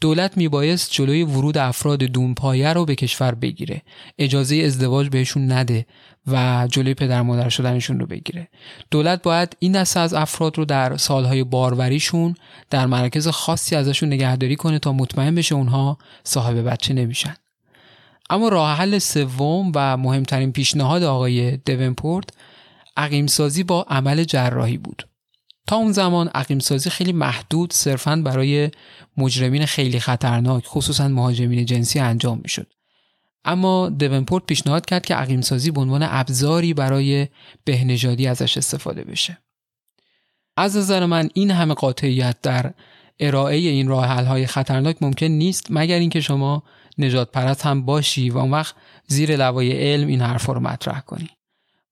دولت 0.00 0.36
میبایست 0.36 0.92
جلوی 0.92 1.22
ورود 1.22 1.58
افراد 1.58 1.98
دونپایه 1.98 2.72
رو 2.72 2.84
به 2.84 2.94
کشور 2.94 3.34
بگیره. 3.34 3.82
اجازه 4.18 4.56
ازدواج 4.56 5.08
بهشون 5.08 5.52
نده 5.52 5.86
و 6.26 6.68
جلوی 6.72 6.94
پدر 6.94 7.22
مادر 7.22 7.48
شدنشون 7.48 8.00
رو 8.00 8.06
بگیره. 8.06 8.48
دولت 8.90 9.22
باید 9.22 9.56
این 9.58 9.72
دسته 9.72 10.00
از 10.00 10.14
افراد 10.14 10.58
رو 10.58 10.64
در 10.64 10.96
سالهای 10.96 11.44
باروریشون 11.44 12.34
در 12.70 12.86
مراکز 12.86 13.28
خاصی 13.28 13.76
ازشون 13.76 14.08
نگهداری 14.08 14.56
کنه 14.56 14.78
تا 14.78 14.92
مطمئن 14.92 15.34
بشه 15.34 15.54
اونها 15.54 15.98
صاحب 16.24 16.68
بچه 16.70 16.94
نمیشن. 16.94 17.34
اما 18.30 18.48
راه 18.48 18.76
حل 18.76 18.98
سوم 18.98 19.72
و 19.74 19.96
مهمترین 19.96 20.52
پیشنهاد 20.52 21.02
آقای 21.02 21.56
دونپورت 21.56 22.28
عقیمسازی 22.96 23.62
با 23.62 23.82
عمل 23.82 24.24
جراحی 24.24 24.78
بود. 24.78 25.08
تا 25.66 25.76
اون 25.76 25.92
زمان 25.92 26.28
عقیمسازی 26.28 26.90
خیلی 26.90 27.12
محدود 27.12 27.72
صرفا 27.72 28.16
برای 28.16 28.70
مجرمین 29.16 29.66
خیلی 29.66 30.00
خطرناک 30.00 30.64
خصوصا 30.66 31.08
مهاجمین 31.08 31.66
جنسی 31.66 31.98
انجام 31.98 32.40
می‌شد. 32.42 32.72
اما 33.44 33.88
دونپورت 33.88 34.46
پیشنهاد 34.46 34.86
کرد 34.86 35.06
که 35.06 35.14
عقیمسازی 35.14 35.70
به 35.70 35.80
عنوان 35.80 36.02
ابزاری 36.02 36.74
برای 36.74 37.28
بهنژادی 37.64 38.26
ازش 38.26 38.56
استفاده 38.56 39.04
بشه. 39.04 39.38
از 40.56 40.76
نظر 40.76 41.06
من 41.06 41.28
این 41.34 41.50
همه 41.50 41.74
قاطعیت 41.74 42.36
در 42.42 42.74
ارائه 43.20 43.56
این 43.56 43.88
راه 43.88 44.06
های 44.06 44.46
خطرناک 44.46 44.96
ممکن 45.00 45.26
نیست 45.26 45.66
مگر 45.70 45.98
اینکه 45.98 46.20
شما 46.20 46.62
نجات 46.98 47.30
پرست 47.30 47.66
هم 47.66 47.84
باشی 47.84 48.30
و 48.30 48.38
اون 48.38 48.50
وقت 48.50 48.74
زیر 49.06 49.36
لوای 49.36 49.72
علم 49.72 50.08
این 50.08 50.20
حرفا 50.20 50.52
رو 50.52 50.60
مطرح 50.60 51.00
کنی. 51.00 51.30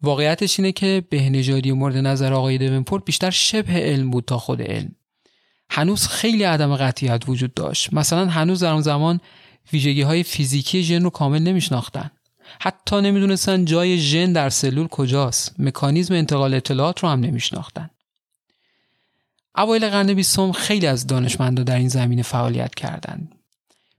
واقعیتش 0.02 0.60
اینه 0.60 0.72
که 0.72 1.04
بهنژادی 1.10 1.72
مورد 1.72 1.96
نظر 1.96 2.32
آقای 2.32 2.58
دونپورت 2.58 3.04
بیشتر 3.04 3.30
شبه 3.30 3.72
علم 3.72 4.10
بود 4.10 4.24
تا 4.24 4.38
خود 4.38 4.62
علم. 4.62 4.94
هنوز 5.70 6.06
خیلی 6.06 6.42
عدم 6.42 6.76
قطعیت 6.76 7.22
وجود 7.28 7.54
داشت. 7.54 7.92
مثلا 7.92 8.26
هنوز 8.26 8.62
در 8.62 8.72
اون 8.72 8.82
زمان 8.82 9.20
ویژگی 9.72 10.02
های 10.02 10.22
فیزیکی 10.22 10.82
ژن 10.82 11.02
رو 11.02 11.10
کامل 11.10 11.42
نمیشناختن. 11.42 12.10
حتی 12.60 13.00
نمی‌دونستن 13.00 13.64
جای 13.64 13.98
ژن 13.98 14.32
در 14.32 14.50
سلول 14.50 14.86
کجاست. 14.86 15.54
مکانیزم 15.58 16.14
انتقال 16.14 16.54
اطلاعات 16.54 17.00
رو 17.00 17.08
هم 17.08 17.20
نمیشناختن. 17.20 17.90
اوایل 19.56 19.88
قرن 19.90 20.14
بیستم 20.14 20.52
خیلی 20.52 20.86
از 20.86 21.06
دانشمندا 21.06 21.62
در 21.62 21.76
این 21.76 21.88
زمینه 21.88 22.22
فعالیت 22.22 22.74
کردند. 22.74 23.34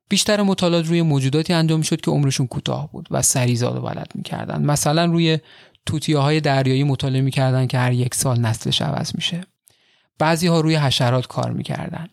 بیشتر 0.09 0.41
مطالعات 0.41 0.87
روی 0.87 1.01
موجوداتی 1.01 1.53
انجام 1.53 1.81
شد 1.81 2.01
که 2.01 2.11
عمرشون 2.11 2.47
کوتاه 2.47 2.91
بود 2.91 3.07
و 3.11 3.21
سریزاد 3.21 3.75
و 3.75 3.79
ولد 3.79 4.11
می‌کردن 4.15 4.61
مثلا 4.61 5.05
روی 5.05 5.39
توتیه 5.89 6.17
های 6.17 6.39
دریایی 6.39 6.83
مطالعه 6.83 7.21
می‌کردن 7.21 7.67
که 7.67 7.77
هر 7.77 7.91
یک 7.93 8.15
سال 8.15 8.39
نسلش 8.39 8.81
عوض 8.81 9.15
میشه. 9.15 9.41
بعضی 10.19 10.47
ها 10.47 10.61
روی 10.61 10.75
حشرات 10.75 11.27
کار 11.27 11.51
می‌کردن. 11.51 12.07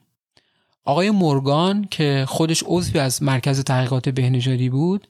آقای 0.85 1.11
مورگان 1.11 1.89
که 1.91 2.25
خودش 2.29 2.65
عضوی 2.67 3.01
از 3.01 3.23
مرکز 3.23 3.65
تحقیقات 3.65 4.09
بهنژادی 4.09 4.69
بود 4.69 5.09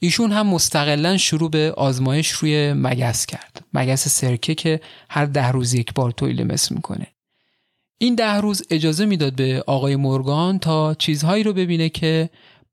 ایشون 0.00 0.32
هم 0.32 0.46
مستقلا 0.46 1.16
شروع 1.16 1.50
به 1.50 1.74
آزمایش 1.76 2.30
روی 2.30 2.72
مگس 2.72 3.26
کرد. 3.26 3.64
مگس 3.74 4.08
سرکه 4.08 4.54
که 4.54 4.80
هر 5.10 5.24
ده 5.24 5.48
روز 5.48 5.74
یک 5.74 5.94
بار 5.94 6.10
تولید 6.10 6.52
مثل 6.52 6.74
می‌کنه. 6.74 7.06
این 7.98 8.14
ده 8.14 8.34
روز 8.34 8.62
اجازه 8.70 9.06
می‌داد 9.06 9.32
به 9.32 9.64
آقای 9.66 9.96
مورگان 9.96 10.58
تا 10.58 10.94
چیزهایی 10.94 11.42
رو 11.42 11.52
ببینه 11.52 11.88
که 11.88 12.30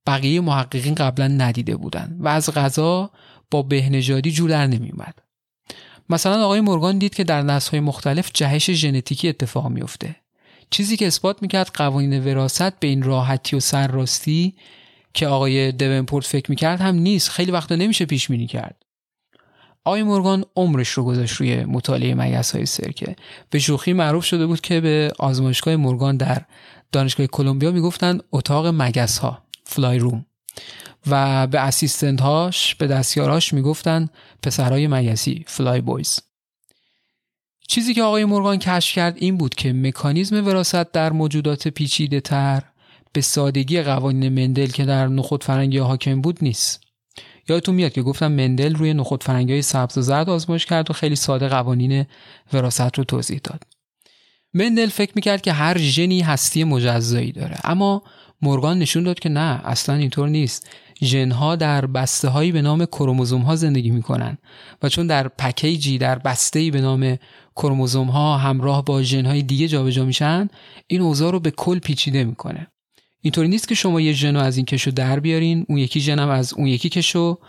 بقیه 0.08 0.42
محققین 0.42 0.96
قبلا 0.96 1.28
ندیده 1.28 1.76
بودن 1.76 2.18
و 2.20 2.28
از 2.28 2.50
غذا 2.50 3.12
با 3.52 3.62
بهنژادی 3.62 4.32
جور 4.32 4.50
در 4.50 4.68
نمیومد 4.68 5.20
مثلا 6.10 6.46
آقای 6.46 6.62
مورگان 6.62 6.98
دید 6.98 7.16
که 7.16 7.24
در 7.24 7.42
نسل‌های 7.42 7.80
مختلف 7.80 8.32
جهش 8.34 8.72
ژنتیکی 8.72 9.30
اتفاق 9.30 9.68
میفته 9.68 10.16
چیزی 10.70 10.98
که 10.98 11.08
اثبات 11.08 11.42
می‌کرد 11.42 11.72
قوانین 11.74 12.26
وراست 12.26 12.80
به 12.80 12.88
این 12.88 13.04
راحتی 13.04 13.56
و 13.56 13.60
سرراستی 13.60 14.56
که 15.14 15.28
آقای 15.28 15.72
دونپورت 15.72 16.26
فکر 16.26 16.52
می‌کرد 16.52 16.82
هم 16.82 16.96
نیست 16.96 17.30
خیلی 17.30 17.52
وقتا 17.52 17.76
نمیشه 17.76 18.06
پیش 18.06 18.28
بینی 18.28 18.48
کرد. 18.48 18.84
آقای 19.86 20.04
مورگان 20.04 20.46
عمرش 20.56 20.90
رو 20.90 21.04
گذاشت 21.04 21.36
روی 21.36 21.66
مطالعه 21.66 22.16
مگس 22.16 22.56
های 22.56 22.66
سرکه 22.66 23.16
به 23.50 23.60
شوخی 23.60 23.94
معروف 23.94 24.26
شده 24.26 24.46
بود 24.46 24.62
که 24.62 24.82
به 24.82 25.12
آزمایشگاه 25.20 25.76
مورگان 25.76 26.18
در 26.18 26.42
دانشگاه 26.92 27.28
کلمبیا 27.28 27.72
می‌گفتن 27.72 28.20
اتاق 28.32 28.68
مگس 28.68 29.18
ها 29.18 29.44
فلای 29.64 30.00
روم. 30.00 30.26
و 31.08 31.48
به 31.48 31.60
اسیستنت 31.60 32.22
هاش 32.22 32.76
به 32.76 32.88
دستیاراش 32.88 33.54
می‌گفتن 33.54 34.10
پسرهای 34.44 34.88
مگسی 34.88 35.44
فلای 35.48 35.82
بویز 35.82 36.20
چیزی 37.68 37.94
که 37.94 38.04
آقای 38.04 38.26
مورگان 38.26 38.58
کشف 38.60 38.96
کرد 38.96 39.16
این 39.18 39.38
بود 39.38 39.56
که 39.56 39.74
مکانیزم 39.74 40.46
وراست 40.46 40.92
در 40.92 41.12
موجودات 41.12 41.68
پیچیده 41.68 42.22
تر 42.22 42.64
به 43.14 43.22
سادگی 43.22 43.82
قوانین 43.82 44.30
مندل 44.30 44.68
که 44.68 44.86
در 44.86 45.08
نخود 45.08 45.44
فرنگی 45.44 45.78
حاکم 45.78 46.22
بود 46.22 46.38
نیست. 46.42 46.82
یادتون 47.50 47.76
میاد 47.76 47.92
که 47.92 48.02
گفتم 48.02 48.32
مندل 48.32 48.76
روی 48.76 48.94
نخود 48.94 49.24
فرنگی 49.24 49.62
سبز 49.62 49.98
و 49.98 50.02
زرد 50.02 50.30
آزمایش 50.30 50.66
کرد 50.66 50.90
و 50.90 50.94
خیلی 50.94 51.16
ساده 51.16 51.48
قوانین 51.48 52.06
وراست 52.54 52.98
رو 52.98 53.04
توضیح 53.04 53.40
داد. 53.44 53.64
مندل 54.54 54.90
فکر 54.90 55.12
می‌کرد 55.16 55.42
که 55.42 55.54
هر 55.54 55.78
ژنی 55.78 56.22
هستی 56.22 56.64
مجزایی 56.64 57.32
داره. 57.32 57.58
اما 57.64 58.04
مورگان 58.44 58.80
نشون 58.80 59.04
داد 59.04 59.20
که 59.20 59.30
نه 59.30 59.62
اصلا 59.64 59.96
اینطور 59.96 60.30
نیست. 60.30 60.70
ژنها 61.04 61.56
در 61.56 61.86
بسته 61.86 62.28
هایی 62.28 62.52
به 62.52 62.62
نام 62.62 62.86
کروموزوم 62.86 63.42
ها 63.42 63.56
زندگی 63.56 63.90
می‌کنن 63.90 64.38
و 64.84 64.90
چون 64.90 65.08
در 65.08 65.28
پکیجی 65.28 65.98
در 65.98 66.20
بسته 66.20 66.60
ای 66.60 66.72
به 66.72 66.82
نام 66.82 67.18
کروموزوم 67.56 68.08
ها 68.08 68.38
همراه 68.38 68.86
با 68.86 69.04
ژن 69.04 69.26
های 69.26 69.42
دیگه 69.42 69.68
جابجا 69.68 70.06
میشن 70.06 70.48
این 70.88 71.02
اوضاع 71.02 71.32
رو 71.32 71.40
به 71.40 71.52
کل 71.52 71.80
پیچیده 71.80 72.24
می‌کنه. 72.24 72.68
اینطوری 73.22 73.48
نیست 73.48 73.68
که 73.68 73.76
شما 73.76 74.02
یه 74.02 74.14
ژن 74.14 74.36
از 74.36 74.58
این 74.58 74.66
کشو 74.66 74.92
در 74.92 75.20
بیارین 75.20 75.66
اون 75.70 75.78
یکی 75.78 76.00
ژنم 76.00 76.30
از 76.30 76.54
اون 76.54 76.68
یکی 76.68 76.90
کشو 76.90 77.40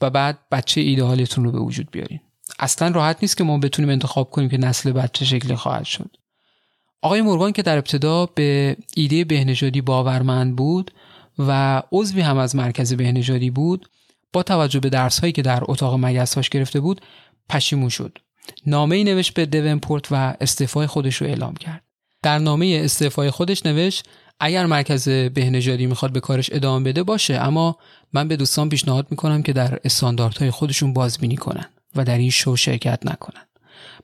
و 0.00 0.10
بعد 0.10 0.38
بچه 0.50 0.80
ایدئالتون 0.80 1.44
رو 1.44 1.52
به 1.52 1.58
وجود 1.58 1.90
بیارین. 1.90 2.20
اصلا 2.58 2.88
راحت 2.88 3.18
نیست 3.22 3.36
که 3.36 3.44
ما 3.44 3.58
بتونیم 3.58 3.90
انتخاب 3.90 4.30
کنیم 4.30 4.48
که 4.48 4.58
نسل 4.58 4.92
بچه 4.92 5.24
شکلی 5.24 5.54
خواهد 5.54 5.84
شد. 5.84 6.16
آقای 7.02 7.22
مورگان 7.22 7.52
که 7.52 7.62
در 7.62 7.78
ابتدا 7.78 8.26
به 8.26 8.76
ایده 8.96 9.24
بهنژادی 9.24 9.80
باورمند 9.80 10.56
بود 10.56 10.90
و 11.38 11.82
عضوی 11.92 12.20
هم 12.20 12.38
از 12.38 12.56
مرکز 12.56 12.94
بهنژادی 12.94 13.50
بود 13.50 13.88
با 14.32 14.42
توجه 14.42 14.80
به 14.80 14.88
درس 14.88 15.20
هایی 15.20 15.32
که 15.32 15.42
در 15.42 15.62
اتاق 15.62 15.94
مگساش 15.94 16.48
گرفته 16.48 16.80
بود 16.80 17.00
پشیمون 17.48 17.88
شد. 17.88 18.18
نامه 18.66 18.96
ای 18.96 19.04
نوشت 19.04 19.34
به 19.34 19.46
دونپورت 19.46 20.12
و 20.12 20.34
استعفای 20.40 20.86
خودش 20.86 21.16
رو 21.16 21.26
اعلام 21.26 21.54
کرد. 21.54 21.82
در 22.22 22.38
نامه 22.38 22.80
استعفای 22.84 23.30
خودش 23.30 23.66
نوشت 23.66 24.04
اگر 24.40 24.66
مرکز 24.66 25.08
بهنژادی 25.08 25.86
می‌خواد 25.86 26.12
به 26.12 26.20
کارش 26.20 26.50
ادامه 26.52 26.84
بده 26.84 27.02
باشه 27.02 27.34
اما 27.34 27.76
من 28.12 28.28
به 28.28 28.36
دوستان 28.36 28.68
پیشنهاد 28.68 29.06
می‌کنم 29.10 29.42
که 29.42 29.52
در 29.52 29.78
استانداردهای 29.84 30.50
خودشون 30.50 30.92
بازبینی 30.92 31.36
کنن 31.36 31.68
و 31.96 32.04
در 32.04 32.18
این 32.18 32.30
شو 32.30 32.56
شرکت 32.56 33.06
نکنن. 33.06 33.42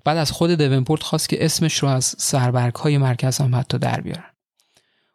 بعد 0.05 0.17
از 0.17 0.33
خود 0.33 0.51
دونپورت 0.51 1.03
خواست 1.03 1.29
که 1.29 1.45
اسمش 1.45 1.79
رو 1.79 1.89
از 1.89 2.15
سربرگ 2.19 2.75
های 2.75 2.99
مرکز 2.99 3.39
هم 3.39 3.55
حتی 3.55 3.79
در 3.79 4.01
بیارن. 4.01 4.31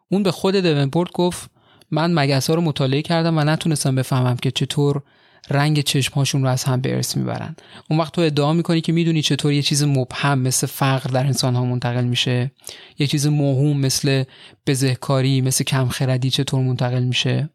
اون 0.08 0.22
به 0.22 0.30
خود 0.30 0.54
دونپورت 0.54 1.12
گفت 1.12 1.50
من 1.90 2.14
مگس 2.14 2.50
ها 2.50 2.54
رو 2.54 2.60
مطالعه 2.60 3.02
کردم 3.02 3.38
و 3.38 3.44
نتونستم 3.44 3.94
بفهمم 3.94 4.36
که 4.36 4.50
چطور 4.50 5.02
رنگ 5.50 5.80
چشمهاشون 5.80 6.42
رو 6.42 6.48
از 6.48 6.64
هم 6.64 6.80
به 6.80 6.94
ارث 6.94 7.16
می‌برن. 7.16 7.56
اون 7.90 8.00
وقت 8.00 8.12
تو 8.12 8.20
ادعا 8.20 8.52
می‌کنی 8.52 8.80
که 8.80 8.92
می‌دونی 8.92 9.22
چطور 9.22 9.52
یه 9.52 9.62
چیز 9.62 9.82
مبهم 9.82 10.38
مثل 10.38 10.66
فقر 10.66 11.10
در 11.10 11.26
انسان 11.26 11.54
ها 11.54 11.64
منتقل 11.64 12.04
میشه. 12.04 12.50
یه 12.98 13.06
چیز 13.06 13.26
موهوم 13.26 13.80
مثل 13.80 14.24
بزهکاری 14.66 15.40
مثل 15.40 15.64
کمخردی 15.64 16.30
چطور 16.30 16.60
منتقل 16.60 17.02
میشه؟ 17.02 17.48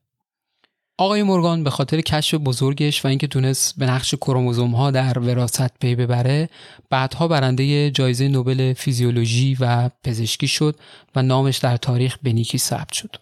آقای 1.02 1.24
مورگان 1.24 1.64
به 1.64 1.70
خاطر 1.70 2.02
کشف 2.02 2.34
بزرگش 2.34 3.06
و 3.06 3.08
اینکه 3.08 3.28
تونست 3.28 3.78
به 3.78 3.86
نقش 3.86 4.16
کروموزوم 4.16 4.72
ها 4.76 4.92
در 4.92 5.20
وراثت 5.20 5.80
پی 5.80 5.96
ببره 5.96 6.50
بعدها 6.90 7.28
برنده 7.28 7.92
جایزه 7.92 8.28
نوبل 8.28 8.74
فیزیولوژی 8.74 9.58
و 9.60 9.90
پزشکی 10.04 10.48
شد 10.48 10.76
و 11.16 11.22
نامش 11.22 11.58
در 11.58 11.78
تاریخ 11.78 12.18
به 12.24 12.34
نیکی 12.34 12.58
ثبت 12.58 12.94
شد. 12.94 13.16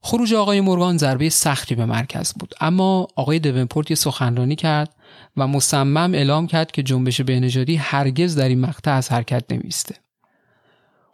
خروج 0.00 0.34
آقای 0.34 0.60
مورگان 0.60 0.98
ضربه 0.98 1.28
سختی 1.28 1.74
به 1.74 1.86
مرکز 1.86 2.32
بود. 2.32 2.54
اما 2.60 3.08
آقای 3.16 3.38
دونپورت 3.38 3.90
یه 3.90 3.96
سخنرانی 3.96 4.56
کرد 4.56 4.94
و 5.36 5.46
مصمم 5.46 6.14
اعلام 6.14 6.46
کرد 6.46 6.70
که 6.70 6.82
جنبش 6.82 7.20
بهنژادی 7.20 7.76
هرگز 7.76 8.36
در 8.36 8.48
این 8.48 8.60
مقطع 8.60 8.90
از 8.90 9.12
حرکت 9.12 9.52
نمیسته 9.52 9.94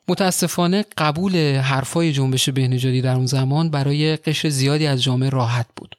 متاسفانه 0.08 0.84
قبول 0.98 1.56
حرفای 1.56 2.12
جنبش 2.12 2.48
بهنژادی 2.48 3.00
در 3.00 3.14
اون 3.14 3.26
زمان 3.26 3.70
برای 3.70 4.16
قشر 4.16 4.48
زیادی 4.48 4.86
از 4.86 5.02
جامعه 5.02 5.30
راحت 5.30 5.66
بود. 5.76 5.94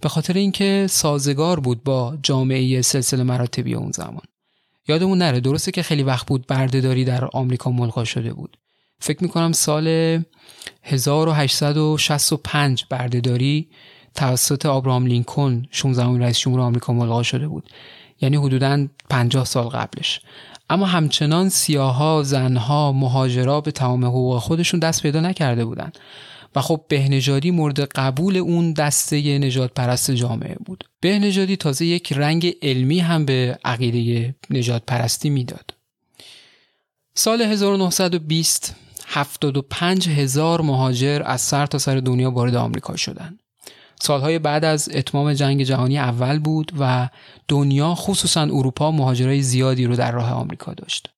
به 0.00 0.08
خاطر 0.08 0.34
اینکه 0.34 0.86
سازگار 0.90 1.60
بود 1.60 1.84
با 1.84 2.18
جامعه 2.22 2.82
سلسله 2.82 3.22
مراتبی 3.22 3.74
اون 3.74 3.90
زمان. 3.90 4.22
یادمون 4.88 5.18
نره 5.18 5.40
درسته 5.40 5.72
که 5.72 5.82
خیلی 5.82 6.02
وقت 6.02 6.26
بود 6.26 6.46
بردهداری 6.46 7.04
در 7.04 7.24
آمریکا 7.24 7.70
ملغا 7.70 8.04
شده 8.04 8.32
بود. 8.32 8.56
فکر 8.98 9.22
می‌کنم 9.22 9.52
سال 9.52 9.86
1865 10.82 12.84
بردهداری 12.90 13.68
توسط 14.14 14.66
آبراهام 14.66 15.06
لینکن 15.06 15.62
16 15.70 16.18
رئیس 16.18 16.38
جمهور 16.38 16.60
آمریکا 16.60 16.92
ملغا 16.92 17.22
شده 17.22 17.48
بود. 17.48 17.70
یعنی 18.20 18.36
حدوداً 18.36 18.86
50 19.10 19.44
سال 19.44 19.68
قبلش. 19.68 20.20
اما 20.70 20.86
همچنان 20.86 21.48
سیاها، 21.48 22.22
زنها، 22.22 22.92
مهاجرا 22.92 23.60
به 23.60 23.70
تمام 23.70 24.04
حقوق 24.04 24.38
خودشون 24.38 24.80
دست 24.80 25.02
پیدا 25.02 25.20
نکرده 25.20 25.64
بودند 25.64 25.98
و 26.56 26.60
خب 26.60 26.84
بهنژادی 26.88 27.50
مورد 27.50 27.80
قبول 27.80 28.36
اون 28.36 28.72
دسته 28.72 29.38
نجات 29.38 29.74
پرست 29.74 30.10
جامعه 30.10 30.56
بود. 30.64 30.84
بهنژادی 31.00 31.56
تازه 31.56 31.86
یک 31.86 32.12
رنگ 32.12 32.56
علمی 32.62 32.98
هم 32.98 33.24
به 33.24 33.58
عقیده 33.64 34.34
نجات 34.50 34.82
پرستی 34.86 35.30
می‌داد. 35.30 35.74
سال 37.14 37.42
1920 37.42 38.76
75 39.06 40.08
هزار 40.08 40.60
مهاجر 40.60 41.22
از 41.24 41.40
سر 41.40 41.66
تا 41.66 41.78
سر 41.78 41.96
دنیا 41.96 42.30
وارد 42.30 42.54
آمریکا 42.54 42.96
شدند. 42.96 43.40
سالهای 44.02 44.38
بعد 44.38 44.64
از 44.64 44.88
اتمام 44.92 45.32
جنگ 45.32 45.62
جهانی 45.62 45.98
اول 45.98 46.38
بود 46.38 46.72
و 46.80 47.08
دنیا 47.48 47.94
خصوصا 47.94 48.42
اروپا 48.42 48.90
مهاجرای 48.90 49.42
زیادی 49.42 49.84
رو 49.84 49.96
در 49.96 50.12
راه 50.12 50.30
آمریکا 50.30 50.74
داشت. 50.74 51.08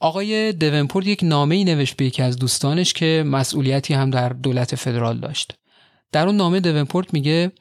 آقای 0.00 0.52
دونپورت 0.52 1.06
یک 1.06 1.20
نامه 1.22 1.54
ای 1.54 1.64
نوشت 1.64 1.96
به 1.96 2.04
یکی 2.04 2.22
از 2.22 2.38
دوستانش 2.38 2.92
که 2.92 3.24
مسئولیتی 3.26 3.94
هم 3.94 4.10
در 4.10 4.28
دولت 4.28 4.74
فدرال 4.74 5.20
داشت. 5.20 5.52
در 6.12 6.26
اون 6.26 6.36
نامه 6.36 6.60
دونپورت 6.60 7.14
میگه 7.14 7.52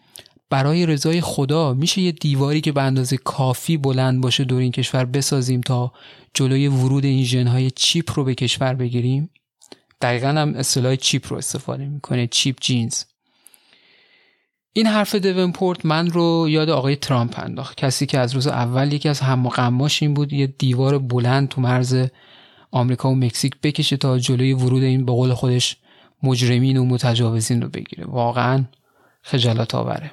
برای 0.50 0.86
رضای 0.86 1.22
خدا 1.22 1.74
میشه 1.74 2.02
یه 2.02 2.12
دیواری 2.12 2.62
که 2.62 2.72
به 2.72 2.82
اندازه 2.82 3.18
کافی 3.18 3.78
بلند 3.78 4.22
باشه 4.22 4.44
دور 4.44 4.62
این 4.62 4.72
کشور 4.72 5.06
بسازیم 5.06 5.62
تا 5.62 5.94
جلوی 6.34 6.68
ورود 6.68 7.06
این 7.06 7.24
ژنهای 7.24 7.72
چیپ 7.72 8.12
رو 8.16 8.24
به 8.24 8.36
کشور 8.36 8.74
بگیریم 8.74 9.30
دقیقا 10.02 10.28
هم 10.28 10.56
اصطلاح 10.56 10.96
چیپ 10.96 11.32
رو 11.32 11.38
استفاده 11.38 11.86
می‌کنه 11.86 12.28
چیپ 12.28 12.56
جینز 12.62 13.04
این 14.78 14.88
حرف 14.88 15.16
دونپورت 15.16 15.86
من 15.86 16.08
رو 16.08 16.46
یاد 16.50 16.70
آقای 16.70 16.96
ترامپ 16.96 17.40
انداخت. 17.40 17.78
کسی 17.78 18.06
که 18.06 18.20
از 18.20 18.34
روز 18.34 18.48
اول 18.48 18.94
یکی 18.94 19.10
از 19.10 19.20
هم 19.20 19.50
قماش 19.50 20.04
این 20.04 20.14
بود 20.14 20.34
یه 20.34 20.48
دیوار 20.48 21.00
بلند 21.00 21.50
تو 21.50 21.62
مرز 21.62 22.06
آمریکا 22.72 23.10
و 23.10 23.16
مکزیک 23.16 23.56
بکشه 23.64 23.98
تا 23.98 24.20
جلوی 24.20 24.54
ورود 24.54 24.84
این 24.84 25.06
به 25.06 25.12
قول 25.12 25.34
خودش 25.34 25.78
مجرمین 26.24 26.78
و 26.78 26.86
متجاوزین 26.86 27.62
رو 27.62 27.70
بگیره. 27.70 28.06
واقعا 28.08 28.64
خجالت 29.22 29.76
آوره. 29.76 30.12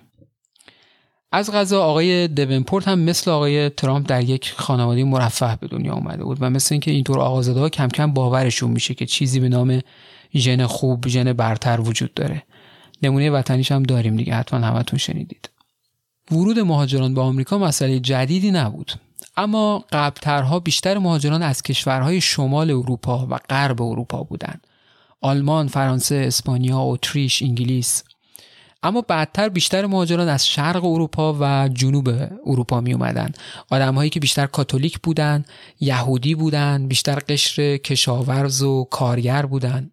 از 1.33 1.53
غذا 1.53 1.85
آقای 1.85 2.29
دونپورت 2.29 2.89
هم 2.89 2.99
مثل 2.99 3.31
آقای 3.31 3.69
ترامپ 3.69 4.09
در 4.09 4.23
یک 4.25 4.53
خانواده 4.57 5.05
مرفه 5.05 5.57
به 5.61 5.67
دنیا 5.67 5.95
اومده 5.95 6.25
بود 6.25 6.39
و 6.41 6.51
مثل 6.51 6.75
اینکه 6.75 6.91
اینطور 6.91 7.21
آقازاده 7.21 7.61
ها 7.61 7.69
کم 7.69 7.89
کم 7.89 8.13
باورشون 8.13 8.71
میشه 8.71 8.95
که 8.95 9.07
چیزی 9.07 9.41
به 9.41 9.49
نام 9.49 9.81
ژن 10.35 10.67
خوب 10.67 11.09
ژن 11.09 11.33
برتر 11.33 11.81
وجود 11.81 12.15
داره. 12.15 12.43
نمونه 13.03 13.31
وطنیش 13.31 13.73
هم 13.73 13.83
داریم 13.83 14.17
دیگه 14.17 14.35
حتما 14.35 14.67
همتون 14.67 14.99
شنیدید. 14.99 15.51
ورود 16.31 16.59
مهاجران 16.59 17.15
به 17.15 17.21
آمریکا 17.21 17.59
مسئله 17.59 18.01
جدیدی 18.01 18.51
نبود. 18.51 18.93
اما 19.37 19.85
قبلترها 19.93 20.61
بیشتر 20.61 20.99
مهاجران 20.99 21.43
از 21.43 21.63
کشورهای 21.63 22.21
شمال 22.21 22.71
اروپا 22.71 23.27
و 23.31 23.39
غرب 23.51 23.83
اروپا 23.83 24.23
بودند 24.23 24.67
آلمان، 25.21 25.69
فرانسه، 25.69 26.15
اسپانیا، 26.15 26.81
اتریش، 26.81 27.43
انگلیس. 27.43 28.05
اما 28.83 29.01
بعدتر 29.01 29.49
بیشتر 29.49 29.87
مهاجران 29.87 30.29
از 30.29 30.47
شرق 30.47 30.85
اروپا 30.85 31.37
و 31.41 31.69
جنوب 31.69 32.09
اروپا 32.47 32.81
می 32.81 32.93
اومدن. 32.93 33.33
آدم 33.71 33.95
هایی 33.95 34.11
که 34.11 34.21
بیشتر 34.21 34.47
کاتولیک 34.47 34.99
بودن 34.99 35.45
یهودی 35.81 36.35
بودن 36.35 36.89
بیشتر 36.89 37.19
قشر 37.29 37.77
کشاورز 37.77 38.63
و 38.63 38.85
کارگر 38.85 39.47
بودن. 39.47 39.91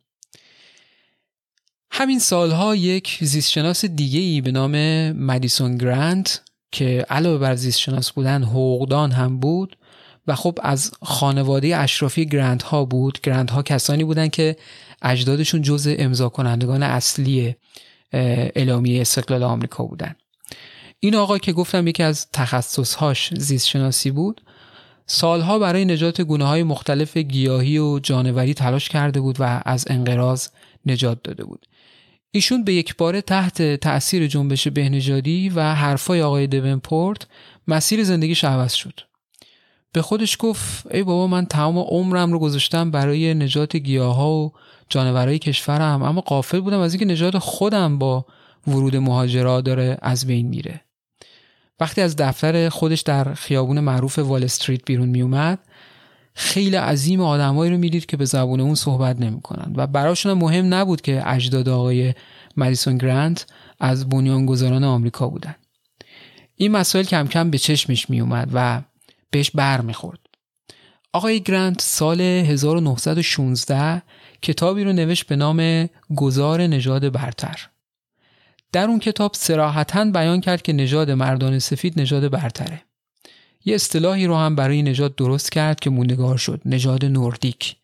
همین 1.92 2.20
سالها 2.20 2.76
یک 2.76 3.18
زیستشناس 3.22 3.86
دیگه 3.86 4.20
ای 4.20 4.42
به 4.42 4.52
نام 4.52 4.72
مدیسون 5.12 5.78
گرانت 5.78 6.42
که 6.72 7.06
علاوه 7.10 7.38
بر 7.38 7.56
زیستشناس 7.56 8.12
بودن 8.12 8.44
حقوقدان 8.44 9.12
هم 9.12 9.40
بود 9.40 9.78
و 10.28 10.36
خب 10.36 10.60
از 10.64 10.92
خانواده 11.02 11.78
اشرافی 11.78 12.26
گرند 12.26 12.62
ها 12.62 12.86
بود. 12.86 13.20
گرند 13.24 13.50
ها 13.50 13.64
کسانی 13.64 14.04
بودن 14.04 14.28
که 14.28 14.56
اجدادشون 15.02 15.62
جز 15.62 15.96
امضا 16.00 16.30
کنندگان 16.30 16.84
اصلی 16.84 17.56
اعلامیه 18.14 19.02
استقلال 19.02 19.44
آمریکا 19.44 19.84
بودن. 19.84 20.16
این 21.00 21.16
آقا 21.16 21.38
که 21.38 21.54
گفتم 21.54 21.88
یکی 21.88 22.04
از 22.04 22.28
تخصصهاش 22.34 23.34
زیست 23.34 23.68
شناسی 23.68 24.12
بود 24.12 24.42
سالها 25.06 25.60
برای 25.60 25.86
نجات 25.86 26.22
گونه 26.22 26.46
های 26.46 26.64
مختلف 26.64 27.18
گیاهی 27.18 27.78
و 27.78 28.00
جانوری 28.00 28.54
تلاش 28.54 28.90
کرده 28.90 29.22
بود 29.22 29.36
و 29.40 29.62
از 29.66 29.86
انقراض 29.90 30.48
نجات 30.86 31.24
داده 31.24 31.44
بود. 31.44 31.66
ایشون 32.32 32.64
به 32.64 32.74
یک 32.74 32.96
باره 32.96 33.22
تحت 33.22 33.76
تأثیر 33.76 34.28
جنبش 34.28 34.68
بهنژادی 34.68 35.50
و 35.50 35.74
حرفای 35.74 36.22
آقای 36.22 36.48
دونپورت 36.48 37.28
مسیر 37.68 38.04
زندگیش 38.04 38.44
عوض 38.44 38.74
شد. 38.74 39.00
به 39.94 40.02
خودش 40.02 40.38
گفت 40.40 40.88
ای 40.92 41.04
بابا 41.04 41.28
من 41.28 41.46
تمام 41.46 41.78
عمرم 41.80 42.32
رو 42.32 42.40
گذاشتم 42.40 42.92
برای 42.92 43.34
نجات 43.34 43.76
گیاه 43.76 44.16
ها 44.16 44.32
و 44.32 44.52
جانورای 44.90 45.40
کشورم 45.40 46.04
اما 46.04 46.22
قافل 46.22 46.60
بودم 46.60 46.80
از 46.80 46.94
اینکه 46.94 47.06
نجات 47.06 47.38
خودم 47.38 47.98
با 47.98 48.26
ورود 48.68 48.96
مهاجرا 48.96 49.62
داره 49.62 49.98
از 50.02 50.28
بین 50.28 50.48
میره. 50.48 50.82
وقتی 51.80 52.02
از 52.02 52.16
دفتر 52.16 52.70
خودش 52.70 53.02
در 53.02 53.34
خیابون 53.34 53.80
معروف 53.80 54.20
وال 54.20 54.44
استریت 54.44 54.86
بیرون 54.86 55.10
میومد 55.10 55.60
خیلی 56.40 56.76
عظیم 56.76 57.22
آدمایی 57.22 57.72
رو 57.72 57.78
می‌دید 57.78 58.06
که 58.06 58.18
به 58.18 58.26
زبون 58.26 58.60
اون 58.60 58.76
صحبت 58.76 59.20
نمی‌کنن. 59.20 59.74
و 59.76 59.88
براشون 59.88 60.34
مهم 60.34 60.74
نبود 60.74 61.02
که 61.02 61.22
اجداد 61.26 61.70
آقای 61.70 62.14
مدیسون 62.58 62.98
گرانت 62.98 63.46
از 63.80 64.10
بنیانگذاران 64.10 64.84
آمریکا 64.84 65.28
بودن. 65.28 65.56
این 66.56 66.72
مسائل 66.72 67.06
کم 67.06 67.28
کم 67.28 67.50
به 67.50 67.58
چشمش 67.58 68.10
میومد 68.10 68.50
و 68.54 68.82
بهش 69.32 69.52
بر 69.52 69.82
می‌خورد. 69.82 70.20
آقای 71.14 71.42
گرانت 71.42 71.82
سال 71.82 72.22
1916 72.22 74.02
کتابی 74.42 74.84
رو 74.84 74.94
نوشت 74.94 75.28
به 75.28 75.36
نام 75.36 75.90
گذار 76.16 76.62
نژاد 76.62 77.12
برتر. 77.12 77.70
در 78.72 78.88
اون 78.88 79.00
کتاب 79.00 79.32
سراحتا 79.34 80.06
بیان 80.06 80.42
کرد 80.42 80.62
که 80.62 80.74
نژاد 80.74 81.12
مردان 81.12 81.60
سفید 81.60 82.00
نژاد 82.00 82.32
برتره. 82.32 82.82
یه 83.66 83.76
اصطلاحی 83.76 84.26
رو 84.26 84.36
هم 84.36 84.56
برای 84.56 84.82
نژاد 84.82 85.16
درست 85.16 85.52
کرد 85.52 85.80
که 85.80 85.90
موندگار 85.90 86.38
شد 86.38 86.62
نژاد 86.66 87.06
نوردیک. 87.06 87.76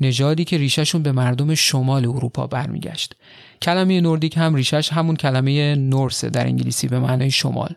نژادی 0.00 0.44
که 0.44 0.58
ریشهشون 0.58 1.02
به 1.02 1.12
مردم 1.12 1.54
شمال 1.54 2.06
اروپا 2.06 2.46
برمیگشت. 2.46 3.14
کلمه 3.62 4.00
نوردیک 4.00 4.36
هم 4.36 4.54
ریشش 4.54 4.92
همون 4.92 5.16
کلمه 5.16 5.74
نورس 5.74 6.24
در 6.24 6.46
انگلیسی 6.46 6.88
به 6.88 6.98
معنای 6.98 7.30
شمال. 7.30 7.74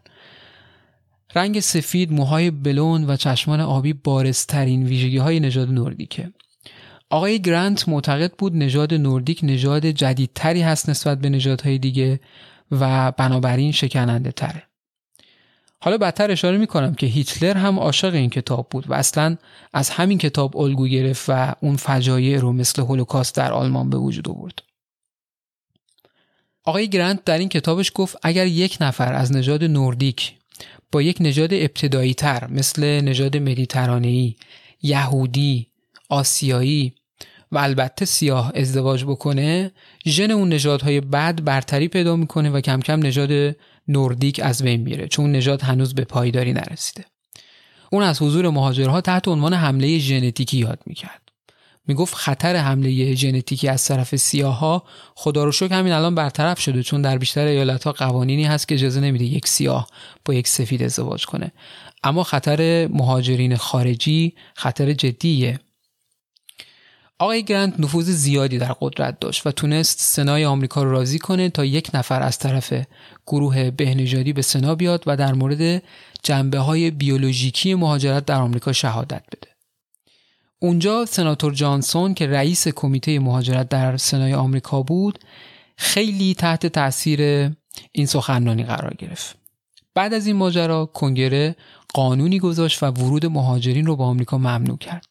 رنگ 1.36 1.60
سفید 1.60 2.12
موهای 2.12 2.52
بلون 2.52 3.10
و 3.10 3.16
چشمان 3.16 3.60
آبی 3.62 3.94
بارزترین 3.94 4.86
ویژگی 4.86 5.18
های 5.18 5.40
نژاد 5.40 5.70
نوردیکه. 5.70 6.32
آقای 7.10 7.42
گرانت 7.42 7.90
معتقد 7.90 8.34
بود 8.38 8.56
نژاد 8.56 8.94
نوردیک 8.94 9.40
نژاد 9.44 9.86
جدیدتری 9.86 10.62
هست 10.62 10.90
نسبت 10.90 11.20
به 11.20 11.30
نژادهای 11.30 11.78
دیگه 11.78 12.20
و 12.72 13.12
بنابراین 13.12 13.72
شکننده 13.72 14.32
تره. 14.32 14.64
حالا 15.84 15.98
بدتر 15.98 16.32
اشاره 16.32 16.58
می 16.58 16.68
کنم 16.68 16.94
که 16.94 17.08
هیتلر 17.08 17.58
هم 17.58 17.80
عاشق 17.80 18.14
این 18.14 18.30
کتاب 18.30 18.68
بود 18.70 18.90
و 18.90 18.94
اصلا 18.94 19.38
از 19.74 19.90
همین 19.90 20.18
کتاب 20.18 20.58
الگو 20.58 20.88
گرفت 20.88 21.26
و 21.28 21.56
اون 21.60 21.76
فجایع 21.76 22.40
رو 22.40 22.54
مثل 22.54 22.82
هولوکاست 22.82 23.36
در 23.36 23.52
آلمان 23.52 23.90
به 23.90 23.98
وجود 23.98 24.30
آورد. 24.30 24.62
آقای 26.64 26.90
گرانت 26.90 27.24
در 27.24 27.38
این 27.38 27.50
کتابش 27.50 27.92
گفت 27.96 28.18
اگر 28.24 28.46
یک 28.46 28.78
نفر 28.82 29.14
از 29.14 29.32
نژاد 29.32 29.64
نوردیک 29.64 30.34
با 30.92 31.02
یک 31.02 31.18
نژاد 31.20 31.54
ابتدایی 31.54 32.14
تر 32.14 32.48
مثل 32.48 32.84
نژاد 33.02 33.38
مدیترانه‌ای، 33.38 34.36
یهودی، 34.82 35.68
آسیایی 36.10 36.94
و 37.52 37.58
البته 37.58 38.06
سیاه 38.06 38.52
ازدواج 38.56 39.04
بکنه 39.04 39.72
ژن 40.06 40.32
اون 40.32 40.50
نژادهای 40.50 41.02
بد 41.02 41.44
برتری 41.44 41.88
پیدا 41.88 42.16
می‌کنه 42.16 42.50
و 42.50 42.62
کم 42.62 42.80
کم 42.80 43.06
نژاد 43.06 43.56
نوردیک 43.92 44.40
از 44.44 44.64
بین 44.64 44.82
میره 44.82 45.08
چون 45.08 45.32
نژاد 45.32 45.62
هنوز 45.62 45.96
به 45.96 46.04
پایداری 46.04 46.54
نرسیده. 46.54 47.06
اون 47.92 48.04
از 48.04 48.22
حضور 48.22 48.50
مهاجرها 48.50 49.02
تحت 49.02 49.28
عنوان 49.28 49.54
حمله 49.54 50.00
ژنتیکی 50.00 50.58
یاد 50.58 50.80
می‌کرد. 50.86 51.22
می‌گفت 51.88 52.16
خطر 52.16 52.56
حمله 52.56 53.16
ژنتیکی 53.16 53.68
از 53.68 53.86
طرف 53.86 54.16
سیاها 54.16 54.84
خدا 55.16 55.44
رو 55.44 55.52
شکر 55.52 55.74
همین 55.74 55.94
الان 55.94 56.16
برطرف 56.16 56.60
شده 56.60 56.84
چون 56.84 57.02
در 57.02 57.18
بیشتر 57.18 57.46
ایالت 57.46 57.84
ها 57.84 57.92
قوانینی 57.92 58.44
هست 58.44 58.68
که 58.68 58.76
اجازه 58.76 59.00
نمیده 59.00 59.26
یک 59.26 59.48
سیاه 59.48 59.88
با 60.26 60.34
یک 60.34 60.48
سفید 60.48 60.84
ازدواج 60.84 61.26
کنه. 61.26 61.52
اما 62.04 62.24
خطر 62.24 62.88
مهاجرین 62.88 63.56
خارجی 63.56 64.34
خطر 64.56 64.94
جدیه. 64.94 65.60
آقای 67.22 67.44
گرند 67.44 67.76
نفوذ 67.80 68.10
زیادی 68.10 68.58
در 68.58 68.76
قدرت 68.82 69.20
داشت 69.20 69.48
و 69.48 69.52
تونست 69.52 70.00
سنای 70.00 70.46
آمریکا 70.46 70.84
رو 70.84 70.92
راضی 70.92 71.20
کنه 71.20 71.50
تا 71.50 71.66
یک 71.66 71.90
نفر 71.94 72.24
از 72.24 72.38
طرف 72.38 72.74
گروه 73.28 73.72
بهنژادی 73.72 74.34
به 74.34 74.42
سنا 74.42 74.76
بیاد 74.76 75.04
و 75.08 75.18
در 75.18 75.34
مورد 75.34 75.84
جنبه 76.24 76.60
های 76.60 76.92
بیولوژیکی 76.92 77.76
مهاجرت 77.76 78.26
در 78.26 78.42
آمریکا 78.42 78.74
شهادت 78.74 79.24
بده. 79.32 79.48
اونجا 80.60 81.06
سناتور 81.06 81.54
جانسون 81.54 82.14
که 82.14 82.28
رئیس 82.28 82.68
کمیته 82.68 83.20
مهاجرت 83.20 83.70
در 83.70 83.98
سنای 83.98 84.34
آمریکا 84.34 84.82
بود 84.82 85.20
خیلی 85.78 86.34
تحت 86.34 86.68
تاثیر 86.68 87.22
این 87.92 88.06
سخنرانی 88.06 88.64
قرار 88.64 88.94
گرفت. 88.94 89.36
بعد 89.96 90.14
از 90.14 90.28
این 90.28 90.36
ماجرا 90.36 90.86
کنگره 90.86 91.56
قانونی 91.94 92.40
گذاشت 92.40 92.84
و 92.84 92.86
ورود 92.86 93.26
مهاجرین 93.26 93.86
رو 93.86 93.96
به 93.96 94.04
آمریکا 94.04 94.38
ممنوع 94.38 94.78
کرد. 94.78 95.11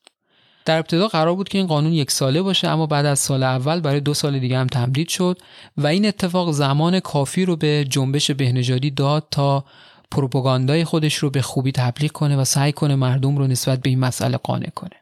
در 0.65 0.79
ابتدا 0.79 1.09
قرار 1.09 1.35
بود 1.35 1.49
که 1.49 1.59
این 1.59 1.67
قانون 1.67 1.93
یک 1.93 2.11
ساله 2.11 2.43
باشه 2.43 2.69
اما 2.69 2.87
بعد 2.87 3.07
از 3.07 3.19
سال 3.19 3.43
اول 3.43 3.81
برای 3.81 4.01
دو 4.01 4.15
سال 4.15 4.39
دیگه 4.39 4.59
هم 4.59 4.67
تمدید 4.67 5.09
شد 5.09 5.39
و 5.77 5.87
این 5.87 6.07
اتفاق 6.07 6.51
زمان 6.51 7.01
کافی 7.01 7.45
رو 7.45 7.57
به 7.57 7.87
جنبش 7.89 8.31
بهنژادی 8.31 8.91
داد 8.91 9.27
تا 9.31 9.65
پروپاگاندای 10.11 10.85
خودش 10.85 11.15
رو 11.15 11.31
به 11.31 11.43
خوبی 11.43 11.73
تبلیغ 11.73 12.13
کنه 12.13 12.37
و 12.37 12.45
سعی 12.45 12.73
کنه 12.73 12.95
مردم 12.95 13.37
رو 13.37 13.47
نسبت 13.47 13.83
به 13.83 13.91
این 13.91 13.99
مسئله 13.99 14.37
قانع 14.37 14.71
کنه. 14.75 14.97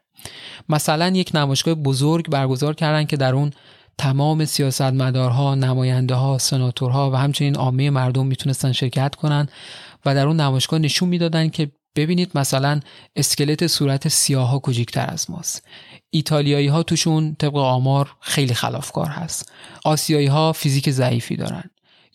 مثلا 0.69 1.07
یک 1.07 1.31
نمایشگاه 1.33 1.73
بزرگ 1.73 2.29
برگزار 2.29 2.73
کردن 2.73 3.05
که 3.05 3.17
در 3.17 3.33
اون 3.35 3.51
تمام 3.97 4.45
سیاستمدارها، 4.45 5.55
نماینده 5.55 6.15
ها، 6.15 6.37
سناتورها 6.37 7.11
و 7.11 7.15
همچنین 7.15 7.55
عامه 7.55 7.89
مردم 7.89 8.25
می‌تونستن 8.25 8.71
شرکت 8.71 9.15
کنن 9.15 9.47
و 10.05 10.15
در 10.15 10.27
اون 10.27 10.39
نمایشگاه 10.39 10.79
نشون 10.79 11.09
می‌دادن 11.09 11.49
که 11.49 11.71
ببینید 11.95 12.31
مثلا 12.35 12.79
اسکلت 13.15 13.67
صورت 13.67 14.07
سیاه 14.07 14.49
ها 14.49 14.59
کوچیکتر 14.59 15.05
از 15.09 15.31
ماست. 15.31 15.67
ایتالیایی 16.09 16.67
ها 16.67 16.83
توشون 16.83 17.35
طبق 17.35 17.55
آمار 17.55 18.15
خیلی 18.19 18.53
خلافکار 18.53 19.07
هست. 19.07 19.51
آسیایی 19.83 20.27
ها 20.27 20.53
فیزیک 20.53 20.89
ضعیفی 20.89 21.35
دارن. 21.35 21.63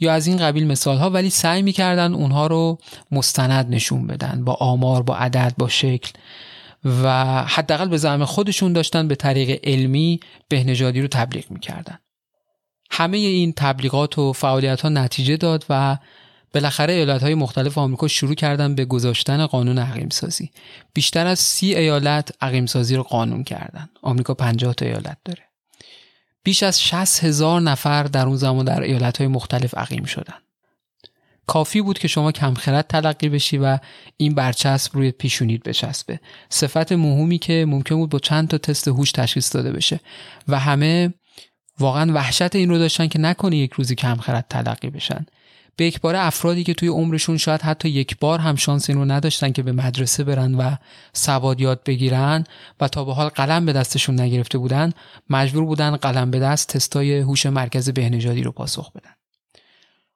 یا 0.00 0.12
از 0.12 0.26
این 0.26 0.36
قبیل 0.36 0.66
مثال 0.66 0.96
ها 0.96 1.10
ولی 1.10 1.30
سعی 1.30 1.62
می‌کردن 1.62 2.14
اونها 2.14 2.46
رو 2.46 2.78
مستند 3.10 3.74
نشون 3.74 4.06
بدن 4.06 4.44
با 4.44 4.52
آمار 4.52 5.02
با 5.02 5.16
عدد 5.16 5.54
با 5.58 5.68
شکل. 5.68 6.10
و 6.84 7.44
حداقل 7.44 7.88
به 7.88 7.96
زعم 7.96 8.24
خودشون 8.24 8.72
داشتن 8.72 9.08
به 9.08 9.14
طریق 9.14 9.60
علمی 9.64 10.20
بهنژادی 10.48 11.00
رو 11.00 11.08
تبلیغ 11.08 11.50
می‌کردن. 11.50 11.98
همه 12.90 13.16
این 13.16 13.52
تبلیغات 13.52 14.18
و 14.18 14.32
فعالیت 14.32 14.80
ها 14.80 14.88
نتیجه 14.88 15.36
داد 15.36 15.64
و 15.68 15.98
بالاخره 16.54 16.94
ایالت 16.94 17.22
های 17.22 17.34
مختلف 17.34 17.78
آمریکا 17.78 18.08
شروع 18.08 18.34
کردن 18.34 18.74
به 18.74 18.84
گذاشتن 18.84 19.46
قانون 19.46 19.78
عقیم 19.78 20.08
سازی 20.08 20.50
بیشتر 20.92 21.26
از 21.26 21.38
سی 21.38 21.74
ایالت 21.74 22.30
عقیم 22.40 22.66
سازی 22.66 22.96
رو 22.96 23.02
قانون 23.02 23.44
کردن. 23.44 23.88
آمریکا 24.02 24.34
50 24.34 24.74
تا 24.74 24.86
ایالت 24.86 25.16
داره. 25.24 25.42
بیش 26.42 26.62
از 26.62 26.82
60 26.82 27.24
هزار 27.24 27.60
نفر 27.60 28.02
در 28.02 28.26
اون 28.26 28.36
زمان 28.36 28.64
در 28.64 28.82
ایالت 28.82 29.18
های 29.18 29.26
مختلف 29.26 29.74
عقیم 29.74 30.04
شدن. 30.04 30.34
کافی 31.46 31.80
بود 31.80 31.98
که 31.98 32.08
شما 32.08 32.32
کمخرد 32.32 32.86
تلقی 32.86 33.28
بشی 33.28 33.58
و 33.58 33.78
این 34.16 34.34
برچسب 34.34 34.96
روی 34.96 35.10
پیشونید 35.10 35.62
بچسبه. 35.62 36.20
صفت 36.48 36.92
مهمی 36.92 37.38
که 37.38 37.64
ممکن 37.68 37.96
بود 37.96 38.10
با 38.10 38.18
چند 38.18 38.48
تا 38.48 38.58
تست 38.58 38.88
هوش 38.88 39.12
تشخیص 39.12 39.54
داده 39.54 39.72
بشه 39.72 40.00
و 40.48 40.58
همه 40.58 41.14
واقعا 41.78 42.12
وحشت 42.12 42.56
این 42.56 42.70
رو 42.70 42.78
داشتن 42.78 43.08
که 43.08 43.20
نکنه 43.20 43.56
یک 43.56 43.72
روزی 43.72 43.94
کمخرد 43.94 44.46
تلقی 44.50 44.90
بشن. 44.90 45.26
به 45.76 45.84
یک 45.84 46.00
بار 46.00 46.16
افرادی 46.16 46.64
که 46.64 46.74
توی 46.74 46.88
عمرشون 46.88 47.36
شاید 47.36 47.62
حتی 47.62 47.88
یک 47.88 48.18
بار 48.18 48.38
هم 48.38 48.56
شانس 48.56 48.90
این 48.90 48.98
رو 48.98 49.04
نداشتن 49.04 49.52
که 49.52 49.62
به 49.62 49.72
مدرسه 49.72 50.24
برن 50.24 50.54
و 50.54 50.76
سواد 51.12 51.60
یاد 51.60 51.84
بگیرن 51.84 52.44
و 52.80 52.88
تا 52.88 53.04
به 53.04 53.14
حال 53.14 53.28
قلم 53.28 53.66
به 53.66 53.72
دستشون 53.72 54.20
نگرفته 54.20 54.58
بودن 54.58 54.92
مجبور 55.30 55.64
بودن 55.64 55.96
قلم 55.96 56.30
به 56.30 56.38
دست 56.38 56.68
تستای 56.68 57.18
هوش 57.18 57.46
مرکز 57.46 57.90
بهنژادی 57.90 58.42
رو 58.42 58.52
پاسخ 58.52 58.92
بدن. 58.92 59.14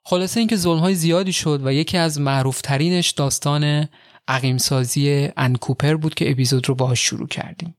خلاصه 0.05 0.41
اینکه 0.41 0.57
ظلم 0.57 0.93
زیادی 0.93 1.33
شد 1.33 1.67
و 1.67 1.73
یکی 1.73 1.97
از 1.97 2.21
معروفترینش 2.21 3.11
داستان 3.11 3.89
عقیمسازی 4.29 5.29
انکوپر 5.37 5.95
بود 5.95 6.15
که 6.15 6.31
اپیزود 6.31 6.69
رو 6.69 6.75
باهاش 6.75 7.01
شروع 7.01 7.29
کردیم. 7.29 7.78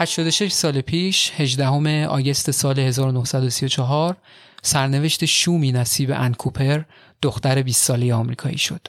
86 0.00 0.52
سال 0.52 0.80
پیش 0.80 1.32
18 1.36 2.06
آگست 2.06 2.50
سال 2.50 2.78
1934 2.78 4.16
سرنوشت 4.62 5.24
شومی 5.24 5.72
نصیب 5.72 6.10
ان 6.14 6.25
کوپر 6.25 6.82
دختر 7.22 7.62
20 7.62 7.84
ساله 7.84 8.14
آمریکایی 8.14 8.58
شد. 8.58 8.88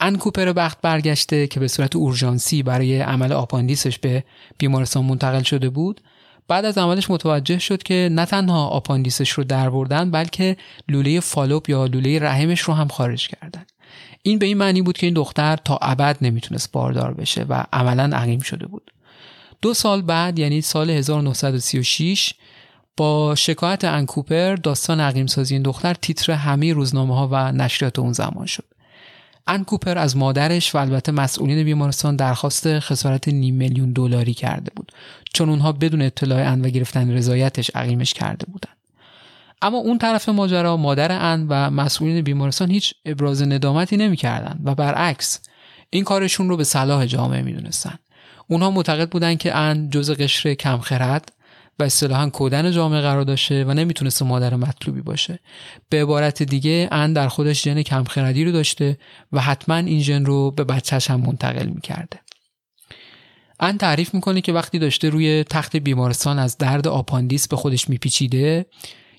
ان 0.00 0.09
کوپر 0.09 0.52
بخت 0.52 0.80
برگشته 0.80 1.46
که 1.46 1.60
به 1.60 1.68
صورت 1.68 1.96
اورژانسی 1.96 2.62
برای 2.62 3.00
عمل 3.00 3.32
آپاندیسش 3.32 3.98
به 3.98 4.24
بیمارستان 4.58 5.04
منتقل 5.04 5.42
شده 5.42 5.68
بود. 5.70 6.00
بعد 6.48 6.64
از 6.64 6.78
عملش 6.78 7.10
متوجه 7.10 7.58
شد 7.58 7.82
که 7.82 8.08
نه 8.12 8.26
تنها 8.26 8.66
آپاندیسش 8.66 9.30
رو 9.30 9.44
در 9.44 9.70
بردن 9.70 10.10
بلکه 10.10 10.56
لوله 10.88 11.20
فالوپ 11.20 11.68
یا 11.68 11.86
لوله 11.86 12.18
رحمش 12.18 12.60
رو 12.60 12.74
هم 12.74 12.88
خارج 12.88 13.28
کردن. 13.28 13.64
این 14.22 14.38
به 14.38 14.46
این 14.46 14.56
معنی 14.56 14.82
بود 14.82 14.98
که 14.98 15.06
این 15.06 15.14
دختر 15.14 15.56
تا 15.56 15.78
ابد 15.82 16.16
نمی‌تونست 16.20 16.72
باردار 16.72 17.14
بشه 17.14 17.42
و 17.42 17.64
عملا 17.72 18.16
عقیم 18.16 18.40
شده 18.40 18.66
بود. 18.66 18.90
دو 19.62 19.74
سال 19.74 20.02
بعد 20.02 20.38
یعنی 20.38 20.60
سال 20.60 20.90
1936 20.90 22.34
با 22.96 23.34
شکایت 23.34 23.84
انکوپر 23.84 24.54
داستان 24.54 25.00
عقیم 25.00 25.26
سازی 25.26 25.54
این 25.54 25.62
دختر 25.62 25.94
تیتر 25.94 26.32
همه 26.32 26.72
روزنامه 26.72 27.16
ها 27.16 27.28
و 27.32 27.52
نشریات 27.52 27.98
اون 27.98 28.12
زمان 28.12 28.46
شد. 28.46 28.64
انکوپر 29.46 29.98
از 29.98 30.16
مادرش 30.16 30.74
و 30.74 30.78
البته 30.78 31.12
مسئولین 31.12 31.64
بیمارستان 31.64 32.16
درخواست 32.16 32.78
خسارت 32.78 33.28
نیم 33.28 33.54
میلیون 33.54 33.92
دلاری 33.92 34.34
کرده 34.34 34.70
بود. 34.76 34.92
چون 35.34 35.48
اونها 35.48 35.72
بدون 35.72 36.02
اطلاع 36.02 36.52
ان 36.52 36.64
و 36.64 36.68
گرفتن 36.68 37.10
رضایتش 37.10 37.70
عقیمش 37.74 38.14
کرده 38.14 38.46
بودند 38.46 38.76
اما 39.62 39.78
اون 39.78 39.98
طرف 39.98 40.28
ماجرا 40.28 40.76
مادر 40.76 41.12
ان 41.32 41.46
و 41.48 41.70
مسئولین 41.70 42.22
بیمارستان 42.22 42.70
هیچ 42.70 42.94
ابراز 43.04 43.42
ندامتی 43.42 43.96
نمی‌کردند 43.96 44.60
و 44.64 44.74
برعکس 44.74 45.40
این 45.90 46.04
کارشون 46.04 46.48
رو 46.48 46.56
به 46.56 46.64
صلاح 46.64 47.06
جامعه 47.06 47.42
می‌دونستند 47.42 47.98
اونها 48.52 48.70
معتقد 48.70 49.10
بودن 49.10 49.34
که 49.34 49.56
ان 49.56 49.90
جز 49.90 50.10
قشر 50.10 50.54
کمخرد 50.54 51.32
و 51.78 51.82
اصطلاحا 51.82 52.30
کودن 52.30 52.70
جامعه 52.70 53.00
قرار 53.00 53.22
داشته 53.22 53.64
و 53.64 53.74
نمی‌تونست 53.74 54.22
مادر 54.22 54.56
مطلوبی 54.56 55.00
باشه. 55.00 55.38
به 55.88 56.02
عبارت 56.02 56.42
دیگه 56.42 56.88
ان 56.92 57.12
در 57.12 57.28
خودش 57.28 57.64
ژن 57.64 57.82
کمخردی 57.82 58.44
رو 58.44 58.52
داشته 58.52 58.98
و 59.32 59.40
حتما 59.40 59.74
این 59.74 60.00
ژن 60.00 60.24
رو 60.24 60.50
به 60.50 60.64
بچهش 60.64 61.10
هم 61.10 61.20
منتقل 61.20 61.66
می‌کرده. 61.66 62.20
ان 63.60 63.78
تعریف 63.78 64.14
می‌کنه 64.14 64.40
که 64.40 64.52
وقتی 64.52 64.78
داشته 64.78 65.08
روی 65.08 65.44
تخت 65.44 65.76
بیمارستان 65.76 66.38
از 66.38 66.58
درد 66.58 66.88
آپاندیس 66.88 67.48
به 67.48 67.56
خودش 67.56 67.88
میپیچیده 67.88 68.66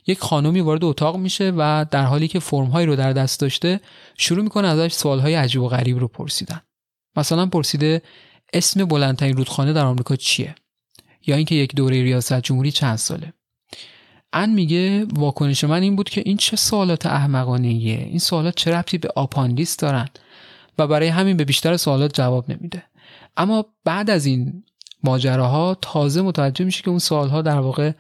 یک 0.08 0.20
خانمی 0.20 0.62
وارد 0.62 0.84
اتاق 0.84 1.18
میشه 1.18 1.54
و 1.58 1.86
در 1.92 2.04
حالی 2.04 2.28
که 2.28 2.40
فرمهایی 2.40 2.88
رو 2.88 2.96
در 2.96 3.14
دست 3.14 3.40
داشته 3.40 3.80
شروع 4.18 4.44
می‌کنه 4.44 4.68
ازش 4.68 4.94
سوالهای 4.94 5.34
عجیب 5.36 5.62
و 5.62 5.68
غریب 5.68 6.00
رو 6.00 6.08
پرسیدن. 6.08 6.62
مثلا 7.16 7.46
پرسیده 7.46 8.02
اسم 8.54 8.86
بلندترین 8.86 9.38
رودخانه 9.38 9.74
در 9.74 9.86
آمریکا 9.86 10.16
چیه؟ 10.16 10.56
یا 11.28 11.36
اینکه 11.36 11.56
یک 11.56 11.76
دوره 11.76 12.04
ریاست 12.04 12.42
جمهوری 12.42 12.72
چند 12.72 12.96
ساله؟ 12.96 13.34
ان 14.34 14.50
میگه 14.50 15.06
واکنش 15.06 15.64
من 15.64 15.82
این 15.82 15.96
بود 15.96 16.10
که 16.10 16.24
این 16.26 16.38
چه 16.38 16.56
سوالات 16.56 17.06
احمقانه 17.06 17.68
این 17.68 18.20
سوالات 18.20 18.56
چه 18.56 18.72
ربطی 18.72 18.98
به 18.98 19.10
آپاندیس 19.16 19.78
دارن؟ 19.78 20.08
و 20.78 20.88
برای 20.88 21.08
همین 21.08 21.38
به 21.38 21.46
بیشتر 21.46 21.78
سوالات 21.78 22.14
جواب 22.14 22.52
نمیده. 22.52 22.84
اما 23.38 23.66
بعد 23.84 24.10
از 24.10 24.26
این 24.26 24.64
ماجراها 25.04 25.78
تازه 25.82 26.22
متوجه 26.22 26.66
میشه 26.66 26.84
که 26.84 26.90
اون 26.90 27.00
سوالها 27.00 27.42
در 27.42 27.60
واقع 27.60 27.92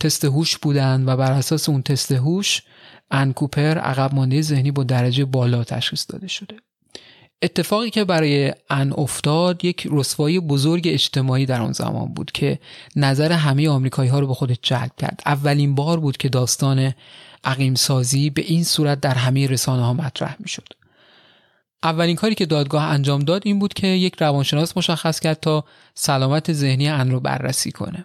تست 0.00 0.24
هوش 0.24 0.58
بودن 0.58 1.04
و 1.06 1.16
بر 1.16 1.32
اساس 1.32 1.68
اون 1.68 1.82
تست 1.82 2.12
هوش 2.12 2.62
ان 3.10 3.21
کوپر 3.21 3.78
عقب 3.78 4.14
مانده 4.14 4.42
ذهنی 4.42 4.70
با 4.70 4.84
درجه 4.84 5.24
بالا 5.24 5.64
تشخیص 5.64 6.06
داده 6.08 6.28
شده. 6.28 6.56
اتفاقی 7.42 7.90
که 7.90 8.04
برای 8.04 8.52
ان 8.70 8.92
افتاد 8.92 9.64
یک 9.64 9.88
رسوایی 9.90 10.40
بزرگ 10.40 10.82
اجتماعی 10.86 11.46
در 11.46 11.60
آن 11.60 11.72
زمان 11.72 12.14
بود 12.14 12.32
که 12.32 12.58
نظر 12.96 13.32
همه 13.32 13.68
آمریکایی 13.68 14.10
ها 14.10 14.18
رو 14.18 14.26
به 14.26 14.34
خودش 14.34 14.56
جلب 14.62 14.90
کرد 14.98 15.22
اولین 15.26 15.74
بار 15.74 16.00
بود 16.00 16.16
که 16.16 16.28
داستان 16.28 16.94
عقیم 17.44 17.74
سازی 17.74 18.30
به 18.30 18.42
این 18.42 18.64
صورت 18.64 19.00
در 19.00 19.14
همه 19.14 19.46
رسانه 19.46 19.82
ها 19.82 19.92
مطرح 19.92 20.36
می 20.40 20.48
شد. 20.48 20.66
اولین 21.82 22.16
کاری 22.16 22.34
که 22.34 22.46
دادگاه 22.46 22.82
انجام 22.82 23.20
داد 23.20 23.42
این 23.44 23.58
بود 23.58 23.74
که 23.74 23.86
یک 23.86 24.14
روانشناس 24.18 24.76
مشخص 24.76 25.20
کرد 25.20 25.40
تا 25.40 25.64
سلامت 25.94 26.52
ذهنی 26.52 26.88
ان 26.88 27.10
رو 27.10 27.20
بررسی 27.20 27.72
کنه. 27.72 28.04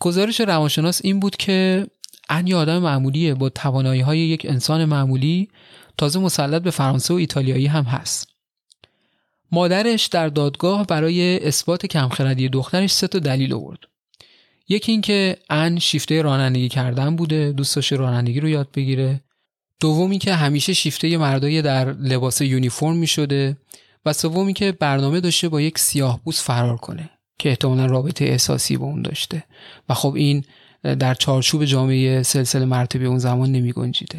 گزارش 0.00 0.40
روانشناس 0.40 1.00
این 1.04 1.20
بود 1.20 1.36
که 1.36 1.86
ان 2.28 2.46
یه 2.46 2.56
آدم 2.56 2.78
معمولیه 2.78 3.34
با 3.34 3.48
توانایی 3.48 4.00
های 4.00 4.18
یک 4.18 4.46
انسان 4.48 4.84
معمولی 4.84 5.48
تازه 5.98 6.18
مسلط 6.18 6.62
به 6.62 6.70
فرانسه 6.70 7.14
و 7.14 7.16
ایتالیایی 7.16 7.66
هم 7.66 7.84
هست. 7.84 8.37
مادرش 9.52 10.06
در 10.06 10.28
دادگاه 10.28 10.86
برای 10.86 11.46
اثبات 11.46 11.86
کمخردی 11.86 12.48
دخترش 12.48 12.92
سه 12.92 13.08
تا 13.08 13.18
دلیل 13.18 13.54
آورد. 13.54 13.78
یکی 14.68 14.92
اینکه 14.92 15.36
ان 15.50 15.78
شیفته 15.78 16.22
رانندگی 16.22 16.68
کردن 16.68 17.16
بوده، 17.16 17.52
دوست 17.52 17.76
داشته 17.76 17.96
رانندگی 17.96 18.40
رو 18.40 18.48
یاد 18.48 18.68
بگیره. 18.74 19.20
دومی 19.80 20.18
که 20.18 20.34
همیشه 20.34 20.72
شیفته 20.72 21.16
مردای 21.16 21.62
در 21.62 21.92
لباس 21.92 22.40
یونیفرم 22.40 22.96
می 22.96 23.06
شده 23.06 23.56
و 24.04 24.12
سومی 24.12 24.52
که 24.52 24.72
برنامه 24.72 25.20
داشته 25.20 25.48
با 25.48 25.60
یک 25.60 25.78
سیاه 25.78 26.20
فرار 26.34 26.76
کنه 26.76 27.10
که 27.38 27.48
احتمالا 27.48 27.86
رابطه 27.86 28.24
احساسی 28.24 28.76
با 28.76 28.86
اون 28.86 29.02
داشته 29.02 29.44
و 29.88 29.94
خب 29.94 30.14
این 30.14 30.44
در 30.82 31.14
چارچوب 31.14 31.64
جامعه 31.64 32.22
سلسله 32.22 32.64
مرتبه 32.64 33.04
اون 33.04 33.18
زمان 33.18 33.52
نمی 33.52 33.72
گنجیده. 33.72 34.18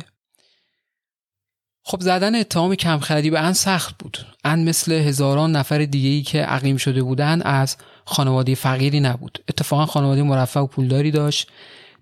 خب 1.84 2.02
زدن 2.02 2.36
اتهام 2.36 2.76
کمخردی 2.76 3.30
به 3.30 3.40
ان 3.40 3.54
سخت 3.54 3.98
بود. 3.98 4.18
ان 4.44 4.64
مثل 4.64 4.92
هزاران 4.92 5.52
نفر 5.52 5.86
دیگه 5.86 6.10
ای 6.10 6.22
که 6.22 6.42
عقیم 6.42 6.78
شده 6.78 7.04
بودن 7.04 7.42
از 7.42 7.78
خانواده 8.06 8.56
فقیری 8.56 9.00
نبود. 9.00 9.44
اتفاقا 9.50 9.86
خانواده 9.86 10.24
مرفع 10.24 10.60
و 10.60 10.68
پولداری 10.68 11.12
داشت. 11.12 11.48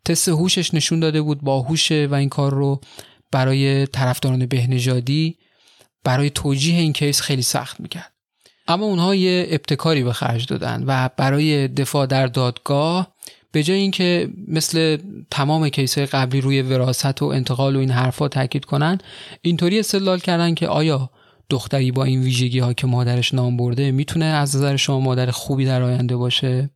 تست 0.05 0.29
هوشش 0.29 0.73
نشون 0.73 0.99
داده 0.99 1.21
بود 1.21 1.41
با 1.41 1.61
هوشه 1.61 2.07
و 2.11 2.13
این 2.13 2.29
کار 2.29 2.53
رو 2.53 2.81
برای 3.31 3.87
طرفداران 3.87 4.45
بهنژادی 4.45 5.37
برای 6.03 6.29
توجیه 6.29 6.79
این 6.79 6.93
کیس 6.93 7.21
خیلی 7.21 7.41
سخت 7.41 7.79
می‌کرد. 7.79 8.11
اما 8.67 8.85
اونها 8.85 9.15
یه 9.15 9.47
ابتکاری 9.49 10.03
به 10.03 10.13
خرج 10.13 10.45
دادن 10.45 10.83
و 10.87 11.09
برای 11.17 11.67
دفاع 11.67 12.05
در 12.05 12.27
دادگاه 12.27 13.16
به 13.57 13.63
جای 13.63 13.79
اینکه 13.79 14.29
مثل 14.47 14.97
تمام 15.31 15.69
کیسهای 15.69 16.07
قبلی 16.07 16.41
روی 16.41 16.61
وراثت 16.61 17.21
و 17.21 17.25
انتقال 17.25 17.75
و 17.75 17.79
این 17.79 17.91
حرفا 17.91 18.27
تاکید 18.27 18.65
کنن 18.65 18.97
اینطوری 19.41 19.79
استدلال 19.79 20.19
کردن 20.19 20.53
که 20.53 20.67
آیا 20.67 21.09
دختری 21.49 21.91
با 21.91 22.03
این 22.03 22.21
ویژگی 22.21 22.59
ها 22.59 22.73
که 22.73 22.87
مادرش 22.87 23.33
نام 23.33 23.57
برده 23.57 23.91
می‌تونه 23.91 24.25
از 24.25 24.55
نظر 24.55 24.75
شما 24.75 24.99
مادر 24.99 25.31
خوبی 25.31 25.65
در 25.65 25.81
آینده 25.81 26.15
باشه؟ 26.15 26.69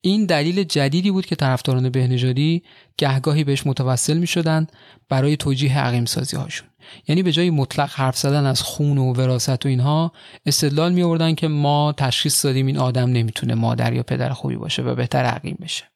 این 0.00 0.26
دلیل 0.26 0.62
جدیدی 0.62 1.10
بود 1.10 1.26
که 1.26 1.36
طرفداران 1.36 1.90
بهنژادی 1.90 2.62
گهگاهی 2.98 3.44
بهش 3.44 3.66
متوسل 3.66 4.18
می 4.18 4.26
شدن 4.26 4.66
برای 5.08 5.36
توجیه 5.36 5.78
عقیم 5.78 6.04
سازی 6.04 6.36
هاشون 6.36 6.68
یعنی 7.08 7.22
به 7.22 7.32
جای 7.32 7.50
مطلق 7.50 7.90
حرف 7.92 8.18
زدن 8.18 8.46
از 8.46 8.62
خون 8.62 8.98
و 8.98 9.12
وراثت 9.12 9.66
و 9.66 9.68
اینها 9.68 10.12
استدلال 10.46 10.92
می 10.92 11.02
آوردن 11.02 11.34
که 11.34 11.48
ما 11.48 11.94
تشخیص 11.96 12.44
دادیم 12.44 12.66
این 12.66 12.78
آدم 12.78 13.10
نمی‌تونه 13.10 13.54
مادر 13.54 13.92
یا 13.92 14.02
پدر 14.02 14.30
خوبی 14.30 14.56
باشه 14.56 14.82
و 14.82 14.94
بهتر 14.94 15.24
عقیم 15.24 15.58
بشه. 15.62 15.91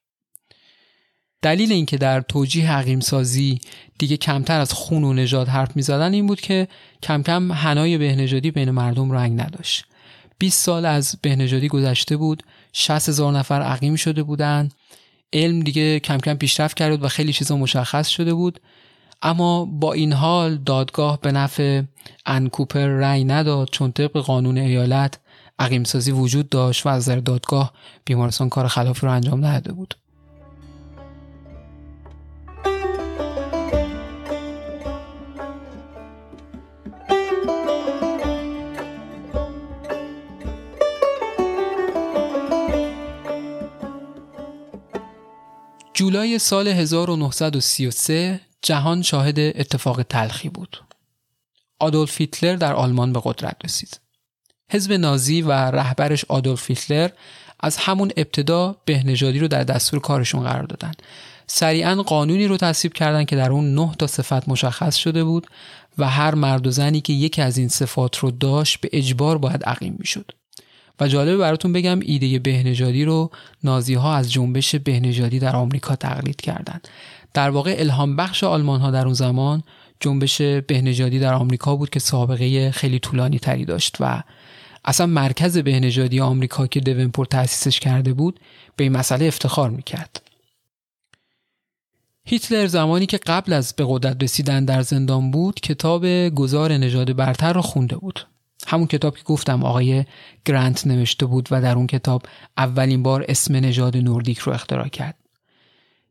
دلیل 1.43 1.73
اینکه 1.73 1.97
در 1.97 2.21
توجیه 2.21 2.73
عقیم 2.73 3.01
سازی 3.01 3.61
دیگه 3.99 4.17
کمتر 4.17 4.61
از 4.61 4.73
خون 4.73 5.05
و 5.05 5.13
نژاد 5.13 5.49
حرف 5.49 5.77
می 5.77 5.83
زدن 5.83 6.13
این 6.13 6.27
بود 6.27 6.41
که 6.41 6.69
کم 7.03 7.23
کم 7.23 7.53
هنای 7.53 7.99
بهنژادی 7.99 8.51
بین 8.51 8.71
مردم 8.71 9.13
رنگ 9.13 9.41
نداشت. 9.41 9.85
20 10.39 10.65
سال 10.65 10.87
از 10.87 11.17
بهنژادی 11.23 11.69
گذشته 11.69 12.17
بود 12.17 12.43
60 12.73 13.09
هزار 13.09 13.33
نفر 13.33 13.63
عقیم 13.63 13.97
شده 13.97 14.23
بودند. 14.23 14.75
علم 15.33 15.61
دیگه 15.61 16.01
کم 16.01 16.19
کم 16.19 16.35
پیشرفت 16.35 16.77
کرد 16.77 17.05
و 17.05 17.09
خیلی 17.09 17.33
چیزا 17.33 17.57
مشخص 17.57 18.09
شده 18.09 18.35
بود. 18.35 18.61
اما 19.23 19.65
با 19.65 19.93
این 19.93 20.13
حال 20.13 20.57
دادگاه 20.57 21.21
به 21.21 21.33
نفع 21.33 21.83
انکوپر 22.27 22.87
رأی 22.87 23.25
نداد 23.25 23.69
چون 23.73 23.93
طبق 23.93 24.13
قانون 24.13 24.59
ایالت 24.59 25.19
عقیم 25.59 25.85
سازی 25.85 26.13
وجود 26.13 26.49
داشت 26.49 26.87
و 26.87 26.89
از 26.89 27.09
دادگاه 27.09 27.73
بیمارستان 28.05 28.49
کار 28.49 28.69
خلافی 28.69 29.07
رو 29.07 29.13
انجام 29.13 29.45
نداده 29.45 29.73
بود. 29.73 29.95
جولای 46.07 46.39
سال 46.39 46.69
1933 46.69 48.41
جهان 48.63 49.03
شاهد 49.03 49.39
اتفاق 49.39 50.03
تلخی 50.03 50.49
بود. 50.49 50.85
آدولف 51.79 52.21
هیتلر 52.21 52.57
در 52.57 52.75
آلمان 52.75 53.13
به 53.13 53.21
قدرت 53.25 53.57
رسید. 53.65 54.01
حزب 54.71 54.93
نازی 54.93 55.43
و 55.43 55.53
رهبرش 55.53 56.25
آدولف 56.25 56.71
هیتلر 56.71 57.11
از 57.61 57.77
همون 57.77 58.11
ابتدا 58.17 58.77
بهنژادی 58.85 59.39
رو 59.39 59.49
در 59.49 59.65
دستور 59.65 60.01
کارشون 60.01 60.43
قرار 60.43 60.63
دادن. 60.63 60.93
سریعا 61.47 61.95
قانونی 61.95 62.47
رو 62.47 62.57
تصویب 62.57 62.93
کردند 62.93 63.27
که 63.27 63.37
در 63.37 63.51
اون 63.51 63.75
نه 63.75 63.95
تا 63.99 64.07
صفت 64.07 64.49
مشخص 64.49 64.97
شده 64.97 65.25
بود 65.25 65.47
و 65.99 66.09
هر 66.09 66.35
مرد 66.35 66.67
و 66.67 66.71
زنی 66.71 67.01
که 67.01 67.13
یکی 67.13 67.43
از 67.43 67.59
این 67.59 67.69
صفات 67.69 68.19
رو 68.19 68.31
داشت 68.31 68.81
به 68.81 68.89
اجبار 68.93 69.39
باید 69.39 69.65
عقیم 69.65 69.97
می‌شد. 69.99 70.33
و 71.01 71.09
جالبه 71.09 71.37
براتون 71.37 71.73
بگم 71.73 72.01
ایده 72.03 72.39
بهنژادی 72.39 73.05
رو 73.05 73.31
نازی 73.65 73.95
ها 73.95 74.15
از 74.15 74.33
جنبش 74.33 74.75
بهنژادی 74.75 75.39
در 75.39 75.57
آمریکا 75.57 75.97
تقلید 75.97 76.41
کردند. 76.41 76.89
در 77.35 77.51
واقع 77.51 77.75
الهام 77.79 78.17
بخش 78.17 78.45
آلمان 78.45 78.81
ها 78.81 78.91
در 78.91 79.05
اون 79.05 79.15
زمان 79.15 79.63
جنبش 80.01 80.43
بهنژادی 80.43 81.19
در 81.19 81.35
آمریکا 81.35 81.77
بود 81.77 81.91
که 81.91 82.01
سابقه 82.01 82.71
خیلی 82.71 82.99
طولانی 82.99 83.39
تری 83.39 83.65
داشت 83.65 83.97
و 84.01 84.23
اصلا 84.85 85.07
مرکز 85.07 85.59
بهنژادی 85.59 86.21
آمریکا 86.21 86.67
که 86.67 86.81
دونپورت 86.81 87.29
تأسیسش 87.29 87.81
کرده 87.81 88.13
بود 88.13 88.41
به 88.77 88.85
این 88.85 88.93
مسئله 88.93 89.27
افتخار 89.27 89.71
می‌کرد. 89.71 90.23
هیتلر 92.25 92.67
زمانی 92.67 93.07
که 93.07 93.19
قبل 93.19 93.53
از 93.53 93.75
به 93.77 93.85
قدرت 93.89 94.23
رسیدن 94.23 94.65
در 94.65 94.83
زندان 94.83 95.31
بود 95.31 95.61
کتاب 95.61 96.07
گذار 96.29 96.73
نژاد 96.73 97.17
برتر 97.17 97.53
را 97.53 97.63
خونده 97.63 97.97
بود 97.97 98.27
همون 98.67 98.87
کتاب 98.87 99.17
که 99.17 99.23
گفتم 99.23 99.65
آقای 99.65 100.05
گرانت 100.45 100.87
نوشته 100.87 101.27
بود 101.27 101.49
و 101.51 101.63
در 101.63 101.77
اون 101.77 101.87
کتاب 101.87 102.23
اولین 102.57 103.03
بار 103.03 103.25
اسم 103.29 103.57
نژاد 103.57 103.97
نوردیک 103.97 104.39
رو 104.39 104.53
اختراع 104.53 104.89
کرد. 104.89 105.15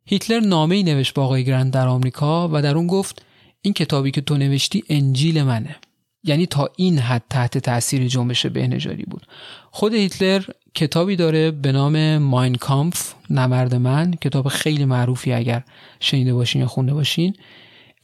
هیتلر 0.05 0.39
نامه 0.39 0.75
ای 0.75 0.83
نوشت 0.83 1.13
با 1.13 1.23
آقای 1.23 1.43
گرانت 1.43 1.73
در 1.73 1.87
آمریکا 1.87 2.49
و 2.53 2.61
در 2.61 2.75
اون 2.75 2.87
گفت 2.87 3.25
این 3.61 3.73
کتابی 3.73 4.11
که 4.11 4.21
تو 4.21 4.37
نوشتی 4.37 4.83
انجیل 4.89 5.43
منه. 5.43 5.75
یعنی 6.23 6.45
تا 6.45 6.69
این 6.75 6.99
حد 6.99 7.23
تحت 7.29 7.57
تاثیر 7.57 8.07
جنبش 8.07 8.45
بهنژادی 8.45 9.03
بود. 9.03 9.27
خود 9.71 9.93
هیتلر 9.93 10.43
کتابی 10.75 11.15
داره 11.15 11.51
به 11.51 11.71
نام 11.71 12.17
ماین 12.17 12.55
کامف 12.55 13.13
نمرد 13.29 13.75
من. 13.75 14.11
کتاب 14.11 14.47
خیلی 14.47 14.85
معروفی 14.85 15.33
اگر 15.33 15.63
شنیده 15.99 16.33
باشین 16.33 16.61
یا 16.61 16.67
خونده 16.67 16.93
باشین. 16.93 17.35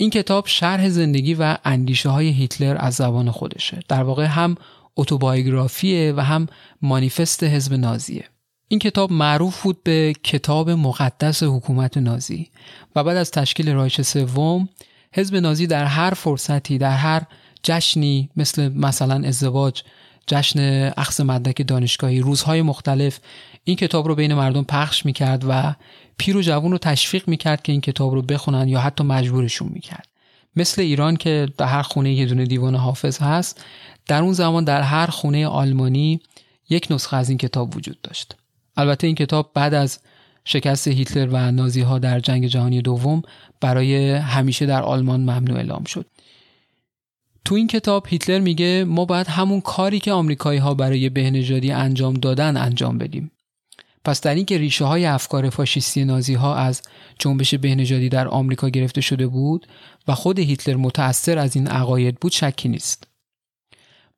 این 0.01 0.09
کتاب 0.09 0.47
شرح 0.47 0.89
زندگی 0.89 1.33
و 1.33 1.57
اندیشه 1.65 2.09
های 2.09 2.29
هیتلر 2.29 2.77
از 2.79 2.93
زبان 2.93 3.31
خودشه. 3.31 3.79
در 3.87 4.03
واقع 4.03 4.25
هم 4.25 4.55
اتوبایوگرافیه 4.97 6.13
و 6.17 6.19
هم 6.19 6.47
مانیفست 6.81 7.43
حزب 7.43 7.73
نازیه. 7.73 8.25
این 8.67 8.79
کتاب 8.79 9.11
معروف 9.11 9.61
بود 9.61 9.83
به 9.83 10.13
کتاب 10.23 10.69
مقدس 10.69 11.43
حکومت 11.43 11.97
نازی 11.97 12.49
و 12.95 13.03
بعد 13.03 13.17
از 13.17 13.31
تشکیل 13.31 13.73
رایش 13.73 14.01
سوم 14.01 14.69
حزب 15.13 15.35
نازی 15.35 15.67
در 15.67 15.85
هر 15.85 16.13
فرصتی 16.13 16.77
در 16.77 16.95
هر 16.95 17.21
جشنی 17.63 18.29
مثل 18.35 18.67
مثلا 18.67 19.27
ازدواج 19.27 19.83
جشن 20.27 20.91
اخذ 20.97 21.21
مدرک 21.21 21.67
دانشگاهی 21.67 22.19
روزهای 22.19 22.61
مختلف 22.61 23.19
این 23.63 23.75
کتاب 23.75 24.07
رو 24.07 24.15
بین 24.15 24.33
مردم 24.33 24.63
پخش 24.63 25.05
می‌کرد 25.05 25.45
و 25.47 25.75
پیر 26.17 26.37
و 26.37 26.41
جوون 26.41 26.71
رو 26.71 26.77
تشویق 26.77 27.27
می‌کرد 27.27 27.61
که 27.61 27.71
این 27.71 27.81
کتاب 27.81 28.13
رو 28.13 28.21
بخونن 28.21 28.67
یا 28.67 28.79
حتی 28.79 29.03
مجبورشون 29.03 29.69
می‌کرد. 29.73 30.07
مثل 30.55 30.81
ایران 30.81 31.15
که 31.15 31.47
در 31.57 31.65
هر 31.65 31.81
خونه 31.81 32.13
یه 32.13 32.25
دونه 32.25 32.45
دیوان 32.45 32.75
حافظ 32.75 33.19
هست 33.19 33.65
در 34.07 34.21
اون 34.21 34.33
زمان 34.33 34.63
در 34.63 34.81
هر 34.81 35.07
خونه 35.07 35.47
آلمانی 35.47 36.19
یک 36.69 36.87
نسخه 36.89 37.17
از 37.17 37.29
این 37.29 37.37
کتاب 37.37 37.75
وجود 37.75 38.01
داشت. 38.01 38.35
البته 38.77 39.07
این 39.07 39.15
کتاب 39.15 39.51
بعد 39.53 39.73
از 39.73 39.99
شکست 40.45 40.87
هیتلر 40.87 41.29
و 41.31 41.51
نازی 41.51 41.81
ها 41.81 41.99
در 41.99 42.19
جنگ 42.19 42.47
جهانی 42.47 42.81
دوم 42.81 43.21
برای 43.61 44.11
همیشه 44.11 44.65
در 44.65 44.81
آلمان 44.81 45.19
ممنوع 45.19 45.57
اعلام 45.57 45.83
شد. 45.83 46.05
تو 47.45 47.55
این 47.55 47.67
کتاب 47.67 48.07
هیتلر 48.09 48.39
میگه 48.39 48.83
ما 48.87 49.05
باید 49.05 49.27
همون 49.27 49.61
کاری 49.61 49.99
که 49.99 50.11
آمریکایی 50.11 50.59
ها 50.59 50.73
برای 50.73 51.09
بهنژادی 51.09 51.71
انجام 51.71 52.13
دادن 52.13 52.57
انجام 52.57 52.97
بدیم. 52.97 53.31
پس 54.05 54.21
در 54.21 54.35
اینکه 54.35 54.57
ریشه 54.57 54.85
های 54.85 55.05
افکار 55.05 55.49
فاشیستی 55.49 56.05
نازی 56.05 56.33
ها 56.33 56.55
از 56.55 56.81
جنبش 57.19 57.55
بهنژادی 57.55 58.09
در 58.09 58.27
آمریکا 58.27 58.69
گرفته 58.69 59.01
شده 59.01 59.27
بود 59.27 59.67
و 60.07 60.15
خود 60.15 60.39
هیتلر 60.39 60.75
متأثر 60.75 61.37
از 61.37 61.55
این 61.55 61.67
عقاید 61.67 62.19
بود 62.19 62.31
شکی 62.31 62.69
نیست. 62.69 63.07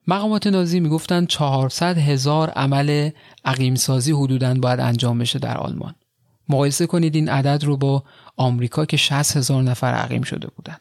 مقامات 0.06 0.46
نازی 0.46 0.80
می‌گفتند 0.80 1.28
400 1.28 1.98
هزار 1.98 2.50
عمل 2.50 3.10
عقیم 3.44 3.74
سازی 3.74 4.12
حدوداً 4.12 4.54
باید 4.54 4.80
انجام 4.80 5.18
بشه 5.18 5.38
در 5.38 5.56
آلمان. 5.56 5.94
مقایسه 6.48 6.86
کنید 6.86 7.14
این 7.14 7.28
عدد 7.28 7.64
رو 7.64 7.76
با 7.76 8.04
آمریکا 8.36 8.84
که 8.84 8.96
60 8.96 9.36
هزار 9.36 9.62
نفر 9.62 9.92
عقیم 9.92 10.22
شده 10.22 10.48
بودند. 10.56 10.80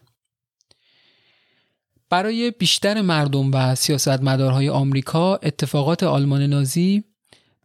برای 2.09 2.51
بیشتر 2.51 3.01
مردم 3.01 3.51
و 3.53 3.75
سیاستمدارهای 3.75 4.69
آمریکا 4.69 5.35
اتفاقات 5.35 6.03
آلمان 6.03 6.41
نازی 6.41 7.03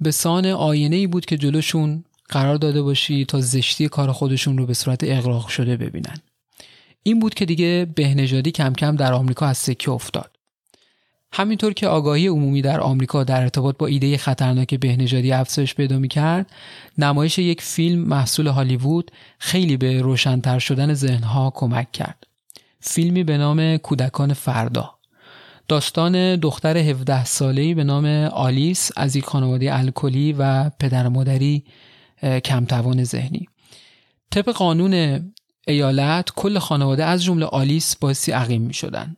به 0.00 0.10
سان 0.10 0.46
آینه 0.46 0.96
ای 0.96 1.06
بود 1.06 1.26
که 1.26 1.36
جلوشون 1.36 2.04
قرار 2.28 2.56
داده 2.56 2.82
باشی 2.82 3.24
تا 3.24 3.40
زشتی 3.40 3.88
کار 3.88 4.12
خودشون 4.12 4.58
رو 4.58 4.66
به 4.66 4.74
صورت 4.74 5.00
اقراق 5.04 5.48
شده 5.48 5.76
ببینن. 5.76 6.16
این 7.02 7.18
بود 7.18 7.34
که 7.34 7.44
دیگه 7.44 7.86
بهنژادی 7.94 8.50
کم 8.50 8.72
کم 8.72 8.96
در 8.96 9.12
آمریکا 9.12 9.46
از 9.46 9.58
سکه 9.58 9.90
افتاد. 9.90 10.30
همینطور 11.32 11.72
که 11.72 11.88
آگاهی 11.88 12.26
عمومی 12.26 12.62
در 12.62 12.80
آمریکا 12.80 13.24
در 13.24 13.42
ارتباط 13.42 13.76
با 13.76 13.86
ایده 13.86 14.18
خطرناک 14.18 14.74
بهنژادی 14.74 15.32
افزایش 15.32 15.74
پیدا 15.74 15.98
می‌کرد 15.98 16.50
نمایش 16.98 17.38
یک 17.38 17.62
فیلم 17.62 18.00
محصول 18.00 18.46
هالیوود 18.46 19.10
خیلی 19.38 19.76
به 19.76 20.02
روشنتر 20.02 20.58
شدن 20.58 20.94
ذهنها 20.94 21.52
کمک 21.54 21.92
کرد. 21.92 22.26
فیلمی 22.80 23.24
به 23.24 23.38
نام 23.38 23.76
کودکان 23.76 24.32
فردا. 24.32 24.97
داستان 25.68 26.36
دختر 26.36 26.76
17 26.76 27.24
ساله‌ای 27.24 27.74
به 27.74 27.84
نام 27.84 28.06
آلیس 28.32 28.90
از 28.96 29.16
یک 29.16 29.24
خانواده 29.24 29.78
الکلی 29.78 30.32
و 30.38 30.70
پدر 30.70 31.08
مادری 31.08 31.64
کمتوان 32.44 33.04
ذهنی. 33.04 33.48
طبق 34.30 34.50
قانون 34.50 35.22
ایالت 35.66 36.30
کل 36.36 36.58
خانواده 36.58 37.04
از 37.04 37.24
جمله 37.24 37.46
آلیس 37.46 37.96
باعثی 37.96 38.32
عقیم 38.32 38.62
می 38.62 38.74
شدن 38.74 39.16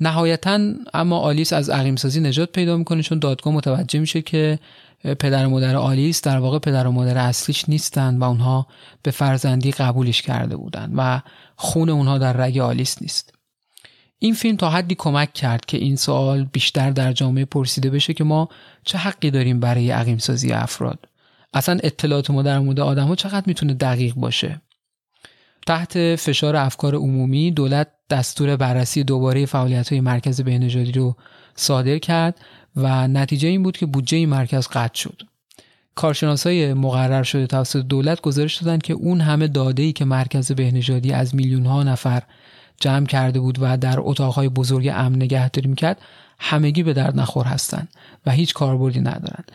نهایتا 0.00 0.60
اما 0.94 1.18
آلیس 1.18 1.52
از 1.52 1.70
عقیمسازی 1.70 2.20
نجات 2.20 2.52
پیدا 2.52 2.76
می‌کنه 2.76 3.02
چون 3.02 3.18
دادگاه 3.18 3.54
متوجه 3.54 3.98
میشه 3.98 4.22
که 4.22 4.58
پدر 5.04 5.46
و 5.46 5.50
مادر 5.50 5.76
آلیس 5.76 6.22
در 6.22 6.38
واقع 6.38 6.58
پدر 6.58 6.86
و 6.86 6.90
مادر 6.90 7.18
اصلیش 7.18 7.68
نیستن 7.68 8.18
و 8.18 8.24
اونها 8.24 8.66
به 9.02 9.10
فرزندی 9.10 9.70
قبولش 9.70 10.22
کرده 10.22 10.56
بودن 10.56 10.92
و 10.96 11.20
خون 11.56 11.88
اونها 11.88 12.18
در 12.18 12.32
رگ 12.32 12.58
آلیس 12.58 13.02
نیست. 13.02 13.35
این 14.18 14.34
فیلم 14.34 14.56
تا 14.56 14.70
حدی 14.70 14.94
کمک 14.94 15.32
کرد 15.32 15.64
که 15.64 15.76
این 15.76 15.96
سوال 15.96 16.44
بیشتر 16.44 16.90
در 16.90 17.12
جامعه 17.12 17.44
پرسیده 17.44 17.90
بشه 17.90 18.14
که 18.14 18.24
ما 18.24 18.48
چه 18.84 18.98
حقی 18.98 19.30
داریم 19.30 19.60
برای 19.60 19.90
عقیم 19.90 20.18
سازی 20.18 20.52
افراد. 20.52 21.08
اصلا 21.54 21.78
اطلاعات 21.82 22.30
ما 22.30 22.42
در 22.42 22.58
مورد 22.58 22.80
آدم 22.80 23.06
ها 23.06 23.14
چقدر 23.14 23.44
می‌تونه 23.46 23.74
دقیق 23.74 24.14
باشه؟ 24.14 24.60
تحت 25.66 26.16
فشار 26.16 26.56
افکار 26.56 26.94
عمومی 26.94 27.50
دولت 27.50 27.88
دستور 28.10 28.56
بررسی 28.56 29.04
دوباره 29.04 29.46
فعالیت 29.46 29.92
های 29.92 30.00
مرکز 30.00 30.40
بهنژادی 30.40 30.92
رو 30.92 31.16
صادر 31.54 31.98
کرد 31.98 32.40
و 32.76 33.08
نتیجه 33.08 33.48
این 33.48 33.62
بود 33.62 33.76
که 33.76 33.86
بودجه 33.86 34.18
این 34.18 34.28
مرکز 34.28 34.68
قطع 34.68 34.94
شد. 34.94 35.22
کارشناسای 35.94 36.74
مقرر 36.74 37.22
شده 37.22 37.46
توسط 37.46 37.82
دولت 37.82 38.20
گزارش 38.20 38.56
دادند 38.56 38.82
که 38.82 38.92
اون 38.92 39.20
همه 39.20 39.48
داده 39.48 39.82
ای 39.82 39.92
که 39.92 40.04
مرکز 40.04 40.52
بهنژادی 40.52 41.12
از 41.12 41.34
میلیون 41.34 41.66
ها 41.66 41.82
نفر 41.82 42.22
جمع 42.80 43.06
کرده 43.06 43.40
بود 43.40 43.58
و 43.60 43.76
در 43.76 43.96
اتاقهای 43.98 44.48
بزرگ 44.48 44.90
امن 44.94 45.16
نگهداری 45.16 45.68
می‌کرد 45.68 46.00
همگی 46.38 46.82
به 46.82 46.92
درد 46.92 47.20
نخور 47.20 47.46
هستند 47.46 47.88
و 48.26 48.30
هیچ 48.30 48.54
کاربردی 48.54 49.00
ندارند 49.00 49.52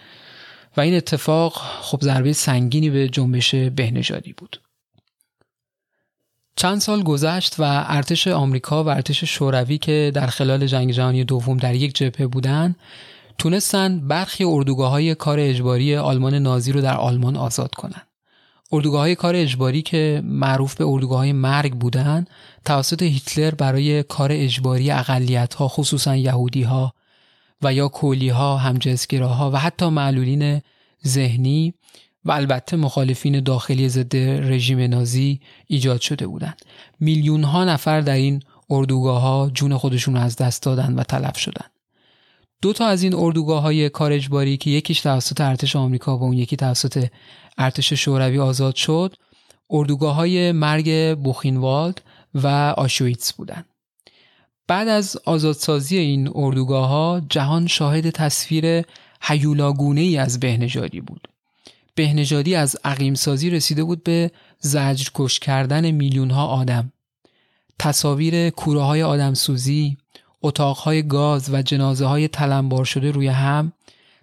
و 0.77 0.81
این 0.81 0.95
اتفاق 0.95 1.53
خب 1.81 2.01
ضربه 2.01 2.33
سنگینی 2.33 2.89
به 2.89 3.09
جنبش 3.09 3.55
بهنژادی 3.55 4.33
بود 4.33 4.61
چند 6.55 6.79
سال 6.79 7.03
گذشت 7.03 7.55
و 7.59 7.85
ارتش 7.87 8.27
آمریکا 8.27 8.83
و 8.83 8.89
ارتش 8.89 9.23
شوروی 9.23 9.77
که 9.77 10.11
در 10.15 10.27
خلال 10.27 10.67
جنگ 10.67 10.91
جهانی 10.91 11.23
دوم 11.23 11.57
در 11.57 11.75
یک 11.75 11.95
جبهه 11.95 12.27
بودند 12.27 12.75
تونستن 13.37 14.07
برخی 14.07 14.43
اردوگاه 14.43 14.91
های 14.91 15.15
کار 15.15 15.39
اجباری 15.39 15.95
آلمان 15.95 16.33
نازی 16.33 16.71
رو 16.71 16.81
در 16.81 16.97
آلمان 16.97 17.35
آزاد 17.35 17.75
کنند. 17.75 18.07
اردوگاه 18.71 19.01
های 19.01 19.15
کار 19.15 19.35
اجباری 19.35 19.81
که 19.81 20.21
معروف 20.25 20.75
به 20.75 20.85
اردوگاه 20.87 21.17
های 21.17 21.33
مرگ 21.33 21.73
بودند 21.73 22.29
توسط 22.65 23.01
هیتلر 23.01 23.55
برای 23.55 24.03
کار 24.03 24.29
اجباری 24.31 24.91
اقلیت 24.91 25.53
ها 25.53 25.67
خصوصا 25.67 26.15
یهودی 26.15 26.67
و 27.61 27.73
یا 27.73 27.87
کولی 27.87 28.29
ها 28.29 28.57
همجنسگراها 28.57 29.51
و 29.51 29.55
حتی 29.55 29.89
معلولین 29.89 30.61
ذهنی 31.07 31.73
و 32.25 32.31
البته 32.31 32.77
مخالفین 32.77 33.43
داخلی 33.43 33.89
ضد 33.89 34.15
رژیم 34.15 34.79
نازی 34.79 35.39
ایجاد 35.67 36.01
شده 36.01 36.27
بودند. 36.27 36.61
میلیون 36.99 37.43
ها 37.43 37.65
نفر 37.65 38.01
در 38.01 38.15
این 38.15 38.43
اردوگاه 38.69 39.21
ها 39.21 39.51
جون 39.53 39.77
خودشون 39.77 40.17
از 40.17 40.35
دست 40.35 40.63
دادن 40.63 40.93
و 40.93 41.03
تلف 41.03 41.37
شدن 41.37 41.65
دو 42.61 42.73
تا 42.73 42.85
از 42.85 43.03
این 43.03 43.13
اردوگاه 43.15 43.61
های 43.61 43.89
کارجباری 43.89 44.57
که 44.57 44.69
یکیش 44.69 45.01
توسط 45.01 45.41
ارتش 45.41 45.75
آمریکا 45.75 46.17
و 46.17 46.23
اون 46.23 46.33
یکی 46.33 46.55
توسط 46.55 47.07
ارتش 47.57 47.93
شوروی 47.93 48.39
آزاد 48.39 48.75
شد 48.75 49.15
اردوگاه 49.69 50.15
های 50.15 50.51
مرگ 50.51 51.17
بوخینوالد 51.17 52.01
و 52.35 52.47
آشویتس 52.77 53.33
بودند 53.33 53.65
بعد 54.71 54.87
از 54.87 55.17
آزادسازی 55.25 55.97
این 55.97 56.31
اردوگاه 56.35 56.87
ها 56.87 57.21
جهان 57.29 57.67
شاهد 57.67 58.09
تصویر 58.09 58.83
هیولاگونه 59.21 60.01
ای 60.01 60.17
از 60.17 60.39
بهنژادی 60.39 61.01
بود. 61.01 61.27
بهنژادی 61.95 62.55
از 62.55 62.77
عقیمسازی 62.83 63.49
رسیده 63.49 63.83
بود 63.83 64.03
به 64.03 64.31
زجر 64.59 65.09
کش 65.13 65.39
کردن 65.39 65.91
میلیون 65.91 66.31
ها 66.31 66.47
آدم. 66.47 66.91
تصاویر 67.79 68.49
کوره 68.49 68.81
های 68.81 69.03
آدمسوزی 69.03 69.97
اتاقهای 70.41 71.03
گاز 71.07 71.53
و 71.53 71.61
جنازه 71.61 72.05
های 72.05 72.27
تلمبار 72.27 72.85
شده 72.85 73.11
روی 73.11 73.27
هم 73.27 73.73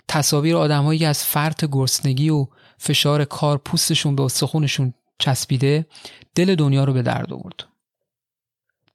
تصاویر 0.09 0.57
آدمهایی 0.57 1.05
از 1.05 1.25
فرط 1.25 1.65
گرسنگی 1.65 2.31
و 2.31 2.47
فشار 2.79 3.25
کار 3.25 3.59
پوستشون 3.59 4.17
به 4.17 4.23
استخونشون 4.23 4.95
چسبیده 5.19 5.87
دل 6.35 6.55
دنیا 6.55 6.85
رو 6.85 6.93
به 6.93 7.03
درد 7.03 7.33
آورد. 7.33 7.68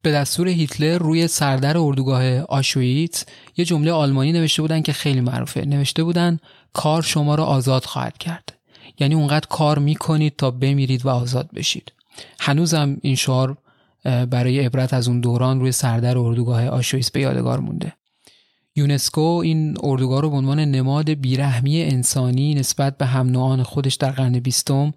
به 0.03 0.11
دستور 0.11 0.47
هیتلر 0.47 0.97
روی 0.97 1.27
سردر 1.27 1.77
اردوگاه 1.77 2.39
آشویت 2.39 3.25
یه 3.57 3.65
جمله 3.65 3.91
آلمانی 3.91 4.31
نوشته 4.31 4.61
بودن 4.61 4.81
که 4.81 4.93
خیلی 4.93 5.21
معروفه. 5.21 5.65
نوشته 5.65 6.03
بودن 6.03 6.39
کار 6.73 7.01
شما 7.01 7.35
را 7.35 7.45
آزاد 7.45 7.85
خواهد 7.85 8.17
کرد. 8.17 8.53
یعنی 8.99 9.15
اونقدر 9.15 9.47
کار 9.49 9.79
می‌کنید 9.79 10.35
تا 10.35 10.51
بمیرید 10.51 11.05
و 11.05 11.09
آزاد 11.09 11.49
بشید. 11.55 11.91
هنوزم 12.39 12.97
این 13.01 13.15
شعار 13.15 13.57
برای 14.03 14.59
عبرت 14.59 14.93
از 14.93 15.07
اون 15.07 15.21
دوران 15.21 15.59
روی 15.59 15.71
سردر 15.71 16.17
اردوگاه 16.17 16.67
آشویس 16.67 17.11
به 17.11 17.19
یادگار 17.19 17.59
مونده. 17.59 17.93
یونسکو 18.75 19.21
این 19.21 19.77
اردوگاه 19.83 20.21
رو 20.21 20.29
به 20.29 20.35
عنوان 20.35 20.59
نماد 20.59 21.09
بیرحمی 21.09 21.81
انسانی 21.81 22.55
نسبت 22.55 22.97
به 22.97 23.05
هم 23.05 23.63
خودش 23.63 23.95
در 23.95 24.11
قرن 24.11 24.39
بیستم 24.39 24.93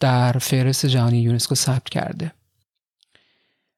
در 0.00 0.32
فهرست 0.32 0.86
جهانی 0.86 1.18
یونسکو 1.18 1.54
ثبت 1.54 1.88
کرده. 1.88 2.32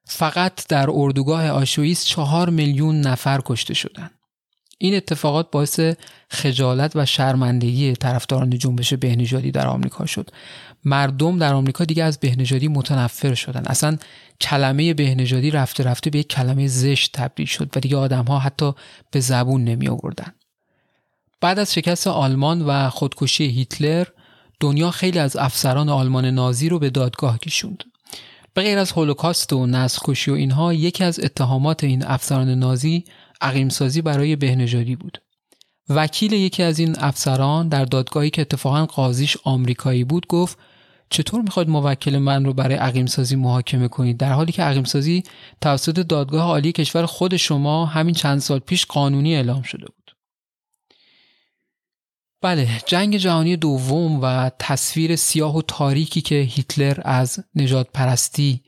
فقط 0.05 0.67
در 0.67 0.89
اردوگاه 0.89 1.49
آشویس 1.49 2.05
چهار 2.05 2.49
میلیون 2.49 3.01
نفر 3.01 3.41
کشته 3.45 3.73
شدند 3.73 4.11
این 4.77 4.95
اتفاقات 4.95 5.51
باعث 5.51 5.79
خجالت 6.29 6.91
و 6.95 7.05
شرمندگی 7.05 7.93
طرفداران 7.93 8.49
جنبش 8.49 8.93
بهنژادی 8.93 9.51
در 9.51 9.67
آمریکا 9.67 10.05
شد. 10.05 10.29
مردم 10.85 11.37
در 11.37 11.53
آمریکا 11.53 11.85
دیگه 11.85 12.03
از 12.03 12.19
بهنژادی 12.19 12.67
متنفر 12.67 13.33
شدن. 13.33 13.63
اصلا 13.65 13.97
کلمه 14.41 14.93
بهنژادی 14.93 15.51
رفته 15.51 15.83
رفته 15.83 16.09
به 16.09 16.19
یک 16.19 16.27
کلمه 16.27 16.67
زشت 16.67 17.11
تبدیل 17.13 17.45
شد 17.45 17.69
و 17.75 17.79
دیگه 17.79 17.97
آدم 17.97 18.25
ها 18.25 18.39
حتی 18.39 18.73
به 19.11 19.19
زبون 19.19 19.63
نمی 19.63 19.87
آوردن. 19.87 20.33
بعد 21.41 21.59
از 21.59 21.73
شکست 21.73 22.07
آلمان 22.07 22.61
و 22.61 22.89
خودکشی 22.89 23.45
هیتلر 23.45 24.05
دنیا 24.59 24.91
خیلی 24.91 25.19
از 25.19 25.37
افسران 25.37 25.89
آلمان 25.89 26.25
نازی 26.25 26.69
رو 26.69 26.79
به 26.79 26.89
دادگاه 26.89 27.39
کشوند. 27.39 27.83
به 28.55 28.61
غیر 28.61 28.77
از 28.77 28.91
هولوکاست 28.91 29.53
و 29.53 29.65
نسل 29.65 29.99
کشی 30.03 30.31
و 30.31 30.33
اینها 30.33 30.73
یکی 30.73 31.03
از 31.03 31.19
اتهامات 31.19 31.83
این 31.83 32.05
افسران 32.05 32.49
نازی 32.49 33.03
عقیمسازی 33.41 34.01
برای 34.01 34.35
بهنژادی 34.35 34.95
بود. 34.95 35.21
وکیل 35.89 36.33
یکی 36.33 36.63
از 36.63 36.79
این 36.79 36.95
افسران 36.99 37.67
در 37.67 37.85
دادگاهی 37.85 38.29
که 38.29 38.41
اتفاقا 38.41 38.85
قاضیش 38.85 39.37
آمریکایی 39.43 40.03
بود 40.03 40.27
گفت 40.27 40.57
چطور 41.09 41.41
می‌خواید 41.41 41.69
موکل 41.69 42.17
من 42.17 42.45
رو 42.45 42.53
برای 42.53 42.75
عقیم 42.75 43.05
سازی 43.05 43.35
محاکمه 43.35 43.87
کنید؟ 43.87 44.17
در 44.17 44.31
حالی 44.31 44.51
که 44.51 44.63
عقیم 44.63 44.83
سازی 44.83 45.23
توسط 45.61 45.99
دادگاه 45.99 46.43
عالی 46.43 46.71
کشور 46.71 47.05
خود 47.05 47.35
شما 47.35 47.85
همین 47.85 48.15
چند 48.15 48.39
سال 48.39 48.59
پیش 48.59 48.85
قانونی 48.85 49.35
اعلام 49.35 49.61
شده 49.61 49.85
بود. 49.85 50.04
بله 52.45 52.67
جنگ 52.85 53.17
جهانی 53.17 53.57
دوم 53.57 54.19
و 54.21 54.51
تصویر 54.59 55.15
سیاه 55.15 55.57
و 55.57 55.61
تاریکی 55.61 56.21
که 56.21 56.35
هیتلر 56.35 56.99
از 57.05 57.39
نجات 57.55 57.87
پرستی 57.93 58.61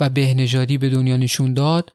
و 0.00 0.08
بهنژادی 0.08 0.78
به 0.78 0.88
دنیا 0.88 1.16
نشون 1.16 1.54
داد 1.54 1.92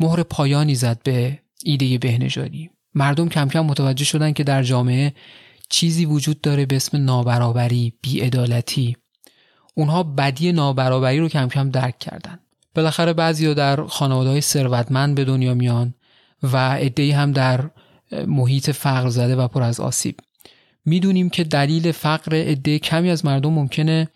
مهر 0.00 0.22
پایانی 0.22 0.74
زد 0.74 1.02
به 1.02 1.38
ایده 1.64 1.98
بهنژادی 1.98 2.70
مردم 2.94 3.28
کم 3.28 3.48
کم 3.48 3.60
متوجه 3.60 4.04
شدن 4.04 4.32
که 4.32 4.44
در 4.44 4.62
جامعه 4.62 5.14
چیزی 5.68 6.04
وجود 6.04 6.40
داره 6.40 6.66
به 6.66 6.76
اسم 6.76 7.04
نابرابری، 7.04 7.92
بیعدالتی. 8.02 8.96
اونها 9.74 10.02
بدی 10.02 10.52
نابرابری 10.52 11.18
رو 11.18 11.28
کم 11.28 11.48
کم 11.48 11.70
درک 11.70 11.98
کردن. 11.98 12.38
بالاخره 12.74 13.12
بعضی 13.12 13.54
در 13.54 13.84
خانواده 13.84 14.30
های 14.30 14.40
ثروتمند 14.40 15.14
به 15.14 15.24
دنیا 15.24 15.54
میان 15.54 15.94
و 16.42 16.56
عدهای 16.56 17.10
هم 17.10 17.32
در 17.32 17.70
محیط 18.26 18.70
فقر 18.70 19.08
زده 19.08 19.36
و 19.36 19.48
پر 19.48 19.62
از 19.62 19.80
آسیب. 19.80 20.16
می‌دونیم 20.86 21.30
که 21.30 21.44
دلیل 21.44 21.92
فقر 21.92 22.34
عده 22.34 22.78
کمی 22.78 23.10
از 23.10 23.24
مردم 23.24 23.52
ممکنه 23.52 24.08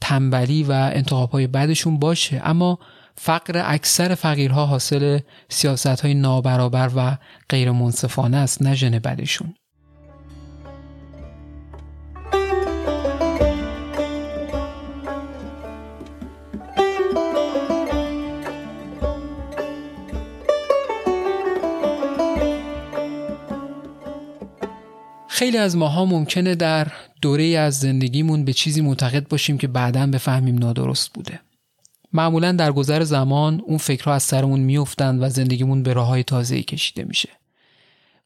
تنبلی 0.00 0.62
و 0.62 0.72
انتخاب 0.72 1.30
های 1.30 1.46
بدشون 1.46 1.98
باشه. 1.98 2.40
اما 2.44 2.78
فقر 3.18 3.62
اکثر 3.64 4.14
فقیرها 4.14 4.66
حاصل 4.66 5.18
سیاست 5.48 5.86
های 6.00 6.14
نابرابر 6.14 6.90
و 6.96 7.16
غیر 7.48 7.70
منصفانه 7.70 8.36
است 8.36 8.62
نه 8.62 8.74
ژن 8.74 8.98
بدشون 8.98 9.54
خیلی 25.36 25.56
از 25.56 25.76
ماها 25.76 26.04
ممکنه 26.04 26.54
در 26.54 26.92
دوره 27.22 27.44
از 27.44 27.78
زندگیمون 27.78 28.44
به 28.44 28.52
چیزی 28.52 28.80
معتقد 28.80 29.28
باشیم 29.28 29.58
که 29.58 29.66
بعدا 29.68 30.06
بفهمیم 30.06 30.58
نادرست 30.58 31.12
بوده. 31.12 31.40
معمولا 32.12 32.52
در 32.52 32.72
گذر 32.72 33.04
زمان 33.04 33.62
اون 33.66 33.78
فکرها 33.78 34.14
از 34.14 34.22
سرمون 34.22 34.60
میافتند 34.60 35.22
و 35.22 35.28
زندگیمون 35.28 35.82
به 35.82 35.92
راههای 35.92 36.22
تازه‌ای 36.22 36.62
کشیده 36.62 37.04
میشه. 37.04 37.28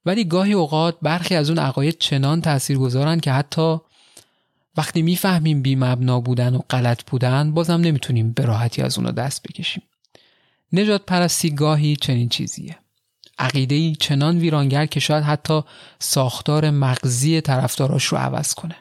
ولی 0.06 0.24
گاهی 0.24 0.52
اوقات 0.52 0.96
برخی 1.02 1.34
از 1.34 1.50
اون 1.50 1.58
عقاید 1.58 1.98
چنان 1.98 2.40
تاثیرگذارن 2.40 3.20
که 3.20 3.32
حتی 3.32 3.78
وقتی 4.76 5.02
می‌فهمیم 5.02 5.62
بی 5.62 5.76
مبنا 5.76 6.20
بودن 6.20 6.54
و 6.54 6.60
غلط 6.70 7.02
بودن 7.02 7.52
بازم 7.52 7.80
نمی‌تونیم 7.80 8.32
به 8.32 8.44
راحتی 8.44 8.82
از 8.82 8.98
اونا 8.98 9.10
دست 9.10 9.42
بکشیم. 9.42 9.82
نجات 10.72 11.06
پرستی 11.06 11.50
گاهی 11.50 11.96
چنین 11.96 12.28
چیزیه. 12.28 12.76
عقیده 13.40 13.92
چنان 13.94 14.38
ویرانگر 14.38 14.86
که 14.86 15.00
شاید 15.00 15.24
حتی 15.24 15.62
ساختار 15.98 16.70
مغزی 16.70 17.40
طرفداراش 17.40 18.04
رو 18.04 18.18
عوض 18.18 18.54
کنه. 18.54 18.76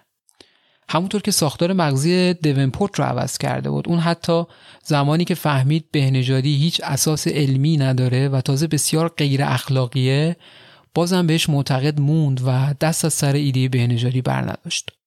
همونطور 0.90 1.22
که 1.22 1.32
ساختار 1.32 1.74
مغزی 1.74 2.34
دونپورت 2.34 3.00
رو 3.00 3.06
عوض 3.06 3.38
کرده 3.38 3.70
بود 3.70 3.88
اون 3.88 4.00
حتی 4.00 4.44
زمانی 4.84 5.26
که 5.26 5.36
فهمید 5.36 5.92
بهنژادی 5.92 6.56
هیچ 6.56 6.82
اساس 6.84 7.28
علمی 7.28 7.78
نداره 7.78 8.30
و 8.30 8.42
تازه 8.42 8.68
بسیار 8.68 9.10
غیر 9.18 9.44
اخلاقیه 9.44 10.36
بازم 10.94 11.28
بهش 11.28 11.50
معتقد 11.50 12.00
موند 12.02 12.42
و 12.46 12.74
دست 12.82 13.06
از 13.06 13.14
سر 13.14 13.34
ایده 13.34 13.70
بهنژادی 13.70 14.22
بر 14.22 14.42
نداشت. 14.42 14.99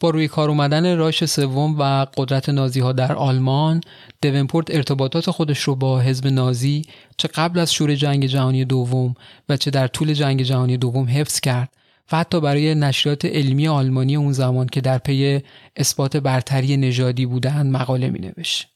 با 0.00 0.10
روی 0.10 0.28
کار 0.28 0.48
اومدن 0.48 0.96
راش 0.96 1.24
سوم 1.24 1.78
و 1.78 2.06
قدرت 2.16 2.48
نازی 2.48 2.80
ها 2.80 2.92
در 2.92 3.12
آلمان 3.12 3.80
دونپورت 4.22 4.74
ارتباطات 4.74 5.30
خودش 5.30 5.62
رو 5.62 5.76
با 5.76 6.00
حزب 6.00 6.26
نازی 6.26 6.82
چه 7.16 7.28
قبل 7.28 7.58
از 7.58 7.72
شور 7.72 7.94
جنگ 7.94 8.26
جهانی 8.26 8.64
دوم 8.64 9.14
و 9.48 9.56
چه 9.56 9.70
در 9.70 9.86
طول 9.86 10.12
جنگ 10.12 10.42
جهانی 10.42 10.76
دوم 10.76 11.08
حفظ 11.08 11.40
کرد 11.40 11.68
و 12.12 12.16
حتی 12.16 12.40
برای 12.40 12.74
نشریات 12.74 13.24
علمی 13.24 13.68
آلمانی 13.68 14.16
اون 14.16 14.32
زمان 14.32 14.66
که 14.66 14.80
در 14.80 14.98
پی 14.98 15.40
اثبات 15.76 16.16
برتری 16.16 16.76
نژادی 16.76 17.26
بودند 17.26 17.72
مقاله 17.72 18.10
می 18.10 18.18
نوشت. 18.18 18.68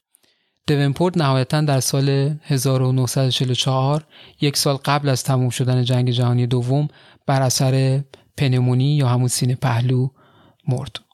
دونپورت 0.67 1.17
نهایتا 1.17 1.61
در 1.61 1.79
سال 1.79 2.35
1944 2.43 4.05
یک 4.41 4.57
سال 4.57 4.75
قبل 4.75 5.09
از 5.09 5.23
تموم 5.23 5.49
شدن 5.49 5.83
جنگ 5.83 6.09
جهانی 6.09 6.47
دوم 6.47 6.87
بر 7.27 7.41
اثر 7.41 8.03
پنمونی 8.37 8.95
یا 8.95 9.07
همون 9.07 9.27
سینه 9.27 9.55
پهلو 9.55 10.07
مرد. 10.67 11.10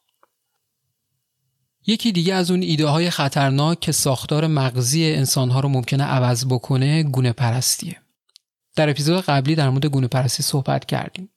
یکی 1.88 2.12
دیگه 2.12 2.34
از 2.34 2.52
اون 2.52 2.62
ایده 2.62 2.88
های 2.88 3.10
خطرناک 3.10 3.80
که 3.80 3.92
ساختار 3.92 4.48
مغزی 4.48 5.14
انسانها 5.14 5.60
رو 5.60 5.70
ممکنه 5.70 6.04
عوض 6.04 6.46
بکنه 6.46 7.04
گونه 7.04 7.34
پرستیه. 7.34 7.98
در 8.76 8.90
اپیزود 8.90 9.24
قبلی 9.24 9.56
در 9.56 9.70
مورد 9.70 9.86
گونه 9.86 10.08
پرستی 10.08 10.44
صحبت 10.44 10.86
کردیم. 10.86 11.30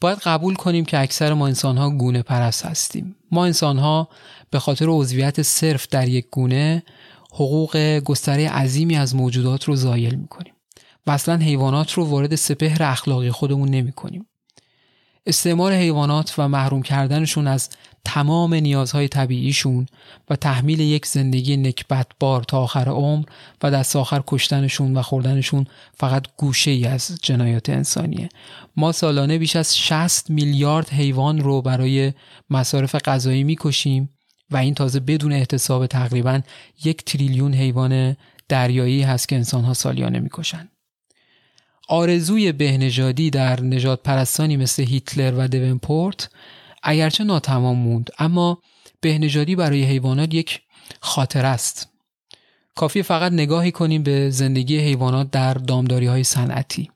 باید 0.00 0.18
قبول 0.18 0.54
کنیم 0.54 0.84
که 0.84 1.00
اکثر 1.00 1.32
ما 1.32 1.46
انسانها 1.46 1.90
گونه 1.90 2.22
پرست 2.22 2.66
هستیم. 2.66 3.16
ما 3.30 3.44
انسانها 3.44 4.08
به 4.50 4.58
خاطر 4.58 4.86
عضویت 4.88 5.42
صرف 5.42 5.88
در 5.88 6.08
یک 6.08 6.26
گونه 6.30 6.82
حقوق 7.32 7.98
گستره 7.98 8.50
عظیمی 8.50 8.96
از 8.96 9.14
موجودات 9.14 9.64
رو 9.64 9.76
زایل 9.76 10.14
می‌کنیم 10.14 10.54
و 11.06 11.10
اصلا 11.10 11.36
حیوانات 11.36 11.92
رو 11.92 12.04
وارد 12.04 12.34
سپهر 12.34 12.82
اخلاقی 12.82 13.30
خودمون 13.30 13.68
نمی 13.68 13.92
کنیم. 13.92 14.26
استعمار 15.26 15.72
حیوانات 15.72 16.34
و 16.38 16.48
محروم 16.48 16.82
کردنشون 16.82 17.46
از 17.46 17.70
تمام 18.04 18.54
نیازهای 18.54 19.08
طبیعیشون 19.08 19.86
و 20.30 20.36
تحمیل 20.36 20.80
یک 20.80 21.06
زندگی 21.06 21.56
نکبتبار 21.56 22.42
تا 22.42 22.60
آخر 22.60 22.88
عمر 22.88 23.24
و 23.62 23.70
دست 23.70 23.96
آخر 23.96 24.22
کشتنشون 24.26 24.96
و 24.96 25.02
خوردنشون 25.02 25.66
فقط 25.94 26.26
گوشه 26.36 26.70
ای 26.70 26.86
از 26.86 27.18
جنایات 27.22 27.70
انسانیه. 27.70 28.28
ما 28.76 28.92
سالانه 28.92 29.38
بیش 29.38 29.56
از 29.56 29.78
60 29.78 30.30
میلیارد 30.30 30.88
حیوان 30.88 31.40
رو 31.40 31.62
برای 31.62 32.12
مصارف 32.50 32.94
غذایی 32.94 33.44
می‌کشیم 33.44 34.10
و 34.50 34.56
این 34.56 34.74
تازه 34.74 35.00
بدون 35.00 35.32
احتساب 35.32 35.86
تقریبا 35.86 36.40
یک 36.84 37.04
تریلیون 37.04 37.54
حیوان 37.54 38.16
دریایی 38.48 39.02
هست 39.02 39.28
که 39.28 39.36
انسانها 39.36 39.74
سالیانه 39.74 40.18
می‌کشن. 40.18 40.68
آرزوی 41.88 42.52
بهنژادی 42.52 43.30
در 43.30 43.60
نجات 43.60 44.02
پرستانی 44.02 44.56
مثل 44.56 44.82
هیتلر 44.82 45.34
و 45.38 45.48
دونپورت 45.48 46.30
اگرچه 46.82 47.24
ناتمام 47.24 47.78
موند 47.78 48.10
اما 48.18 48.58
بهنژادی 49.00 49.56
برای 49.56 49.82
حیوانات 49.82 50.34
یک 50.34 50.60
خاطر 51.00 51.46
است. 51.46 51.88
کافی 52.74 53.02
فقط 53.02 53.32
نگاهی 53.32 53.70
کنیم 53.70 54.02
به 54.02 54.30
زندگی 54.30 54.78
حیوانات 54.78 55.30
در 55.30 55.54
دامداری 55.54 56.06
های 56.06 56.24
صنعتی. 56.24 56.90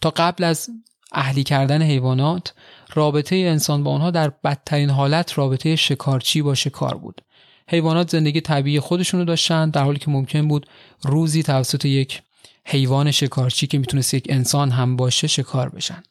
تا 0.00 0.10
قبل 0.10 0.44
از 0.44 0.70
اهلی 1.12 1.44
کردن 1.44 1.82
حیوانات 1.82 2.54
رابطه 2.94 3.36
انسان 3.36 3.84
با 3.84 3.90
آنها 3.90 4.10
در 4.10 4.28
بدترین 4.28 4.90
حالت 4.90 5.38
رابطه 5.38 5.76
شکارچی 5.76 6.42
با 6.42 6.54
شکار 6.54 6.96
بود. 6.96 7.20
حیوانات 7.68 8.10
زندگی 8.10 8.40
طبیعی 8.40 8.80
خودشونو 8.80 9.24
داشتن 9.24 9.70
در 9.70 9.82
حالی 9.82 9.98
که 9.98 10.10
ممکن 10.10 10.48
بود 10.48 10.66
روزی 11.02 11.42
توسط 11.42 11.84
یک 11.84 12.22
حیوان 12.64 13.10
شکارچی 13.10 13.66
که 13.66 13.78
می‌تونست 13.78 14.14
یک 14.14 14.26
انسان 14.28 14.70
هم 14.70 14.96
باشه 14.96 15.26
شکار 15.26 15.68
بشن. 15.68 16.02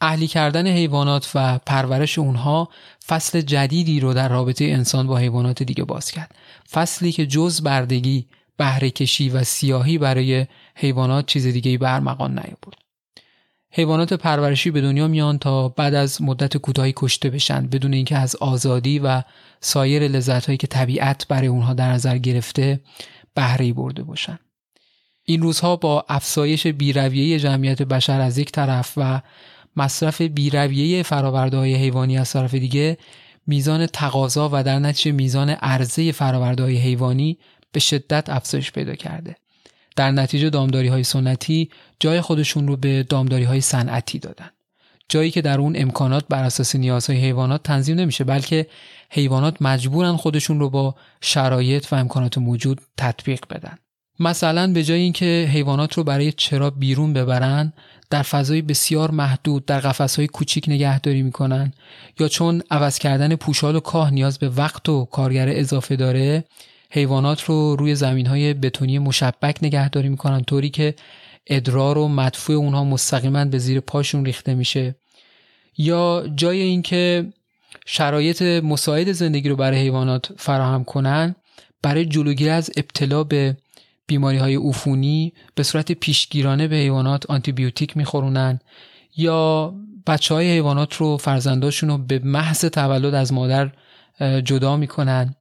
اهلی 0.00 0.26
کردن 0.26 0.66
حیوانات 0.66 1.30
و 1.34 1.58
پرورش 1.58 2.18
اونها 2.18 2.68
فصل 3.06 3.40
جدیدی 3.40 4.00
رو 4.00 4.14
در 4.14 4.28
رابطه 4.28 4.64
انسان 4.64 5.06
با 5.06 5.16
حیوانات 5.16 5.62
دیگه 5.62 5.84
باز 5.84 6.10
کرد. 6.10 6.34
فصلی 6.70 7.12
که 7.12 7.26
جز 7.26 7.62
بردگی 7.62 8.26
بهره 8.56 8.90
کشی 8.90 9.28
و 9.28 9.44
سیاهی 9.44 9.98
برای 9.98 10.46
حیوانات 10.74 11.26
چیز 11.26 11.46
دیگه 11.46 11.78
برمغان 11.78 12.30
نیاورد. 12.30 12.78
حیوانات 13.70 14.12
پرورشی 14.12 14.70
به 14.70 14.80
دنیا 14.80 15.08
میان 15.08 15.38
تا 15.38 15.68
بعد 15.68 15.94
از 15.94 16.22
مدت 16.22 16.56
کوتاهی 16.56 16.92
کشته 16.96 17.30
بشن 17.30 17.66
بدون 17.66 17.92
اینکه 17.94 18.16
از 18.16 18.36
آزادی 18.36 18.98
و 18.98 19.22
سایر 19.60 20.08
لذتهایی 20.08 20.56
که 20.56 20.66
طبیعت 20.66 21.28
برای 21.28 21.46
اونها 21.46 21.74
در 21.74 21.92
نظر 21.92 22.18
گرفته 22.18 22.80
بهره 23.34 23.72
برده 23.72 24.02
باشن. 24.02 24.38
این 25.24 25.42
روزها 25.42 25.76
با 25.76 26.04
افزایش 26.08 26.66
بیرویه 26.66 27.38
جمعیت 27.38 27.82
بشر 27.82 28.20
از 28.20 28.38
یک 28.38 28.52
طرف 28.52 28.92
و 28.96 29.20
مصرف 29.76 30.20
بیرویه 30.20 31.02
فراورده 31.02 31.56
های 31.56 31.74
حیوانی 31.74 32.18
از 32.18 32.32
طرف 32.32 32.54
دیگه 32.54 32.98
میزان 33.46 33.86
تقاضا 33.86 34.50
و 34.52 34.62
در 34.62 34.78
نتیجه 34.78 35.12
میزان 35.12 35.50
عرضه 35.50 36.12
فراورده 36.12 36.62
های 36.62 36.76
حیوانی 36.76 37.38
به 37.72 37.80
شدت 37.80 38.30
افزایش 38.30 38.72
پیدا 38.72 38.94
کرده. 38.94 39.36
در 39.96 40.10
نتیجه 40.10 40.50
دامداری 40.50 40.88
های 40.88 41.04
سنتی 41.04 41.70
جای 42.00 42.20
خودشون 42.20 42.68
رو 42.68 42.76
به 42.76 43.02
دامداری 43.02 43.44
های 43.44 43.60
صنعتی 43.60 44.18
دادن. 44.18 44.50
جایی 45.08 45.30
که 45.30 45.42
در 45.42 45.60
اون 45.60 45.72
امکانات 45.76 46.24
بر 46.28 46.44
اساس 46.44 46.76
نیازهای 46.76 47.18
حیوانات 47.18 47.62
تنظیم 47.62 48.00
نمیشه 48.00 48.24
بلکه 48.24 48.66
حیوانات 49.10 49.62
مجبورن 49.62 50.16
خودشون 50.16 50.60
رو 50.60 50.70
با 50.70 50.94
شرایط 51.20 51.92
و 51.92 51.96
امکانات 51.96 52.38
موجود 52.38 52.80
تطبیق 52.96 53.40
بدن. 53.50 53.78
مثلا 54.20 54.72
به 54.72 54.84
جای 54.84 55.00
اینکه 55.00 55.48
حیوانات 55.52 55.94
رو 55.94 56.04
برای 56.04 56.32
چرا 56.32 56.70
بیرون 56.70 57.12
ببرن 57.12 57.72
در 58.10 58.22
فضای 58.22 58.62
بسیار 58.62 59.10
محدود 59.10 59.64
در 59.64 59.80
قفسهای 59.80 60.26
کوچیک 60.26 60.64
نگهداری 60.68 61.22
می‌کنن. 61.22 61.72
یا 62.20 62.28
چون 62.28 62.62
عوض 62.70 62.98
کردن 62.98 63.36
پوشال 63.36 63.76
و 63.76 63.80
کاه 63.80 64.10
نیاز 64.10 64.38
به 64.38 64.48
وقت 64.48 64.88
و 64.88 65.04
کارگر 65.04 65.48
اضافه 65.48 65.96
داره 65.96 66.44
حیوانات 66.90 67.44
رو 67.44 67.76
روی 67.76 67.94
زمین 67.94 68.26
های 68.26 68.54
بتونی 68.54 68.98
مشبک 68.98 69.58
نگهداری 69.62 70.08
می‌کنن 70.08 70.44
طوری 70.44 70.70
که 70.70 70.94
ادرار 71.46 71.98
و 71.98 72.08
مدفوع 72.08 72.56
اونها 72.56 72.84
مستقیما 72.84 73.44
به 73.44 73.58
زیر 73.58 73.80
پاشون 73.80 74.24
ریخته 74.24 74.54
میشه. 74.54 74.94
یا 75.78 76.26
جای 76.36 76.60
اینکه 76.60 77.26
شرایط 77.86 78.42
مساعد 78.42 79.12
زندگی 79.12 79.48
رو 79.48 79.56
برای 79.56 79.78
حیوانات 79.78 80.32
فراهم 80.36 80.84
کنن 80.84 81.34
برای 81.82 82.04
جلوگیری 82.04 82.50
از 82.50 82.70
ابتلا 82.76 83.24
به 83.24 83.56
بیماری 84.06 84.38
های 84.38 84.56
عفونی 84.56 85.32
به 85.54 85.62
صورت 85.62 85.92
پیشگیرانه 85.92 86.68
به 86.68 86.76
حیوانات 86.76 87.30
آنتیبیوتیک 87.30 87.96
میخورونن 87.96 88.58
یا 89.16 89.74
بچه 90.06 90.34
های 90.34 90.52
حیوانات 90.52 90.94
رو 90.94 91.16
فرزنداشون 91.16 91.88
رو 91.88 91.98
به 91.98 92.18
محض 92.18 92.64
تولد 92.64 93.14
از 93.14 93.32
مادر 93.32 93.70
جدا 94.44 94.76
می‌کنن 94.76 95.34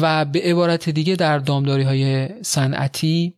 و 0.00 0.24
به 0.24 0.40
عبارت 0.40 0.88
دیگه 0.88 1.16
در 1.16 1.38
دامداری 1.38 1.82
های 1.82 2.28
صنعتی 2.42 3.34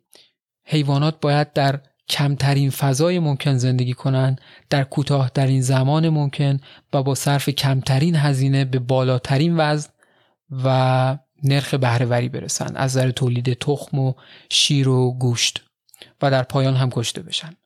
حیوانات 0.64 1.20
باید 1.20 1.52
در 1.52 1.80
کمترین 2.08 2.70
فضای 2.70 3.18
ممکن 3.18 3.56
زندگی 3.56 3.94
کنند 3.94 4.40
در 4.70 4.84
کوتاهترین 4.84 5.60
زمان 5.60 6.08
ممکن 6.08 6.60
و 6.92 7.02
با 7.02 7.14
صرف 7.14 7.48
کمترین 7.48 8.16
هزینه 8.16 8.64
به 8.64 8.78
بالاترین 8.78 9.54
وزن 9.56 9.90
و 10.64 11.18
نرخ 11.44 11.74
بهرهوری 11.74 12.28
برسن 12.28 12.76
از 12.76 12.96
نظر 12.96 13.10
تولید 13.10 13.52
تخم 13.52 13.98
و 13.98 14.14
شیر 14.50 14.88
و 14.88 15.12
گوشت 15.18 15.64
و 16.22 16.30
در 16.30 16.42
پایان 16.42 16.76
هم 16.76 16.90
کشته 16.90 17.22
بشن 17.22 17.56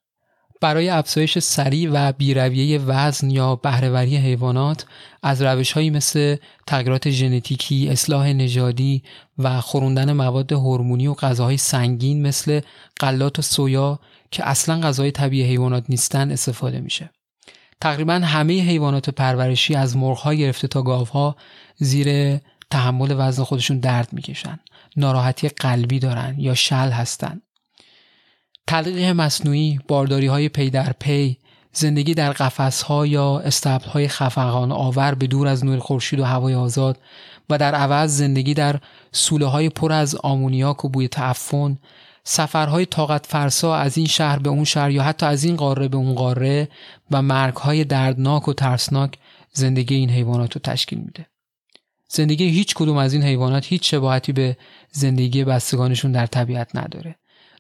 برای 0.61 0.89
افزایش 0.89 1.39
سریع 1.39 1.91
و 1.93 2.13
بیرویه 2.13 2.79
وزن 2.79 3.31
یا 3.31 3.57
بهرهوری 3.57 4.17
حیوانات 4.17 4.87
از 5.23 5.43
روش 5.43 5.73
هایی 5.73 5.91
مثل 5.91 6.37
تغییرات 6.67 7.11
ژنتیکی، 7.11 7.89
اصلاح 7.89 8.33
نژادی 8.33 9.03
و 9.39 9.61
خوروندن 9.61 10.13
مواد 10.13 10.53
هورمونی 10.53 11.07
و 11.07 11.15
غذاهای 11.15 11.57
سنگین 11.57 12.27
مثل 12.27 12.61
غلات 13.01 13.39
و 13.39 13.43
سویا 13.43 13.99
که 14.31 14.49
اصلا 14.49 14.81
غذای 14.81 15.11
طبیعی 15.11 15.45
حیوانات 15.45 15.85
نیستن 15.89 16.31
استفاده 16.31 16.81
میشه. 16.81 17.11
تقریبا 17.81 18.15
همه 18.15 18.61
حیوانات 18.61 19.11
پرورشی 19.11 19.75
از 19.75 19.97
مرغ 19.97 20.33
گرفته 20.33 20.69
تا 20.69 20.83
گاوها 20.83 21.37
زیر 21.77 22.39
تحمل 22.71 23.15
وزن 23.19 23.45
خودشون 23.45 23.79
درد 23.79 24.09
می‌کشن. 24.13 24.59
ناراحتی 24.97 25.49
قلبی 25.49 25.99
دارن 25.99 26.35
یا 26.39 26.55
شل 26.55 26.91
هستن. 26.91 27.41
تلقیح 28.67 29.13
مصنوعی 29.13 29.79
بارداری 29.89 30.27
های 30.27 30.49
پی 30.49 30.71
در 30.71 30.93
پی 31.01 31.39
زندگی 31.73 32.15
در 32.15 32.33
قفس 32.33 32.83
ها 32.83 33.07
یا 33.07 33.39
استبل 33.39 33.89
های 33.89 34.09
خفقان 34.09 34.73
آور 34.73 35.15
به 35.15 35.27
دور 35.27 35.49
از 35.49 35.65
نور 35.65 35.79
خورشید 35.79 36.21
و 36.21 36.25
هوای 36.25 36.55
آزاد 36.55 37.01
و 37.51 37.59
در 37.59 37.75
عوض 37.75 38.17
زندگی 38.17 38.55
در 38.55 38.81
سوله 39.13 39.47
های 39.47 39.69
پر 39.69 39.93
از 39.93 40.15
آمونیاک 40.15 40.85
و 40.85 40.89
بوی 40.89 41.09
تعفن. 41.09 41.79
سفرهای 42.25 42.87
طاقت 42.87 43.27
فرسا 43.27 43.77
از 43.77 43.97
این 43.99 44.07
شهر 44.07 44.39
به 44.39 44.51
اون 44.51 44.65
شهر 44.65 44.91
یا 44.91 45.03
حتی 45.03 45.27
از 45.27 45.45
این 45.45 45.57
قاره 45.57 45.89
به 45.89 45.97
اون 45.97 46.15
قاره 46.15 46.69
و 47.11 47.23
مرگهای 47.23 47.85
دردناک 47.85 48.49
و 48.49 48.53
ترسناک 48.53 49.19
زندگی 49.53 49.95
این 49.95 50.11
حیوانات 50.11 50.55
رو 50.55 50.61
تشکیل 50.65 50.99
میده. 50.99 51.27
زندگی 52.09 52.45
هیچ 52.45 52.75
کدوم 52.75 52.97
از 52.97 53.13
این 53.13 53.23
حیوانات 53.23 53.67
هیچ 53.67 53.91
شباهتی 53.91 54.33
به 54.33 54.57
زندگی 54.91 55.45
بستگانشون 55.45 56.13
در 56.13 56.27
طبیعت 56.27 56.77
نداره. 56.77 57.17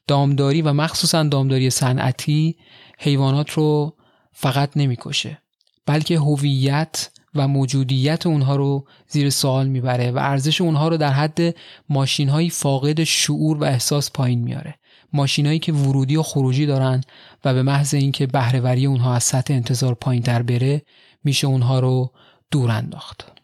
دامداری 0.06 0.62
و 0.62 0.72
مخصوصا 0.72 1.22
دامداری 1.22 1.70
صنعتی 1.70 2.56
حیوانات 2.98 3.50
رو 3.50 3.96
فقط 4.32 4.76
نمی‌کشه 4.76 5.38
بلکه 5.86 6.18
هویت 6.18 7.10
و 7.34 7.48
موجودیت 7.48 8.26
اونها 8.26 8.56
رو 8.56 8.86
زیر 9.08 9.30
سوال 9.30 9.68
می‌بره 9.68 10.10
و 10.10 10.18
ارزش 10.18 10.60
اونها 10.60 10.88
رو 10.88 10.96
در 10.96 11.12
حد 11.12 11.54
ماشین 11.88 12.28
های 12.28 12.50
فاقد 12.50 13.04
شعور 13.04 13.56
و 13.58 13.64
احساس 13.64 14.10
پایین 14.12 14.38
میاره 14.38 14.74
ماشینهایی 15.12 15.58
که 15.58 15.72
ورودی 15.72 16.16
و 16.16 16.22
خروجی 16.22 16.66
دارن 16.66 17.00
و 17.44 17.54
به 17.54 17.62
محض 17.62 17.94
اینکه 17.94 18.26
بهرهوری 18.26 18.86
اونها 18.86 19.14
از 19.14 19.24
سطح 19.24 19.54
انتظار 19.54 19.94
پایین 19.94 20.22
در 20.22 20.42
بره 20.42 20.82
میشه 21.24 21.46
اونها 21.46 21.80
رو 21.80 22.12
دور 22.50 22.70
انداخت. 22.70 23.37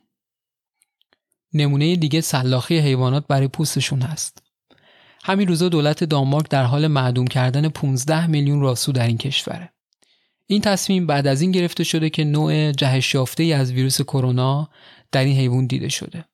نمونه 1.55 1.97
دیگه 1.97 2.21
سلاخی 2.21 2.79
حیوانات 2.79 3.25
برای 3.29 3.49
پوستشون 3.49 4.03
هست 4.03 4.43
همین 5.25 5.49
روزا 5.49 5.69
دولت 5.69 6.05
دانمارک 6.05 6.49
در 6.51 6.65
حال 6.65 6.87
معدوم 6.87 7.27
کردن 7.27 7.69
15 7.69 8.27
میلیون 8.27 8.61
راسو 8.61 8.93
در 8.93 9.07
این 9.07 9.19
کشوره 9.19 9.75
این 10.47 10.61
تصمیم 10.61 11.07
بعد 11.07 11.27
از 11.27 11.41
این 11.41 11.51
گرفته 11.51 11.85
شده 11.85 12.11
که 12.11 12.25
نوع 12.25 12.73
جهش 12.73 13.15
یافته 13.15 13.45
از 13.45 13.73
ویروس 13.73 14.01
کرونا 14.01 14.69
در 15.13 15.25
این 15.25 15.37
حیوان 15.37 15.67
دیده 15.67 15.89
شده. 15.89 16.25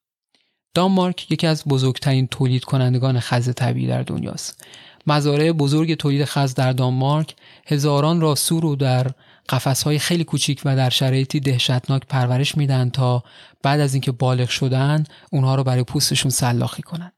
دانمارک 0.74 1.32
یکی 1.32 1.46
از 1.46 1.64
بزرگترین 1.68 2.26
تولید 2.26 2.64
کنندگان 2.64 3.20
خز 3.20 3.54
طبیعی 3.54 3.86
در 3.86 4.02
دنیاست. 4.02 4.64
مزارع 5.06 5.52
بزرگ 5.52 5.94
تولید 5.94 6.24
خز 6.24 6.54
در 6.54 6.72
دانمارک 6.72 7.34
هزاران 7.66 8.20
راسو 8.20 8.60
رو 8.60 8.76
در 8.76 9.06
قفسهای 9.49 9.99
خیلی 9.99 10.24
کوچیک 10.24 10.62
و 10.64 10.76
در 10.76 10.91
شرایطی 10.91 11.41
دهشتناک 11.41 12.03
پرورش 12.09 12.57
میدن 12.57 12.91
تا 12.91 13.24
بعد 13.62 13.80
از 13.80 13.95
اینکه 13.95 14.12
بالغ 14.12 14.49
شدن 14.49 15.05
اونها 15.32 15.55
رو 15.55 15.64
برای 15.64 15.84
پوستشون 15.84 16.30
سلاخی 16.30 16.82
کنن. 16.82 17.12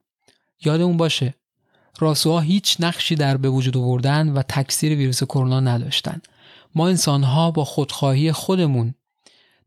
یادمون 0.64 0.96
باشه 0.96 1.34
راسوها 1.98 2.40
هیچ 2.40 2.76
نقشی 2.80 3.14
در 3.14 3.36
به 3.36 3.48
وجود 3.48 3.76
آوردن 3.76 4.28
و 4.28 4.42
تکثیر 4.42 4.96
ویروس 4.96 5.22
کرونا 5.22 5.60
نداشتن 5.60 6.20
ما 6.74 6.88
انسانها 6.88 7.50
با 7.50 7.64
خودخواهی 7.64 8.32
خودمون 8.32 8.94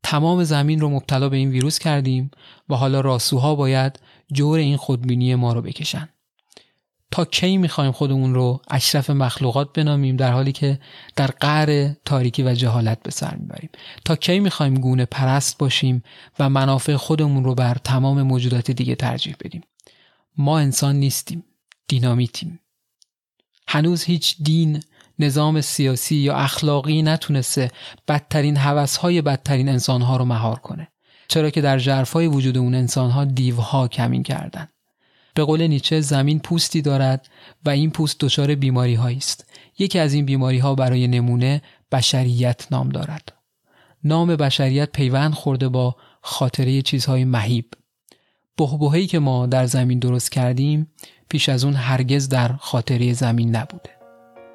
تمام 0.04 0.44
زمین 0.44 0.80
رو 0.80 0.90
مبتلا 0.90 1.30
به 1.30 1.38
این 1.38 1.50
ویروس 1.50 1.80
کردیم 1.80 2.32
و 2.70 2.76
حالا 2.76 3.02
راسوها 3.02 3.56
باید 3.56 4.00
جور 4.34 4.60
این 4.60 4.78
خودبینی 4.78 5.36
ما 5.36 5.54
رو 5.54 5.62
بکشن 5.62 6.10
تا 7.16 7.26
کی 7.26 7.58
می‌خوایم 7.58 7.92
خودمون 7.92 8.34
رو 8.34 8.62
اشرف 8.70 9.10
مخلوقات 9.10 9.74
بنامیم 9.74 10.16
در 10.16 10.32
حالی 10.32 10.52
که 10.52 10.80
در 11.16 11.28
قعر 11.28 11.94
تاریکی 12.06 12.44
و 12.44 12.54
جهالت 12.54 13.04
به 13.04 13.12
سر 13.12 13.36
می‌بریم. 13.36 13.70
تا 14.06 14.16
کی 14.16 14.40
می‌خوایم 14.40 14.74
گونه 14.74 15.06
پرست 15.06 15.58
باشیم 15.58 16.04
و 16.40 16.50
منافع 16.50 16.96
خودمون 16.96 17.44
رو 17.44 17.56
بر 17.56 17.78
تمام 17.84 18.22
موجودات 18.22 18.72
دیگه 18.72 18.96
ترجیح 18.96 19.36
بدیم. 19.40 19.62
ما 20.38 20.60
انسان 20.60 20.96
نیستیم 20.96 21.44
دینامیتیم. 21.88 22.60
هنوز 23.68 24.04
هیچ 24.04 24.36
دین 24.44 24.84
نظام 25.20 25.62
سیاسی 25.62 26.16
یا 26.16 26.36
اخلاقی 26.36 27.02
نتونسته 27.02 27.72
بدترین 28.08 28.58
حوثهای 28.58 29.22
بدترین 29.22 29.70
انسانها 29.70 30.18
رو 30.18 30.26
مهار 30.26 30.60
کنه. 30.60 30.88
چرا 31.28 31.50
که 31.50 31.62
در 31.62 31.80
جرفای 31.80 32.28
وجود 32.28 32.58
اون 32.58 32.76
انسانها 32.76 33.26
دیوها 33.26 33.88
کمین 33.88 34.24
کردن. 34.24 34.68
به 35.36 35.44
قول 35.44 35.68
نیچه 35.68 36.02
زمین 36.02 36.40
پوستی 36.40 36.82
دارد 36.82 37.28
و 37.66 37.70
این 37.70 37.92
پوست 37.92 38.20
دچار 38.20 38.56
بیماری 38.56 38.96
است. 38.96 39.46
یکی 39.80 40.00
از 40.00 40.14
این 40.14 40.26
بیماری 40.26 40.58
ها 40.58 40.76
برای 40.76 41.08
نمونه 41.08 41.62
بشریت 41.92 42.68
نام 42.72 42.90
دارد. 42.90 43.34
نام 44.04 44.36
بشریت 44.36 44.92
پیوند 44.92 45.34
خورده 45.34 45.70
با 45.70 45.96
خاطره 46.22 46.82
چیزهای 46.82 47.26
مهیب. 47.26 47.66
بهبههی 48.58 49.08
که 49.08 49.20
ما 49.20 49.46
در 49.46 49.66
زمین 49.66 50.00
درست 50.00 50.32
کردیم 50.32 50.92
پیش 51.30 51.50
از 51.50 51.64
اون 51.64 51.74
هرگز 51.74 52.30
در 52.30 52.54
خاطره 52.54 53.14
زمین 53.14 53.56
نبوده. 53.56 53.90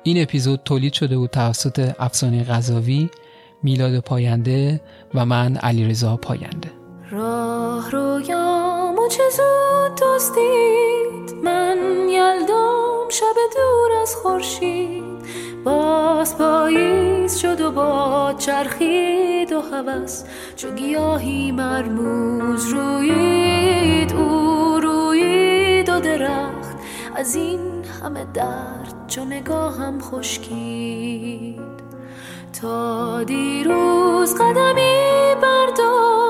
این 0.03 0.22
اپیزود 0.22 0.61
تولید 0.64 0.93
شده 0.93 1.18
بود 1.18 1.31
توسط 1.31 1.95
افسانه 1.99 2.45
غذاوی 2.45 3.09
میلاد 3.62 3.99
پاینده 3.99 4.81
و 5.14 5.26
من 5.26 5.57
علیرضا 5.57 6.16
پاینده. 6.16 6.70
راه 7.11 7.91
رویامو 7.91 8.60
چه 9.11 9.23
زود 9.31 9.95
دوستید 9.95 11.45
من 11.45 11.79
یلدام 12.09 13.09
شب 13.09 13.35
دور 13.55 13.93
از 14.03 14.17
خورشید. 14.17 15.05
باز 15.65 16.39
پاییز 16.39 17.37
شد 17.37 17.61
و 17.61 17.71
با 17.71 18.35
چرخید 18.39 19.53
و 19.53 19.61
هوس. 19.61 20.25
چو 20.57 20.71
گیاهی 20.71 21.53
مرموز 21.53 22.69
روید 22.69 24.13
او 24.13 24.81
روید 24.83 25.89
و 25.89 26.01
درخت. 26.01 26.77
از 27.17 27.35
این 27.35 27.85
همه 28.03 28.27
درد 28.35 28.95
چو 29.09 29.25
نگاهم 29.25 30.01
خشکید. 30.01 31.61
تا 32.61 33.23
دیروز 33.23 34.35
قدمی 34.35 35.35
بردار 35.43 36.30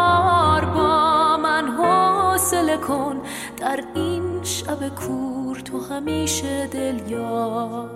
شب 4.81 4.95
کور 4.95 5.59
تو 5.59 5.79
همیشه 5.79 6.67
دل 6.67 7.11
یار 7.11 7.89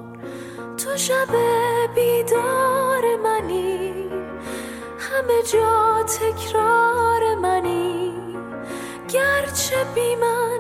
تو 0.78 0.98
شب 0.98 1.28
بیدار 1.96 3.04
منی 3.24 3.94
همه 5.00 5.42
جا 5.54 6.04
تکرار 6.04 7.36
منی. 7.36 8.14
گرچه 9.10 9.84
بی 9.96 10.16
من 10.16 10.60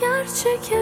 گرچه 0.00 0.58
که 0.58 0.81